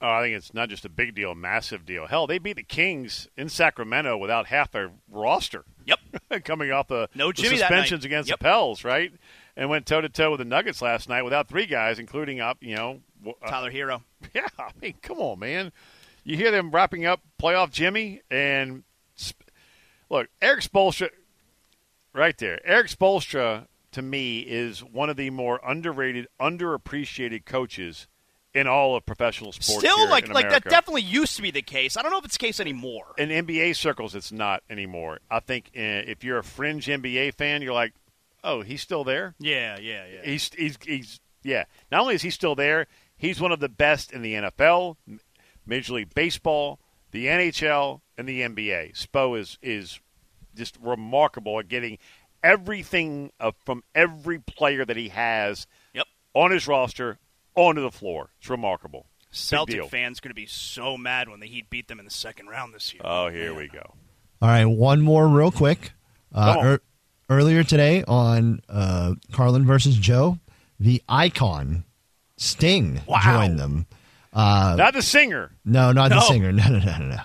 Oh, 0.00 0.10
I 0.10 0.22
think 0.22 0.36
it's 0.36 0.52
not 0.52 0.68
just 0.68 0.84
a 0.84 0.88
big 0.88 1.14
deal, 1.14 1.32
massive 1.36 1.86
deal. 1.86 2.08
Hell, 2.08 2.26
they 2.26 2.38
beat 2.38 2.56
the 2.56 2.64
Kings 2.64 3.28
in 3.36 3.48
Sacramento 3.48 4.16
without 4.16 4.46
half 4.46 4.72
their 4.72 4.90
roster. 5.08 5.64
Yep. 5.86 5.98
Coming 6.44 6.72
off 6.72 6.88
the, 6.88 7.08
No 7.14 7.28
the 7.28 7.34
Jimmy 7.34 7.58
that 7.58 7.68
suspensions 7.68 8.04
against 8.04 8.28
Yep. 8.28 8.38
the 8.40 8.42
Pels, 8.42 8.82
right? 8.82 9.12
And 9.56 9.68
went 9.68 9.84
toe 9.84 10.00
to 10.00 10.08
toe 10.08 10.30
with 10.30 10.38
the 10.38 10.44
Nuggets 10.46 10.80
last 10.80 11.08
night 11.08 11.22
without 11.22 11.48
three 11.48 11.66
guys, 11.66 11.98
including 11.98 12.40
up, 12.40 12.58
you 12.62 12.74
know, 12.74 13.00
uh, 13.26 13.48
Tyler 13.48 13.70
Herro. 13.70 14.02
Yeah, 14.34 14.46
I 14.58 14.70
mean, 14.80 14.94
come 15.02 15.18
on, 15.18 15.40
man. 15.40 15.72
You 16.24 16.36
hear 16.36 16.50
them 16.50 16.70
wrapping 16.70 17.04
up 17.04 17.20
playoff 17.40 17.70
Jimmy 17.70 18.22
and 18.30 18.84
sp- 19.18 19.44
look, 20.08 20.28
Erik 20.40 20.60
Spoelstra, 20.60 21.10
right 22.14 22.36
there. 22.38 22.64
Erik 22.66 22.86
Spoelstra 22.86 23.66
to 23.90 24.00
me 24.00 24.40
is 24.40 24.82
one 24.82 25.10
of 25.10 25.16
the 25.16 25.30
more 25.30 25.60
underrated, 25.66 26.28
underappreciated 26.40 27.44
coaches 27.44 28.06
in 28.54 28.66
all 28.66 28.96
of 28.96 29.06
professional 29.06 29.52
sports. 29.52 29.80
Still, 29.80 30.08
like 30.08 30.28
like 30.28 30.50
that 30.50 30.64
definitely 30.64 31.02
used 31.02 31.36
to 31.36 31.42
be 31.42 31.50
the 31.50 31.62
case. 31.62 31.96
I 31.96 32.02
don't 32.02 32.10
know 32.10 32.18
if 32.18 32.24
it's 32.24 32.36
the 32.36 32.46
case 32.46 32.60
anymore. 32.60 33.06
in 33.18 33.28
NBA 33.28 33.76
circles, 33.76 34.14
it's 34.14 34.32
not 34.32 34.62
anymore. 34.68 35.20
I 35.30 35.40
think 35.40 35.70
uh, 35.76 35.80
if 35.80 36.22
you're 36.22 36.38
a 36.38 36.44
fringe 36.44 36.86
NBA 36.86 37.34
fan, 37.34 37.62
you're 37.62 37.72
like, 37.74 37.94
oh, 38.44 38.62
he's 38.62 38.82
still 38.82 39.04
there. 39.04 39.34
Yeah, 39.38 39.78
yeah, 39.80 40.04
yeah. 40.12 40.20
He's 40.24 40.50
he's 40.54 40.78
he's 40.84 41.20
yeah. 41.42 41.64
Not 41.90 42.00
only 42.02 42.14
is 42.14 42.22
he 42.22 42.30
still 42.30 42.54
there, 42.54 42.86
he's 43.16 43.40
one 43.40 43.52
of 43.52 43.60
the 43.60 43.68
best 43.68 44.12
in 44.12 44.22
the 44.22 44.34
NFL, 44.34 44.96
Major 45.66 45.94
League 45.94 46.14
Baseball, 46.14 46.80
the 47.10 47.26
NHL, 47.26 48.00
and 48.18 48.28
the 48.28 48.40
NBA. 48.42 48.96
Spo 48.96 49.38
is 49.38 49.58
is 49.62 50.00
just 50.54 50.76
remarkable 50.82 51.58
at 51.58 51.68
getting 51.68 51.98
everything 52.42 53.30
uh, 53.40 53.52
from 53.64 53.82
every 53.94 54.38
player 54.38 54.84
that 54.84 54.96
he 54.96 55.08
has 55.10 55.66
Yep. 55.94 56.06
on 56.34 56.50
his 56.50 56.66
roster 56.66 57.18
onto 57.54 57.80
the 57.82 57.90
floor. 57.90 58.30
It's 58.40 58.50
remarkable. 58.50 59.06
Celtic 59.30 59.82
fans 59.86 60.20
going 60.20 60.30
to 60.30 60.34
be 60.34 60.44
so 60.46 60.98
mad 60.98 61.28
when 61.30 61.40
the 61.40 61.46
Heat 61.46 61.70
beat 61.70 61.88
them 61.88 61.98
in 61.98 62.04
the 62.04 62.10
second 62.10 62.48
round 62.48 62.74
this 62.74 62.92
year. 62.92 63.00
Oh, 63.04 63.28
here 63.30 63.54
we 63.54 63.68
go. 63.68 63.94
All 64.42 64.48
right, 64.48 64.66
one 64.66 65.00
more 65.00 65.26
real 65.26 65.50
quick. 65.50 65.92
Uh, 66.34 66.52
Come 66.54 66.58
on. 66.58 66.66
ear- 66.66 66.80
earlier 67.32 67.64
today 67.64 68.04
on 68.06 68.60
uh, 68.68 69.14
Carlin 69.32 69.64
versus 69.66 69.96
Joe, 69.96 70.38
the 70.78 71.02
icon 71.08 71.84
Sting 72.36 73.00
Wow. 73.06 73.20
joined 73.22 73.58
them. 73.58 73.86
Uh, 74.32 74.74
Not 74.78 74.94
the 74.94 75.02
singer. 75.02 75.50
no, 75.64 75.92
not 75.92 76.08
the 76.10 76.20
singer. 76.20 76.52
No, 76.52 76.64
no, 76.68 76.78
no, 76.78 76.98
no, 76.98 77.04
no. 77.08 77.20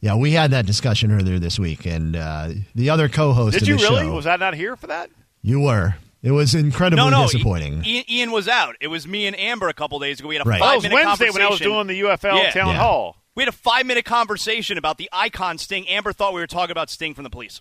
Yeah, 0.00 0.14
we 0.16 0.32
had 0.32 0.50
that 0.52 0.66
discussion 0.66 1.10
earlier 1.12 1.38
this 1.38 1.58
week, 1.58 1.84
and 1.86 2.14
uh, 2.16 2.50
the 2.74 2.90
other 2.90 3.08
co-host 3.08 3.58
Did 3.58 3.66
you 3.68 3.76
really? 3.76 4.02
show, 4.04 4.14
Was 4.14 4.26
I 4.26 4.36
not 4.36 4.54
here 4.54 4.76
for 4.76 4.86
that? 4.88 5.10
you 5.42 5.60
were. 5.60 5.94
It 6.20 6.32
was 6.32 6.54
incredibly 6.56 7.04
no, 7.04 7.10
no, 7.10 7.26
disappointing. 7.28 7.84
Ian, 7.86 8.04
Ian 8.10 8.30
was 8.32 8.48
out. 8.48 8.74
It 8.80 8.88
was 8.88 9.06
me 9.06 9.26
and 9.26 9.38
Amber 9.38 9.68
a 9.68 9.72
couple 9.72 9.98
days 10.00 10.18
ago. 10.18 10.28
We 10.28 10.34
had 10.34 10.44
a 10.44 10.48
Right. 10.50 10.60
Was 10.60 10.68
five 10.68 10.82
minute 10.82 10.94
Wednesday 11.06 11.30
when 11.30 11.42
I 11.42 11.48
was 11.48 11.60
doing 11.60 11.86
the 11.86 11.94
UFL 12.00 12.36
Yeah. 12.42 12.50
town 12.50 12.68
Yeah. 12.68 12.78
hall. 12.78 13.16
We 13.36 13.42
had 13.42 13.48
a 13.48 13.56
five 13.56 13.86
minute 13.86 14.04
conversation 14.04 14.78
about 14.78 14.98
the 14.98 15.08
icon 15.12 15.58
Sting. 15.58 15.88
Amber 15.88 16.12
thought 16.12 16.34
we 16.34 16.40
were 16.40 16.48
talking 16.48 16.72
about 16.72 16.90
Sting 16.90 17.14
from 17.14 17.22
the 17.22 17.30
police. 17.30 17.60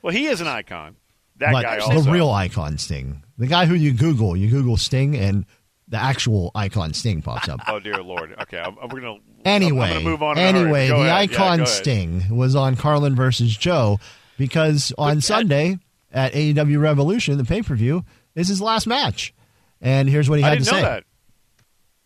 Well, 0.00 0.12
he 0.14 0.26
is 0.26 0.40
an 0.40 0.46
icon. 0.46 0.94
That 1.38 1.52
but 1.52 1.62
guy 1.62 1.94
the 1.94 2.10
real 2.10 2.30
icon 2.30 2.78
Sting, 2.78 3.22
the 3.38 3.46
guy 3.46 3.66
who 3.66 3.74
you 3.74 3.92
Google, 3.92 4.36
you 4.36 4.48
Google 4.50 4.76
Sting, 4.76 5.16
and 5.16 5.46
the 5.86 5.96
actual 5.96 6.50
icon 6.54 6.92
Sting 6.94 7.22
pops 7.22 7.48
up. 7.48 7.60
Oh 7.68 7.78
dear 7.80 8.02
lord. 8.02 8.34
Okay, 8.42 8.58
I'm, 8.58 8.76
I'm 8.82 8.88
gonna. 8.88 9.16
Anyway, 9.44 9.86
I'm, 9.86 9.96
I'm 9.98 10.02
gonna 10.04 10.10
move 10.10 10.22
on. 10.22 10.36
in 10.38 10.44
a 10.44 10.50
hurry. 10.52 10.60
anyway, 10.62 10.88
the 10.88 10.94
ahead. 10.96 11.10
Icon 11.10 11.58
go 11.58 11.62
ahead. 11.62 11.68
Sting 11.68 12.36
was 12.36 12.56
on 12.56 12.76
Carlin 12.76 13.14
versus 13.14 13.56
Joe 13.56 13.98
because 14.36 14.92
on 14.98 15.20
Sunday 15.20 15.78
at 16.12 16.32
AEW 16.32 16.80
Revolution, 16.80 17.38
the 17.38 17.44
pay 17.44 17.62
per 17.62 17.74
view, 17.76 18.04
is 18.34 18.48
his 18.48 18.60
last 18.60 18.86
match, 18.86 19.32
and 19.80 20.08
here's 20.08 20.28
what 20.28 20.38
he 20.38 20.44
I 20.44 20.48
had 20.50 20.54
didn't 20.58 20.68
to 20.68 20.72
know 20.74 20.78
say. 20.80 20.84
that. 20.84 21.04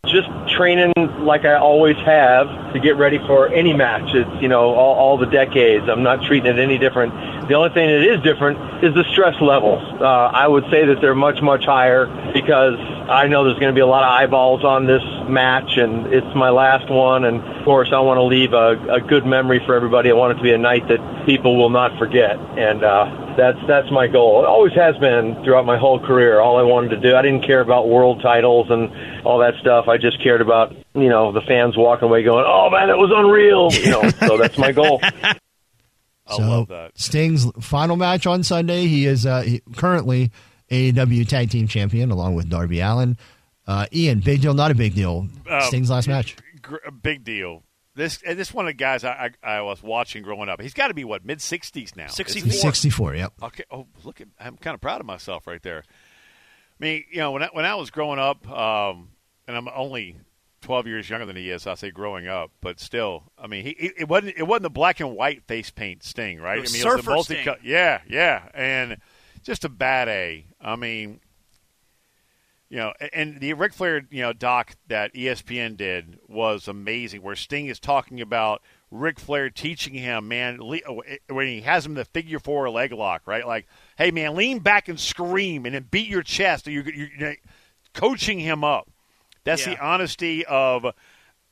just 0.07 0.29
training 0.57 0.92
like 1.21 1.45
I 1.45 1.55
always 1.55 1.97
have 1.97 2.73
to 2.75 2.81
get 2.81 2.97
ready 2.97 3.18
for 3.18 3.49
any 3.49 3.73
match. 3.73 4.14
It's 4.14 4.42
you 4.42 4.49
know 4.49 4.75
all, 4.75 4.95
all 4.97 5.16
the 5.18 5.27
decades. 5.27 5.88
I'm 5.88 6.03
not 6.03 6.23
treating 6.25 6.51
it 6.53 6.59
any 6.59 6.77
different. 6.79 7.12
The 7.48 7.55
only 7.55 7.70
thing 7.70 7.88
that 7.88 8.02
is 8.02 8.22
different 8.22 8.85
is 8.85 8.94
the 8.94 9.05
stress 9.12 9.40
levels. 9.40 9.83
Uh, 10.00 10.05
I 10.05 10.46
would 10.46 10.64
say 10.70 10.87
that 10.87 11.00
they're 11.00 11.14
much 11.14 11.42
much 11.42 11.64
higher 11.64 12.07
because 12.33 12.78
I 12.78 13.26
know 13.26 13.44
there's 13.44 13.59
going 13.59 13.72
to 13.72 13.76
be 13.76 13.81
a 13.81 13.87
lot 13.87 14.05
of 14.05 14.11
eyeballs 14.11 14.64
on 14.64 14.87
this 14.87 15.02
match, 15.28 15.76
and 15.76 16.07
it's 16.12 16.35
my 16.37 16.50
last 16.50 16.88
one. 16.90 17.24
And 17.24 17.42
of 17.42 17.64
course, 17.64 17.90
I 17.92 18.00
want 18.00 18.18
to 18.18 18.22
leave 18.22 18.52
a, 18.52 18.94
a 18.94 19.00
good 19.00 19.26
memory 19.26 19.61
for 19.66 19.74
everybody. 19.74 20.11
I 20.11 20.14
want 20.14 20.33
it 20.33 20.37
to 20.37 20.42
be 20.42 20.52
a 20.52 20.59
night 20.59 20.87
that 20.88 21.26
people 21.26 21.57
will 21.57 21.70
not 21.70 21.98
forget, 21.98 22.37
and 22.38 22.85
uh, 22.85 23.35
that's 23.37 23.59
that's 23.66 23.90
my 23.90 24.07
goal. 24.07 24.44
It 24.44 24.46
always 24.46 24.72
has 24.74 24.96
been 24.98 25.42
throughout 25.44 25.66
my 25.66 25.78
whole 25.78 25.98
career. 25.98 26.40
All 26.40 26.59
I 26.59 26.62
wanted 26.62 26.90
to 26.90 27.00
do. 27.00 27.16
I 27.16 27.22
didn't 27.22 27.42
care 27.42 27.61
about 27.61 27.88
world 27.88 28.22
titles 28.22 28.70
and 28.70 29.24
all 29.26 29.38
that 29.38 29.55
stuff. 29.61 29.88
I 29.88 29.98
just 29.98 30.22
cared 30.22 30.40
about 30.40 30.74
you 30.94 31.09
know 31.09 31.33
the 31.33 31.42
fans 31.42 31.76
walking 31.76 32.09
away 32.09 32.22
going, 32.22 32.44
"Oh 32.46 32.70
man, 32.70 32.88
it 32.88 32.96
was 32.96 33.11
unreal." 33.14 33.72
You 33.72 33.90
know, 33.90 34.11
so 34.26 34.37
that's 34.38 34.59
my 34.59 34.72
goal. 34.72 35.00
I 36.26 36.37
so 36.37 36.42
love 36.42 36.68
that. 36.68 36.98
Sting's 36.98 37.46
final 37.61 37.96
match 37.96 38.26
on 38.26 38.42
Sunday. 38.42 38.87
He 38.87 39.06
is 39.06 39.26
uh, 39.26 39.42
he, 39.42 39.62
currently 39.76 40.30
AEW 40.70 41.28
Tag 41.28 41.50
Team 41.50 41.66
Champion 41.66 42.11
along 42.11 42.35
with 42.35 42.48
Darby 42.48 42.80
Allin. 42.80 43.16
Uh, 43.66 43.87
Ian, 43.92 44.20
big 44.20 44.40
deal, 44.40 44.54
not 44.54 44.70
a 44.70 44.74
big 44.74 44.94
deal. 44.94 45.28
Um, 45.48 45.61
Sting's 45.62 45.90
last 45.90 46.08
match. 46.08 46.37
Gr- 46.61 46.76
big 47.02 47.24
deal. 47.24 47.62
This 47.94 48.22
and 48.26 48.38
this 48.38 48.54
one 48.54 48.64
of 48.64 48.70
the 48.70 48.74
guys 48.74 49.04
I, 49.04 49.32
I, 49.42 49.56
I 49.56 49.61
was 49.61 49.82
watching 49.82 50.22
growing 50.22 50.48
up. 50.48 50.62
He's 50.62 50.72
got 50.72 50.88
to 50.88 50.94
be 50.94 51.04
what 51.04 51.26
mid 51.26 51.42
sixties 51.42 51.94
now. 51.94 52.06
64. 52.06 52.52
64, 52.52 53.14
yep. 53.16 53.32
Okay. 53.42 53.64
Oh, 53.70 53.87
look 54.04 54.20
at. 54.20 54.28
I'm 54.40 54.56
kind 54.56 54.74
of 54.74 54.80
proud 54.80 55.00
of 55.00 55.06
myself 55.06 55.46
right 55.46 55.62
there. 55.62 55.85
I 55.87 56.85
mean, 56.85 57.04
you 57.11 57.18
know, 57.18 57.32
when 57.32 57.42
I, 57.42 57.48
when 57.52 57.64
I 57.66 57.74
was 57.74 57.90
growing 57.90 58.18
up, 58.18 58.50
um, 58.50 59.11
and 59.46 59.56
I'm 59.56 59.68
only 59.68 60.16
12 60.62 60.87
years 60.87 61.11
younger 61.11 61.27
than 61.27 61.37
he 61.37 61.51
is. 61.51 61.66
I 61.66 61.75
say 61.75 61.90
growing 61.90 62.29
up, 62.29 62.51
but 62.61 62.81
still, 62.81 63.25
I 63.38 63.46
mean, 63.46 63.64
he 63.64 63.70
it, 63.70 63.94
it 63.98 64.09
wasn't 64.09 64.35
it 64.37 64.44
wasn't 64.44 64.64
the 64.64 64.70
black 64.70 65.01
and 65.01 65.14
white 65.14 65.42
face 65.44 65.70
paint 65.70 66.03
Sting, 66.03 66.40
right? 66.40 66.59
It 66.59 66.62
was 66.62 66.72
I 66.72 66.79
mean, 66.79 66.83
it 66.83 66.87
was 66.87 66.96
the 66.96 67.03
Surfer 67.03 67.11
multi 67.11 67.42
Sting. 67.42 67.55
Yeah, 67.62 68.01
yeah, 68.09 68.48
and 68.55 68.96
just 69.42 69.64
a 69.64 69.68
bad 69.68 70.09
A. 70.09 70.46
I 70.61 70.77
mean, 70.77 71.20
you 72.72 72.79
know, 72.79 72.94
and 73.12 73.38
the 73.38 73.53
Ric 73.53 73.75
Flair, 73.75 74.01
you 74.11 74.22
know, 74.22 74.33
doc 74.33 74.77
that 74.88 75.12
ESPN 75.12 75.77
did 75.77 76.18
was 76.27 76.68
amazing, 76.68 77.20
where 77.20 77.37
Sting 77.37 77.66
is 77.66 77.79
talking 77.79 78.20
about 78.20 78.62
Ric 78.90 79.20
Flair 79.20 79.51
teaching 79.51 79.94
him, 79.94 80.29
man, 80.29 80.59
uh, 80.61 80.90
uh, 80.90 81.03
when 81.29 81.48
he 81.48 81.62
has 81.62 81.85
him 81.85 81.94
the 81.94 82.05
figure 82.05 82.38
four 82.38 82.70
leg 82.70 82.92
lock, 82.92 83.22
right? 83.27 83.46
Like, 83.46 83.66
hey, 83.98 84.11
man, 84.11 84.35
lean 84.35 84.61
back 84.61 84.88
and 84.88 84.98
scream, 84.98 85.66
and 85.66 85.75
then 85.75 85.87
beat 85.90 86.09
your 86.09 86.22
chest. 86.22 86.66
You're, 86.66 86.88
you're, 86.88 87.09
you're 87.18 87.37
coaching 87.94 88.38
him 88.38 88.65
up. 88.65 88.88
That's 89.45 89.65
the 89.65 89.79
honesty 89.79 90.45
of 90.47 90.87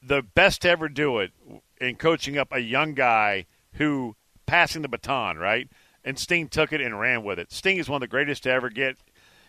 the 0.02 0.22
best 0.22 0.62
to 0.62 0.70
ever 0.70 0.88
do 0.88 1.18
it 1.18 1.32
in 1.80 1.96
coaching 1.96 2.38
up 2.38 2.48
a 2.52 2.60
young 2.60 2.94
guy 2.94 3.46
who 3.74 4.16
passing 4.46 4.82
the 4.82 4.88
baton, 4.88 5.38
right? 5.38 5.68
And 6.04 6.18
Sting 6.18 6.48
took 6.48 6.72
it 6.72 6.80
and 6.80 6.98
ran 6.98 7.24
with 7.24 7.38
it. 7.38 7.52
Sting 7.52 7.76
is 7.76 7.88
one 7.88 7.96
of 7.96 8.00
the 8.00 8.08
greatest 8.10 8.44
to 8.44 8.50
ever 8.50 8.70
get, 8.70 8.96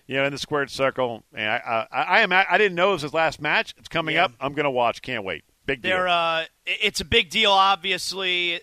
you 0.08 0.16
know, 0.18 0.26
in 0.26 0.32
the 0.34 0.38
squared 0.38 0.70
circle. 0.70 1.24
And 1.34 1.50
I, 1.50 1.88
I, 1.92 2.02
I 2.02 2.20
am, 2.22 2.34
I 2.34 2.58
didn't 2.58 2.76
know 2.76 2.89
it 2.89 2.94
was 2.94 3.02
his 3.04 3.14
last 3.14 3.42
match. 3.42 3.74
It's 3.78 3.88
coming 3.88 4.16
Yeah. 4.16 4.26
up. 4.26 4.34
I'm 4.39 4.54
going 4.54 4.66
to 4.66 4.70
watch. 4.72 5.02
Can't 5.02 5.24
wait. 5.24 5.44
Big 5.66 5.82
deal. 5.84 5.92
They're, 5.92 6.08
uh, 6.08 6.44
it's 6.66 7.00
a 7.02 7.06
big 7.06 7.30
deal, 7.30 7.52
obviously. 7.52 8.60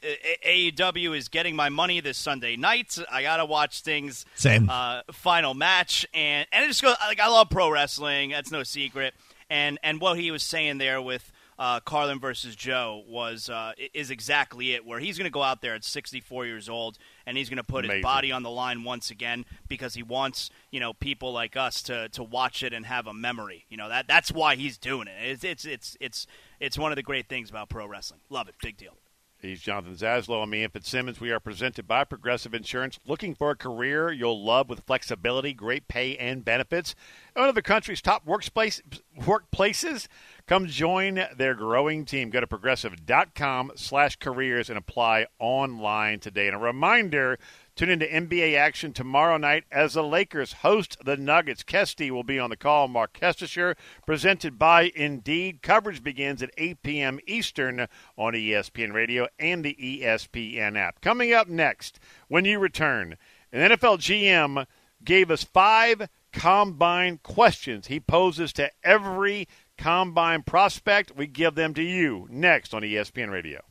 AEW 0.46 1.16
is 1.16 1.28
getting 1.28 1.54
my 1.56 1.68
money 1.68 2.00
this 2.00 2.18
Sunday 2.18 2.56
night. 2.56 2.98
I 3.10 3.22
got 3.22 3.36
to 3.38 3.44
watch 3.46 3.76
Sting's 3.78 4.26
Same. 4.34 4.68
Uh, 4.68 5.02
final 5.12 5.54
match. 5.54 6.06
And, 6.12 6.46
and 6.52 6.64
it 6.64 6.68
just 6.68 6.82
goes, 6.82 6.96
like, 7.06 7.20
I 7.20 7.28
love 7.28 7.50
pro 7.50 7.70
wrestling. 7.70 8.30
That's 8.30 8.50
no 8.50 8.62
secret. 8.64 9.14
And, 9.50 9.78
and 9.82 10.00
what 10.00 10.18
he 10.18 10.30
was 10.30 10.42
saying 10.42 10.78
there 10.78 11.00
with 11.00 11.32
uh, 11.58 11.80
Carlin 11.80 12.20
versus 12.20 12.54
Joe 12.54 13.02
was 13.08 13.50
uh, 13.50 13.72
is 13.92 14.10
exactly 14.10 14.74
it. 14.74 14.86
Where 14.86 15.00
he's 15.00 15.18
going 15.18 15.24
to 15.24 15.30
go 15.30 15.42
out 15.42 15.60
there 15.60 15.74
at 15.74 15.84
64 15.84 16.46
years 16.46 16.68
old 16.68 16.98
and 17.26 17.36
he's 17.36 17.48
going 17.48 17.56
to 17.56 17.64
put 17.64 17.84
his 17.84 18.00
body 18.02 18.30
on 18.30 18.42
the 18.44 18.50
line 18.50 18.84
once 18.84 19.10
again 19.10 19.44
because 19.66 19.94
he 19.94 20.02
wants 20.02 20.50
you 20.70 20.78
know 20.78 20.92
people 20.92 21.32
like 21.32 21.56
us 21.56 21.82
to, 21.82 22.08
to 22.10 22.22
watch 22.22 22.62
it 22.62 22.72
and 22.72 22.86
have 22.86 23.06
a 23.06 23.14
memory. 23.14 23.64
You 23.68 23.76
know 23.76 23.88
that 23.88 24.06
that's 24.06 24.30
why 24.30 24.54
he's 24.54 24.78
doing 24.78 25.08
it. 25.08 25.16
It's 25.20 25.44
it's 25.44 25.64
it's 25.64 25.96
it's 26.00 26.26
it's 26.60 26.78
one 26.78 26.92
of 26.92 26.96
the 26.96 27.02
great 27.02 27.28
things 27.28 27.50
about 27.50 27.68
pro 27.68 27.86
wrestling. 27.86 28.20
Love 28.30 28.48
it, 28.48 28.54
big 28.62 28.76
deal. 28.76 28.94
He's 29.40 29.60
Jonathan 29.60 29.94
Zaslow. 29.94 30.42
I'm 30.42 30.52
Ian 30.52 30.70
Fitzsimmons. 30.70 31.20
We 31.20 31.30
are 31.30 31.38
presented 31.38 31.86
by 31.86 32.02
Progressive 32.02 32.54
Insurance. 32.54 32.98
Looking 33.06 33.36
for 33.36 33.52
a 33.52 33.56
career 33.56 34.10
you'll 34.10 34.44
love 34.44 34.68
with 34.68 34.80
flexibility, 34.80 35.54
great 35.54 35.86
pay, 35.86 36.16
and 36.16 36.44
benefits? 36.44 36.96
One 37.34 37.48
of 37.48 37.54
the 37.54 37.62
country's 37.62 38.02
top 38.02 38.26
workplace, 38.26 38.82
workplaces? 39.16 40.08
Come 40.48 40.66
join 40.66 41.24
their 41.36 41.54
growing 41.54 42.04
team. 42.04 42.30
Go 42.30 42.40
to 42.40 42.48
progressive.com 42.48 43.72
slash 43.76 44.16
careers 44.16 44.70
and 44.70 44.76
apply 44.76 45.26
online 45.38 46.18
today. 46.18 46.48
And 46.48 46.56
a 46.56 46.58
reminder, 46.58 47.38
tune 47.78 47.90
into 47.90 48.06
NBA 48.06 48.58
action 48.58 48.92
tomorrow 48.92 49.36
night 49.36 49.62
as 49.70 49.94
the 49.94 50.02
Lakers 50.02 50.52
host 50.52 50.96
the 51.04 51.16
Nuggets. 51.16 51.62
Kesty 51.62 52.10
will 52.10 52.24
be 52.24 52.36
on 52.36 52.50
the 52.50 52.56
call. 52.56 52.88
Mark 52.88 53.16
Kestecher, 53.16 53.76
presented 54.04 54.58
by 54.58 54.90
Indeed. 54.96 55.62
Coverage 55.62 56.02
begins 56.02 56.42
at 56.42 56.50
8 56.58 56.82
p.m. 56.82 57.20
Eastern 57.24 57.86
on 58.16 58.32
ESPN 58.32 58.92
Radio 58.92 59.28
and 59.38 59.64
the 59.64 59.76
ESPN 59.80 60.76
app. 60.76 61.00
Coming 61.00 61.32
up 61.32 61.46
next, 61.46 62.00
when 62.26 62.44
you 62.44 62.58
return, 62.58 63.16
an 63.52 63.70
NFL 63.70 63.98
GM 63.98 64.66
gave 65.04 65.30
us 65.30 65.44
five 65.44 66.08
combine 66.32 67.20
questions 67.22 67.86
he 67.86 68.00
poses 68.00 68.52
to 68.54 68.72
every 68.82 69.46
combine 69.76 70.42
prospect. 70.42 71.14
We 71.14 71.28
give 71.28 71.54
them 71.54 71.74
to 71.74 71.82
you 71.82 72.26
next 72.28 72.74
on 72.74 72.82
ESPN 72.82 73.30
Radio. 73.30 73.62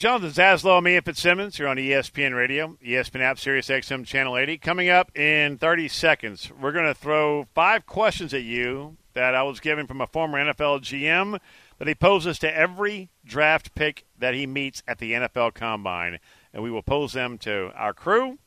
Jonathan 0.00 0.30
Zaslow, 0.30 0.78
I'm 0.78 0.88
Ian 0.88 1.02
Fitzsimmons 1.02 1.58
here 1.58 1.68
on 1.68 1.76
ESPN 1.76 2.34
Radio, 2.34 2.78
ESPN 2.82 3.20
app, 3.20 3.38
Sirius 3.38 3.68
XM 3.68 4.06
Channel 4.06 4.38
80. 4.38 4.56
Coming 4.56 4.88
up 4.88 5.14
in 5.14 5.58
30 5.58 5.88
seconds, 5.88 6.50
we're 6.58 6.72
going 6.72 6.86
to 6.86 6.94
throw 6.94 7.46
five 7.54 7.84
questions 7.84 8.32
at 8.32 8.42
you 8.42 8.96
that 9.12 9.34
I 9.34 9.42
was 9.42 9.60
given 9.60 9.86
from 9.86 10.00
a 10.00 10.06
former 10.06 10.42
NFL 10.42 10.80
GM 10.80 11.38
that 11.76 11.86
he 11.86 11.94
poses 11.94 12.38
to 12.38 12.56
every 12.56 13.10
draft 13.26 13.74
pick 13.74 14.06
that 14.18 14.32
he 14.32 14.46
meets 14.46 14.82
at 14.88 15.00
the 15.00 15.12
NFL 15.12 15.52
Combine. 15.52 16.18
And 16.54 16.62
we 16.62 16.70
will 16.70 16.80
pose 16.80 17.12
them 17.12 17.36
to 17.40 17.70
our 17.74 17.92
crew 17.92 18.38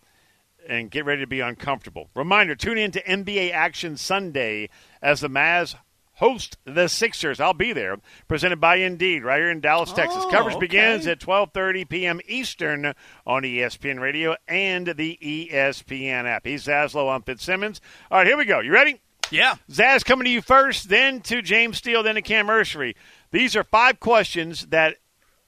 and 0.68 0.89
get 0.89 1.06
ready 1.06 1.22
to 1.22 1.28
be 1.28 1.41
uncomfortable. 1.41 2.10
Reminder 2.16 2.56
tune 2.56 2.80
in 2.80 2.89
to 2.93 3.04
NBA 3.04 3.51
Action 3.51 3.95
Sunday 3.95 4.70
as 5.04 5.20
the 5.20 5.30
Mavs 5.30 5.76
host 6.16 6.57
the 6.66 6.88
Sixers. 6.88 7.39
I'll 7.39 7.53
be 7.53 7.74
there. 7.74 7.97
Presented 8.28 8.59
by 8.59 8.78
Indeed, 8.78 9.24
right 9.24 9.39
here 9.39 9.49
in 9.49 9.61
Dallas, 9.61 9.91
Texas. 9.91 10.24
Oh, 10.26 10.32
Coverage 10.32 10.55
okay. 10.55 10.66
begins 10.66 11.07
at 11.07 11.20
12:30 11.20 11.89
p.m. 11.89 12.22
Eastern 12.28 12.93
on 13.26 13.43
ESPN 13.43 13.99
Radio 13.99 14.36
and 14.47 14.88
the 14.88 15.18
ESPN 15.22 16.26
app. 16.26 16.45
He's 16.45 16.66
Zaslow. 16.66 17.14
I'm 17.14 17.24
Fitzsimmons. 17.24 17.82
All 18.11 18.20
right, 18.20 18.28
here 18.28 18.38
we 18.38 18.45
go. 18.45 18.59
You 18.59 18.72
ready? 18.72 19.01
Yeah. 19.32 19.55
Zaz 19.70 20.05
coming 20.05 20.26
to 20.26 20.32
you 20.32 20.41
first, 20.41 20.89
then 20.89 21.22
to 21.22 21.41
James 21.41 21.78
Steele, 21.78 22.03
then 22.03 22.16
to 22.16 22.22
Cam 22.22 22.47
Ursery. 22.47 22.95
These 23.32 23.55
are 23.55 23.64
five 23.64 23.99
questions 23.99 24.68
that 24.68 24.97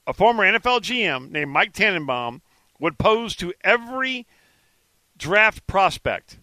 a 0.08 0.14
former 0.14 0.44
NFL 0.44 0.82
GM 0.82 1.30
named 1.30 1.52
Mike 1.52 1.74
Tannenbaum 1.74 2.42
would 2.80 2.98
pose 2.98 3.36
to 3.38 3.54
every 3.64 4.26
draft 5.18 5.66
prospect. 5.68 6.40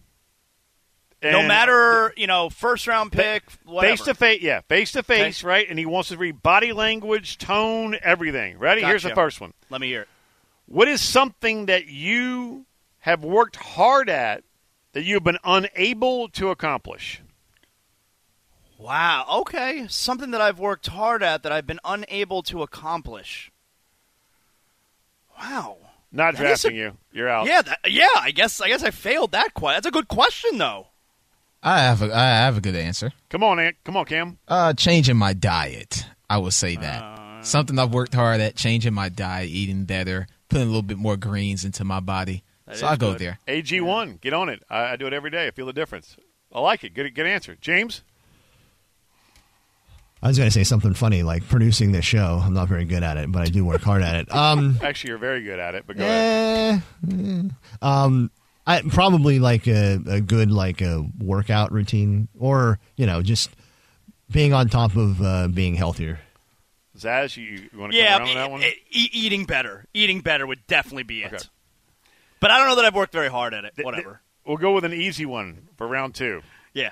No 1.31 1.47
matter 1.47 2.13
you 2.17 2.27
know 2.27 2.49
first 2.49 2.87
round 2.87 3.11
pick, 3.11 3.43
whatever. 3.65 3.95
Face 3.97 4.05
to 4.05 4.13
face, 4.13 4.41
yeah, 4.41 4.61
face 4.61 4.91
to 4.93 5.03
face, 5.03 5.43
right? 5.43 5.67
And 5.69 5.79
he 5.79 5.85
wants 5.85 6.09
to 6.09 6.17
read 6.17 6.43
body 6.43 6.73
language, 6.73 7.37
tone, 7.37 7.97
everything. 8.01 8.57
Ready? 8.59 8.81
Here's 8.81 9.03
the 9.03 9.15
first 9.15 9.39
one. 9.41 9.53
Let 9.69 9.81
me 9.81 9.87
hear 9.87 10.01
it. 10.01 10.07
What 10.65 10.87
is 10.87 11.01
something 11.01 11.65
that 11.67 11.87
you 11.87 12.65
have 12.99 13.23
worked 13.23 13.57
hard 13.57 14.09
at 14.09 14.43
that 14.93 15.03
you've 15.03 15.23
been 15.23 15.39
unable 15.43 16.29
to 16.29 16.49
accomplish? 16.49 17.21
Wow. 18.77 19.25
Okay. 19.41 19.85
Something 19.87 20.31
that 20.31 20.41
I've 20.41 20.59
worked 20.59 20.87
hard 20.87 21.23
at 21.23 21.43
that 21.43 21.51
I've 21.51 21.67
been 21.67 21.79
unable 21.85 22.43
to 22.43 22.61
accomplish. 22.63 23.51
Wow. 25.39 25.77
Not 26.11 26.35
That 26.35 26.41
drafting 26.41 26.73
a- 26.73 26.79
you. 26.79 26.97
You're 27.11 27.29
out. 27.29 27.47
Yeah. 27.47 27.61
That, 27.61 27.79
yeah. 27.87 28.07
I 28.15 28.31
guess. 28.31 28.61
I 28.61 28.67
guess 28.67 28.83
I 28.83 28.91
failed 28.91 29.31
that. 29.31 29.53
Quite. 29.53 29.73
That's 29.73 29.87
a 29.87 29.91
good 29.91 30.07
question, 30.07 30.57
though. 30.57 30.87
I 31.65 31.79
have 31.79 32.01
a, 32.01 32.13
I 32.13 32.23
have 32.25 32.57
a 32.57 32.61
good 32.61 32.75
answer. 32.75 33.13
Come 33.29 33.43
on, 33.43 33.59
Ant. 33.59 33.77
Come 33.85 33.95
on, 33.95 34.05
Cam. 34.05 34.37
Uh, 34.47 34.73
changing 34.73 35.15
my 35.15 35.33
diet. 35.33 36.05
I 36.29 36.37
would 36.37 36.53
say 36.53 36.75
that 36.75 37.45
something 37.45 37.79
I've 37.79 37.93
worked 37.93 38.13
hard 38.13 38.41
at. 38.41 38.55
Changing 38.55 38.93
my 38.93 39.09
diet, 39.09 39.49
eating 39.49 39.85
better, 39.85 40.27
putting 40.49 40.63
a 40.63 40.69
little 40.69 40.81
bit 40.81 40.97
more 40.97 41.15
greens 41.15 41.63
into 41.63 41.83
my 41.83 41.99
body. 41.99 42.43
So 42.73 42.87
I 42.87 42.95
go 42.95 43.13
there. 43.13 43.39
AG1, 43.47 44.19
get 44.21 44.33
on 44.33 44.49
it. 44.49 44.63
I, 44.69 44.93
I 44.93 44.95
do 44.95 45.05
it 45.07 45.13
every 45.13 45.29
day. 45.29 45.47
I 45.47 45.51
feel 45.51 45.65
the 45.65 45.73
difference. 45.73 46.17
I 46.51 46.59
like 46.59 46.83
it. 46.83 46.93
Good, 46.93 47.13
good 47.13 47.25
answer. 47.27 47.55
James? 47.61 48.01
I 50.21 50.27
was 50.29 50.37
going 50.37 50.47
to 50.47 50.53
say 50.53 50.63
something 50.63 50.93
funny 50.93 51.21
like 51.21 51.45
producing 51.49 51.91
this 51.91 52.05
show. 52.05 52.41
I'm 52.41 52.53
not 52.53 52.69
very 52.69 52.85
good 52.85 53.03
at 53.03 53.17
it, 53.17 53.29
but 53.31 53.41
I 53.41 53.45
do 53.45 53.65
work 53.65 53.81
hard 53.81 54.01
at 54.01 54.15
it. 54.15 54.33
Um, 54.33 54.79
Actually, 54.83 55.09
you're 55.09 55.17
very 55.17 55.43
good 55.43 55.59
at 55.59 55.75
it, 55.75 55.83
but 55.85 55.97
go 55.97 56.05
ahead. 56.05 56.81
eh, 57.09 57.13
eh. 57.13 57.41
um, 57.81 58.31
I 58.65 58.81
probably 58.81 59.39
like 59.39 59.67
a, 59.67 59.99
a 60.07 60.21
good 60.21 60.49
like 60.51 60.81
a 60.81 61.05
workout 61.19 61.71
routine, 61.71 62.29
or 62.39 62.79
you 62.95 63.05
know, 63.05 63.21
just 63.21 63.49
being 64.31 64.53
on 64.53 64.69
top 64.69 64.95
of 64.95 65.21
uh, 65.21 65.47
being 65.49 65.75
healthier. 65.75 66.19
Zaz, 66.97 67.35
you, 67.37 67.67
you 67.71 67.79
want 67.79 67.91
to 67.91 67.97
Yeah. 67.97 68.19
come 68.19 68.27
around 68.27 68.29
on 68.29 68.35
that 68.35 68.51
one? 68.51 68.61
e- 68.63 68.75
e- 68.91 69.09
eating 69.13 69.45
better. 69.45 69.85
Eating 69.93 70.21
better 70.21 70.45
would 70.47 70.65
definitely 70.67 71.03
be 71.03 71.23
it. 71.23 71.49
But 72.39 72.51
I 72.51 72.57
don't 72.59 72.67
know 72.67 72.75
that 72.75 72.85
I've 72.85 72.95
worked 72.95 73.13
very 73.13 73.29
hard 73.29 73.53
at 73.53 73.65
it. 73.65 73.73
Whatever. 73.83 74.21
We'll 74.45 74.57
go 74.57 74.73
with 74.73 74.85
an 74.85 74.93
easy 74.93 75.25
one 75.25 75.69
for 75.77 75.87
round 75.87 76.13
two. 76.15 76.41
Yeah. 76.73 76.91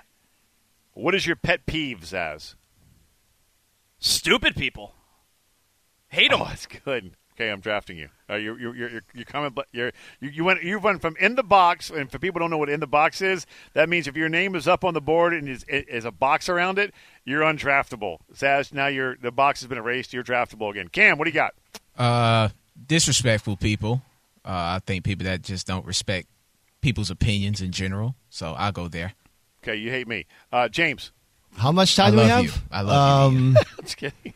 What 0.93 1.13
is 1.15 1.25
your 1.27 1.35
pet 1.35 1.65
peeve, 1.65 1.99
Zaz? 2.01 2.55
Stupid 3.99 4.55
people. 4.55 4.95
Hate 6.09 6.31
them. 6.31 6.41
Oh, 6.41 6.45
that's 6.45 6.65
good. 6.65 7.11
Okay, 7.41 7.49
I'm 7.49 7.59
drafting 7.59 7.97
you. 7.97 8.09
Uh, 8.29 8.35
you're, 8.35 8.59
you're, 8.59 8.75
you're, 8.75 8.89
you're, 8.89 9.03
you're 9.15 9.25
coming, 9.25 9.49
but 9.49 9.65
you're, 9.71 9.91
you, 10.19 10.29
you 10.29 10.43
went, 10.43 10.61
you 10.61 10.77
went 10.77 11.01
from 11.01 11.15
in 11.19 11.33
the 11.33 11.41
box, 11.41 11.89
and 11.89 12.11
for 12.11 12.19
people 12.19 12.37
who 12.37 12.43
don't 12.43 12.51
know 12.51 12.59
what 12.59 12.69
in 12.69 12.79
the 12.79 12.85
box 12.85 13.19
is, 13.19 13.47
that 13.73 13.89
means 13.89 14.05
if 14.05 14.15
your 14.15 14.29
name 14.29 14.53
is 14.53 14.67
up 14.67 14.83
on 14.85 14.93
the 14.93 15.01
board 15.01 15.33
and 15.33 15.49
is, 15.49 15.65
is 15.67 16.05
a 16.05 16.11
box 16.11 16.49
around 16.49 16.77
it, 16.77 16.93
you're 17.25 17.41
undraftable. 17.41 18.19
Zaz, 18.35 18.71
now 18.71 18.85
you're, 18.85 19.15
the 19.15 19.31
box 19.31 19.61
has 19.61 19.67
been 19.67 19.79
erased. 19.79 20.13
You're 20.13 20.23
draftable 20.23 20.69
again. 20.69 20.87
Cam, 20.87 21.17
what 21.17 21.25
do 21.25 21.31
you 21.31 21.33
got? 21.33 21.55
Uh, 21.97 22.49
disrespectful 22.85 23.57
people. 23.57 24.03
Uh, 24.45 24.77
I 24.77 24.81
think 24.85 25.03
people 25.03 25.23
that 25.23 25.41
just 25.41 25.65
don't 25.65 25.85
respect 25.87 26.27
people's 26.81 27.09
opinions 27.09 27.59
in 27.59 27.71
general. 27.71 28.13
So 28.29 28.53
I'll 28.53 28.71
go 28.71 28.87
there. 28.87 29.13
Okay, 29.63 29.77
you 29.77 29.89
hate 29.89 30.07
me. 30.07 30.27
Uh, 30.53 30.69
James. 30.69 31.11
How 31.57 31.71
much 31.71 31.95
time 31.95 32.09
I 32.09 32.11
do 32.11 32.17
we 32.17 32.23
have? 32.23 32.43
you. 32.43 32.51
I 32.71 32.81
love 32.81 33.33
um, 33.33 33.57
Just 33.81 33.97
kidding. 33.97 34.33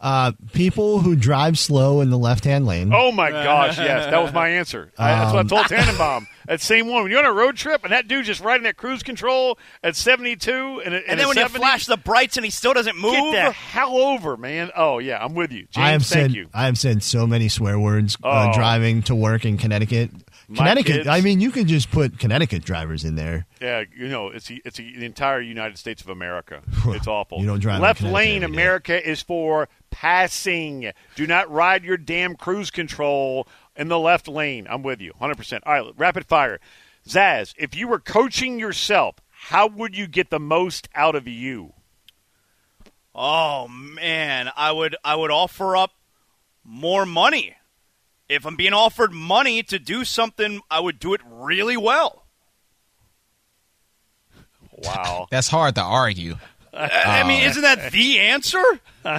Uh, 0.00 0.30
people 0.52 1.00
who 1.00 1.16
drive 1.16 1.58
slow 1.58 2.00
in 2.00 2.10
the 2.10 2.18
left-hand 2.18 2.66
lane. 2.66 2.92
Oh 2.94 3.10
my 3.10 3.30
gosh, 3.44 3.78
yes, 3.78 4.10
that 4.10 4.22
was 4.22 4.32
my 4.32 4.48
answer. 4.48 4.92
I, 4.96 5.10
that's 5.12 5.32
what 5.32 5.38
I 5.38 5.40
Um, 5.40 5.48
told 5.48 5.66
Tannenbaum. 5.68 6.26
That 6.46 6.60
same 6.60 6.86
one. 6.88 7.02
When 7.02 7.10
you're 7.10 7.20
on 7.20 7.26
a 7.26 7.32
road 7.32 7.56
trip 7.56 7.82
and 7.84 7.92
that 7.92 8.06
dude's 8.08 8.26
just 8.28 8.40
riding 8.40 8.62
that 8.62 8.76
cruise 8.76 9.02
control 9.02 9.58
at 9.82 9.96
72, 9.96 10.82
and, 10.84 10.94
And 10.94 11.18
then 11.20 11.28
when 11.28 11.36
you 11.36 11.48
flash 11.48 11.86
the 11.86 11.96
brights 11.96 12.36
and 12.36 12.44
he 12.44 12.50
still 12.50 12.72
doesn't 12.74 12.96
move. 12.96 13.12
get 13.12 13.46
the 13.46 13.52
hell 13.52 13.96
over, 13.96 14.36
man. 14.36 14.70
Oh 14.76 14.98
yeah, 14.98 15.22
I'm 15.22 15.34
with 15.34 15.52
you, 15.52 15.62
James. 15.70 15.76
I 15.76 15.90
have 15.90 16.02
thank 16.06 16.30
said 16.30 16.32
you. 16.32 16.48
I 16.54 16.66
have 16.66 16.78
said 16.78 17.02
so 17.02 17.26
many 17.26 17.48
swear 17.48 17.78
words 17.78 18.16
uh, 18.22 18.50
Oh. 18.50 18.56
driving 18.56 19.02
to 19.02 19.14
work 19.14 19.44
in 19.44 19.58
Connecticut. 19.58 20.10
My 20.50 20.56
Connecticut. 20.58 20.96
kids- 20.98 21.08
I 21.08 21.20
mean, 21.20 21.40
you 21.42 21.50
can 21.50 21.66
just 21.66 21.90
put 21.90 22.18
Connecticut 22.18 22.64
drivers 22.64 23.04
in 23.04 23.16
there. 23.16 23.46
Yeah, 23.60 23.84
you 23.94 24.08
know, 24.08 24.28
it's 24.28 24.46
the, 24.46 24.62
it's 24.64 24.78
the 24.78 24.96
the 24.96 25.04
entire 25.04 25.40
United 25.42 25.76
States 25.76 26.00
of 26.00 26.08
America. 26.08 26.62
It's 26.86 27.06
awful. 27.06 27.40
You 27.40 27.46
don't 27.46 27.58
drive 27.60 27.80
Left 27.80 27.98
Connecticut 27.98 28.14
lane. 28.14 28.44
America 28.44 29.06
is 29.10 29.20
for 29.20 29.68
passing. 29.90 30.92
Do 31.14 31.26
not 31.26 31.50
ride 31.50 31.84
your 31.84 31.96
damn 31.96 32.36
cruise 32.36 32.70
control 32.70 33.48
in 33.76 33.88
the 33.88 33.98
left 33.98 34.28
lane. 34.28 34.66
I'm 34.68 34.82
with 34.82 35.00
you, 35.00 35.12
100%. 35.20 35.60
All 35.64 35.72
right, 35.72 35.94
rapid 35.96 36.26
fire. 36.26 36.60
Zaz, 37.06 37.54
if 37.56 37.74
you 37.74 37.88
were 37.88 38.00
coaching 38.00 38.58
yourself, 38.58 39.16
how 39.30 39.66
would 39.66 39.96
you 39.96 40.06
get 40.06 40.30
the 40.30 40.40
most 40.40 40.88
out 40.94 41.14
of 41.14 41.26
you? 41.26 41.72
Oh 43.14 43.66
man, 43.66 44.50
I 44.56 44.70
would 44.70 44.94
I 45.04 45.16
would 45.16 45.32
offer 45.32 45.76
up 45.76 45.92
more 46.62 47.04
money. 47.04 47.56
If 48.28 48.46
I'm 48.46 48.56
being 48.56 48.74
offered 48.74 49.12
money 49.12 49.62
to 49.64 49.78
do 49.78 50.04
something, 50.04 50.60
I 50.70 50.80
would 50.80 50.98
do 50.98 51.14
it 51.14 51.20
really 51.24 51.76
well. 51.76 52.26
Wow. 54.70 55.26
That's 55.30 55.48
hard 55.48 55.74
to 55.76 55.82
argue. 55.82 56.36
I 56.78 57.26
mean, 57.26 57.44
Uh, 57.44 57.50
isn't 57.50 57.62
that 57.62 57.92
the 57.92 58.20
answer? 58.20 58.62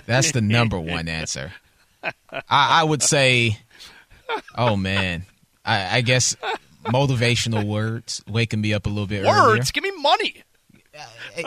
That's 0.06 0.32
the 0.32 0.42
number 0.42 0.80
one 0.80 1.08
answer. 1.08 1.52
I, 2.04 2.12
I 2.50 2.84
would 2.84 3.04
say, 3.04 3.58
oh 4.56 4.76
man, 4.78 5.26
I, 5.66 5.98
I 5.98 6.02
guess 6.02 6.36
motivational 6.86 7.66
words 7.66 8.24
waking 8.28 8.62
me 8.62 8.74
up 8.74 8.86
a 8.86 8.90
little 8.90 9.08
bit 9.08 9.26
earlier. 9.26 9.58
Words, 9.58 9.72
give 9.72 9.84
me 9.84 9.92
money. 10.02 10.44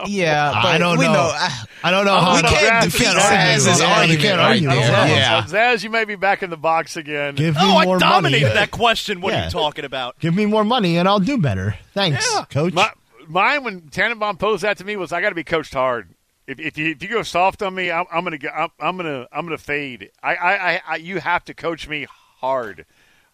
yeah, 0.07 0.53
I 0.55 0.79
don't 0.79 0.99
we 0.99 1.05
know. 1.07 1.13
know. 1.13 1.49
I 1.85 1.91
don't 1.91 2.05
know 2.07 2.19
how 2.19 2.41
gonna 2.41 2.49
to- 2.49 2.55
draft 2.65 2.85
you 2.87 2.91
the 2.93 2.99
can't 3.05 3.19
Zaz. 3.19 3.31
argue. 3.31 3.71
Zaz's 3.73 3.81
Yeah, 3.81 3.87
you 3.87 3.93
argument 3.95 4.23
can't 4.23 4.39
right 4.39 4.47
argue 4.49 4.69
there. 4.69 4.77
with 4.79 4.87
Zaz, 4.87 4.91
that. 4.91 5.09
Yeah. 5.09 5.45
so 5.47 5.57
Zaz, 5.57 5.85
you 5.85 5.91
may 5.91 6.05
be 6.05 6.15
back 6.15 6.43
in 6.43 6.51
the 6.51 6.57
box 6.57 6.97
again. 6.97 7.35
Give 7.35 7.55
me 7.57 7.61
Oh, 7.63 7.77
I 7.77 7.85
more 7.85 7.99
dominated 7.99 8.45
money. 8.45 8.55
that 8.55 8.71
question. 8.71 9.21
What 9.21 9.35
are 9.35 9.45
you 9.45 9.51
talking 9.51 9.85
about? 9.85 10.19
Give 10.21 10.35
me 10.35 10.47
more 10.47 10.65
money 10.65 10.97
and 10.97 11.09
I'll 11.09 11.19
do 11.21 11.39
better. 11.39 11.77
Thanks, 11.93 12.27
coach. 12.51 12.73
My, 12.73 12.91
mine 13.33 13.65
when 13.65 13.89
Tannenbaum 13.89 14.37
posed 14.37 14.63
that 14.63 14.79
to 14.79 14.85
me 14.85 14.97
was 14.97 15.13
I 15.13 15.21
got 15.21 15.31
to 15.31 15.35
be 15.35 15.45
coached 15.45 15.75
hard. 15.75 16.15
If, 16.47 16.59
if 16.59 16.77
you 16.77 16.91
if 16.91 17.03
you 17.03 17.09
go 17.09 17.23
soft 17.23 17.63
on 17.63 17.75
me, 17.75 17.91
I'm, 17.91 18.05
I'm 18.13 18.25
gonna 18.25 18.39
get, 18.39 18.53
I'm, 18.55 18.71
I'm 18.81 18.97
gonna 18.97 19.27
I'm 19.33 19.47
gonna 19.47 19.59
fade. 19.59 20.11
I, 20.23 20.35
I, 20.35 20.73
I, 20.73 20.81
I 20.89 20.97
you 20.97 21.21
have 21.21 21.45
to 21.47 21.55
coach 21.55 21.89
me 21.89 22.07
hard. 22.41 22.85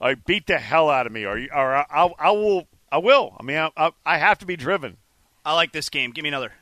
Like 0.01 0.25
beat 0.25 0.47
the 0.47 0.59
hell 0.59 0.91
out 0.91 1.07
of 1.07 1.13
me, 1.13 1.25
or 1.25 1.39
you, 1.39 1.49
or 1.53 1.75
I, 1.75 1.87
I, 1.91 2.11
I 2.19 2.31
will 2.31 2.69
I 2.93 2.99
will. 2.99 3.35
I 3.41 3.43
mean 3.43 3.57
I, 3.57 3.71
I 3.77 3.91
I 4.05 4.19
have 4.19 4.39
to 4.39 4.47
be 4.47 4.57
driven. 4.57 4.99
I 5.45 5.55
like 5.55 5.73
this 5.73 5.89
game. 5.89 6.11
Give 6.11 6.23
me 6.23 6.29
another. 6.29 6.53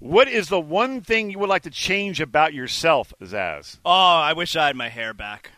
What 0.00 0.28
is 0.28 0.48
the 0.48 0.60
one 0.60 1.00
thing 1.00 1.30
you 1.30 1.38
would 1.38 1.48
like 1.48 1.62
to 1.62 1.70
change 1.70 2.20
about 2.20 2.54
yourself, 2.54 3.12
Zaz? 3.22 3.78
Oh, 3.84 3.90
I 3.90 4.32
wish 4.32 4.54
I 4.54 4.66
had 4.66 4.76
my 4.76 4.88
hair 4.88 5.12
back. 5.12 5.50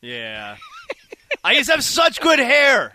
Yeah. 0.00 0.56
I 1.44 1.52
used 1.52 1.68
to 1.68 1.74
have 1.74 1.84
such 1.84 2.20
good 2.20 2.38
hair. 2.38 2.94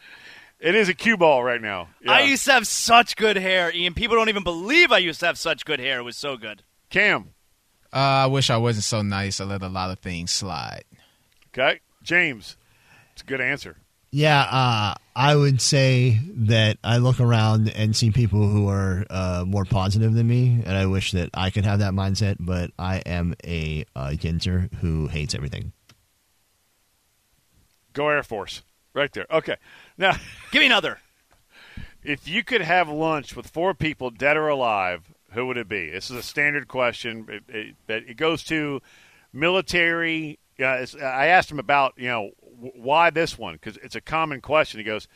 It 0.60 0.74
is 0.74 0.90
a 0.90 0.94
cue 0.94 1.18
ball 1.18 1.44
right 1.44 1.62
now. 1.62 1.90
I 2.08 2.24
used 2.24 2.46
to 2.46 2.54
have 2.54 2.66
such 2.66 3.16
good 3.16 3.38
hair, 3.38 3.72
Ian. 3.74 3.94
People 3.94 4.16
don't 4.16 4.30
even 4.30 4.44
believe 4.44 4.92
I 4.92 4.98
used 4.98 5.20
to 5.20 5.28
have 5.28 5.38
such 5.38 5.66
good 5.66 5.80
hair. 5.80 6.00
It 6.00 6.04
was 6.04 6.18
so 6.18 6.36
good. 6.36 6.64
Cam. 6.90 7.34
Uh, 7.94 7.98
I 7.98 8.26
wish 8.26 8.50
I 8.50 8.58
wasn't 8.58 8.84
so 8.84 9.02
nice. 9.02 9.40
I 9.40 9.46
let 9.46 9.62
a 9.62 9.68
lot 9.68 9.92
of 9.92 10.00
things 10.00 10.32
slide. 10.32 10.84
Okay, 11.50 11.82
James. 12.02 12.58
It's 13.14 13.22
a 13.22 13.26
good 13.26 13.42
answer. 13.42 13.78
Yeah, 14.10 14.42
uh, 14.42 14.96
I 15.16 15.36
would 15.36 15.62
say 15.62 16.20
that 16.26 16.78
I 16.84 16.98
look 16.98 17.20
around 17.20 17.70
and 17.70 17.96
see 17.96 18.10
people 18.10 18.48
who 18.48 18.70
are 18.70 19.06
uh, 19.10 19.44
more 19.46 19.66
positive 19.66 20.14
than 20.14 20.28
me, 20.28 20.64
and 20.66 20.78
I 20.78 20.86
wish 20.86 21.12
that 21.12 21.30
I 21.34 21.50
could 21.50 21.66
have 21.66 21.80
that 21.80 21.94
mindset. 21.94 22.38
But 22.40 22.72
I 22.80 22.98
am 23.00 23.36
a 23.46 23.86
uh, 23.96 24.10
Ginter 24.12 24.74
who 24.76 25.08
hates 25.08 25.36
everything. 25.36 25.72
Go 27.94 28.10
Air 28.10 28.24
Force. 28.24 28.64
Right 28.94 29.12
there. 29.14 29.28
Okay. 29.30 29.58
Now, 29.98 30.16
give 30.52 30.60
me 30.62 30.66
another. 30.68 31.00
If 32.04 32.28
you 32.28 32.44
could 32.44 32.62
have 32.62 32.88
lunch 32.90 33.36
with 33.36 33.48
four 33.48 33.74
people, 33.74 34.12
dead 34.12 34.38
or 34.38 34.48
alive, 34.48 35.12
who 35.32 35.46
would 35.48 35.58
it 35.58 35.68
be? 35.68 35.90
This 35.90 36.10
is 36.10 36.18
a 36.18 36.24
standard 36.24 36.68
question. 36.68 37.28
It, 37.50 37.76
it, 37.90 38.10
it 38.10 38.18
goes 38.18 38.44
to 38.46 38.82
military. 39.34 40.40
Uh, 40.60 40.86
I 41.02 41.28
asked 41.28 41.52
him 41.52 41.60
about 41.60 41.94
you 41.98 42.08
know 42.08 42.32
w- 42.56 42.72
why 42.76 43.10
this 43.10 43.38
one 43.38 43.54
because 43.56 43.78
it's 43.78 43.96
a 43.96 44.02
common 44.02 44.42
question. 44.42 44.80
He 44.80 44.84
goes, 44.84 45.08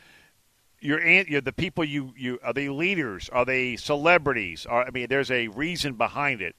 "You're, 0.80 1.00
an- 1.00 1.26
you're 1.30 1.42
the 1.42 1.54
people 1.54 1.84
you 1.84 2.14
you 2.16 2.40
are 2.44 2.54
they 2.54 2.70
leaders? 2.70 3.30
Are 3.30 3.46
they 3.46 3.76
celebrities? 3.78 4.66
Are, 4.66 4.86
I 4.86 4.92
mean, 4.92 5.08
there's 5.10 5.32
a 5.32 5.48
reason 5.48 5.94
behind 5.96 6.42
it." 6.42 6.56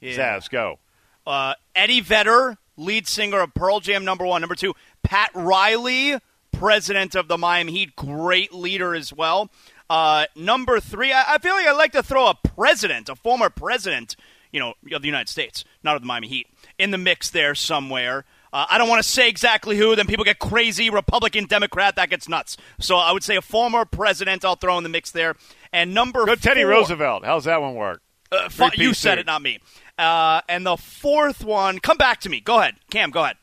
Yeah. 0.00 0.38
Zaz, 0.38 0.48
go. 0.48 0.78
Uh, 1.26 1.54
Eddie 1.74 2.00
Vedder, 2.00 2.56
lead 2.76 3.06
singer 3.06 3.40
of 3.40 3.54
Pearl 3.54 3.80
Jam, 3.80 4.04
number 4.04 4.24
one. 4.26 4.40
Number 4.40 4.54
two, 4.56 4.74
Pat 5.02 5.30
Riley, 5.34 6.18
president 6.62 7.16
of 7.16 7.26
the 7.26 7.36
Miami 7.36 7.72
Heat, 7.72 7.96
great 7.96 8.54
leader 8.54 8.94
as 8.94 9.12
well. 9.12 9.50
Uh, 9.90 10.26
number 10.36 10.78
three, 10.78 11.12
I, 11.12 11.34
I 11.34 11.38
feel 11.38 11.54
like 11.54 11.66
I'd 11.66 11.72
like 11.72 11.90
to 11.90 12.04
throw 12.04 12.28
a 12.28 12.36
president, 12.36 13.08
a 13.08 13.16
former 13.16 13.50
president, 13.50 14.14
you 14.52 14.60
know, 14.60 14.74
of 14.92 15.02
the 15.02 15.08
United 15.08 15.28
States, 15.28 15.64
not 15.82 15.96
of 15.96 16.02
the 16.02 16.06
Miami 16.06 16.28
Heat, 16.28 16.46
in 16.78 16.92
the 16.92 16.98
mix 16.98 17.30
there 17.30 17.56
somewhere. 17.56 18.24
Uh, 18.52 18.66
I 18.70 18.78
don't 18.78 18.88
want 18.88 19.02
to 19.02 19.08
say 19.08 19.28
exactly 19.28 19.76
who, 19.76 19.96
then 19.96 20.06
people 20.06 20.24
get 20.24 20.38
crazy. 20.38 20.88
Republican, 20.88 21.46
Democrat, 21.46 21.96
that 21.96 22.10
gets 22.10 22.28
nuts. 22.28 22.56
So 22.78 22.96
I 22.96 23.10
would 23.10 23.24
say 23.24 23.34
a 23.34 23.42
former 23.42 23.84
president 23.84 24.44
I'll 24.44 24.54
throw 24.54 24.78
in 24.78 24.84
the 24.84 24.88
mix 24.88 25.10
there. 25.10 25.34
And 25.72 25.92
number 25.92 26.24
Go 26.26 26.36
Teddy 26.36 26.62
Roosevelt. 26.62 27.24
How's 27.24 27.44
that 27.44 27.60
one 27.60 27.74
work? 27.74 28.02
uh, 28.30 28.70
you 28.76 28.94
said 28.94 29.18
it, 29.18 29.26
not 29.26 29.42
me. 29.42 29.58
Uh, 29.98 30.42
and 30.48 30.64
the 30.64 30.76
fourth 30.76 31.44
one, 31.44 31.80
come 31.80 31.96
back 31.96 32.20
to 32.20 32.30
me. 32.30 32.40
Go 32.40 32.60
ahead, 32.60 32.76
Cam. 32.88 33.10
Go 33.10 33.24
ahead. 33.24 33.36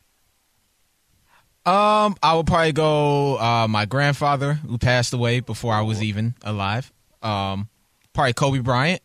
Um, 1.66 2.16
I 2.22 2.34
would 2.36 2.46
probably 2.46 2.72
go 2.72 3.36
uh, 3.38 3.66
my 3.68 3.84
grandfather 3.84 4.54
who 4.54 4.78
passed 4.78 5.12
away 5.12 5.40
before 5.40 5.74
I 5.74 5.82
was 5.82 6.02
even 6.02 6.34
alive. 6.42 6.90
Um, 7.22 7.68
probably 8.14 8.32
Kobe 8.32 8.60
Bryant. 8.60 9.02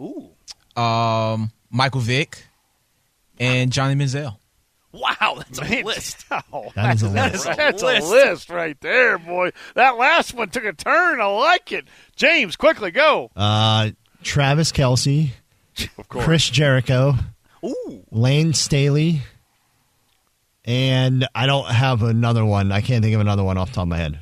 Ooh. 0.00 0.30
Um, 0.80 1.50
Michael 1.70 2.00
Vick, 2.00 2.44
and 3.38 3.72
Johnny 3.72 3.94
Manziel. 3.94 4.36
Wow, 4.92 5.34
that's 5.38 5.58
a 5.58 5.82
list. 5.82 6.24
That 6.74 6.94
is 6.94 7.02
a 7.02 7.08
That's, 7.08 7.44
list. 7.44 7.56
that's 7.56 7.82
a 7.82 7.86
list. 7.86 8.08
list 8.10 8.50
right 8.50 8.80
there, 8.80 9.18
boy. 9.18 9.50
That 9.74 9.96
last 9.96 10.34
one 10.34 10.50
took 10.50 10.64
a 10.64 10.72
turn. 10.72 11.20
I 11.20 11.26
like 11.26 11.72
it. 11.72 11.86
James, 12.16 12.54
quickly 12.54 12.90
go. 12.92 13.30
Uh, 13.34 13.90
Travis 14.22 14.70
Kelce, 14.70 15.30
Of 15.98 16.08
course. 16.08 16.24
Chris 16.24 16.48
Jericho, 16.50 17.14
Ooh. 17.64 18.04
Layne 18.12 18.52
Staley, 18.52 19.22
and 20.64 21.26
I 21.34 21.46
don't 21.46 21.66
have 21.66 22.02
another 22.02 22.44
one. 22.44 22.72
I 22.72 22.80
can't 22.80 23.02
think 23.02 23.14
of 23.14 23.20
another 23.20 23.44
one 23.44 23.58
off 23.58 23.68
the 23.70 23.74
top 23.76 23.82
of 23.82 23.88
my 23.88 23.96
head. 23.98 24.20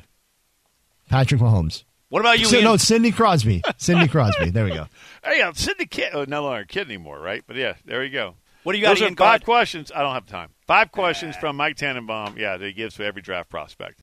Patrick 1.09 1.41
Mahomes. 1.41 1.83
What 2.09 2.19
about 2.19 2.39
you, 2.39 2.45
So- 2.45 2.55
Ian? 2.57 2.65
no, 2.65 2.77
Sidney 2.77 3.11
Crosby. 3.11 3.61
Sidney 3.77 4.07
Crosby. 4.07 4.49
There 4.51 4.65
we 4.65 4.71
go. 4.71 4.87
Hey, 5.23 5.41
uh, 5.41 5.53
Sidney 5.53 5.85
Kid, 5.85 6.11
oh, 6.13 6.25
no 6.27 6.43
longer 6.43 6.61
a 6.61 6.65
kid 6.67 6.87
anymore, 6.87 7.19
right? 7.19 7.43
But 7.47 7.55
yeah, 7.55 7.73
there 7.85 8.03
you 8.03 8.11
go. 8.11 8.35
What 8.63 8.73
do 8.73 8.77
you 8.79 8.83
got, 8.85 8.91
Those 8.95 9.01
Ian? 9.01 9.13
Go 9.15 9.23
five 9.25 9.29
ahead. 9.41 9.45
questions. 9.45 9.91
I 9.93 10.01
don't 10.01 10.13
have 10.13 10.25
time. 10.27 10.49
Five 10.67 10.91
questions 10.91 11.35
from 11.35 11.57
Mike 11.57 11.75
Tannenbaum. 11.75 12.37
Yeah, 12.37 12.55
that 12.57 12.65
he 12.65 12.71
gives 12.71 12.95
to 12.95 13.03
every 13.03 13.21
draft 13.21 13.49
prospect. 13.49 13.99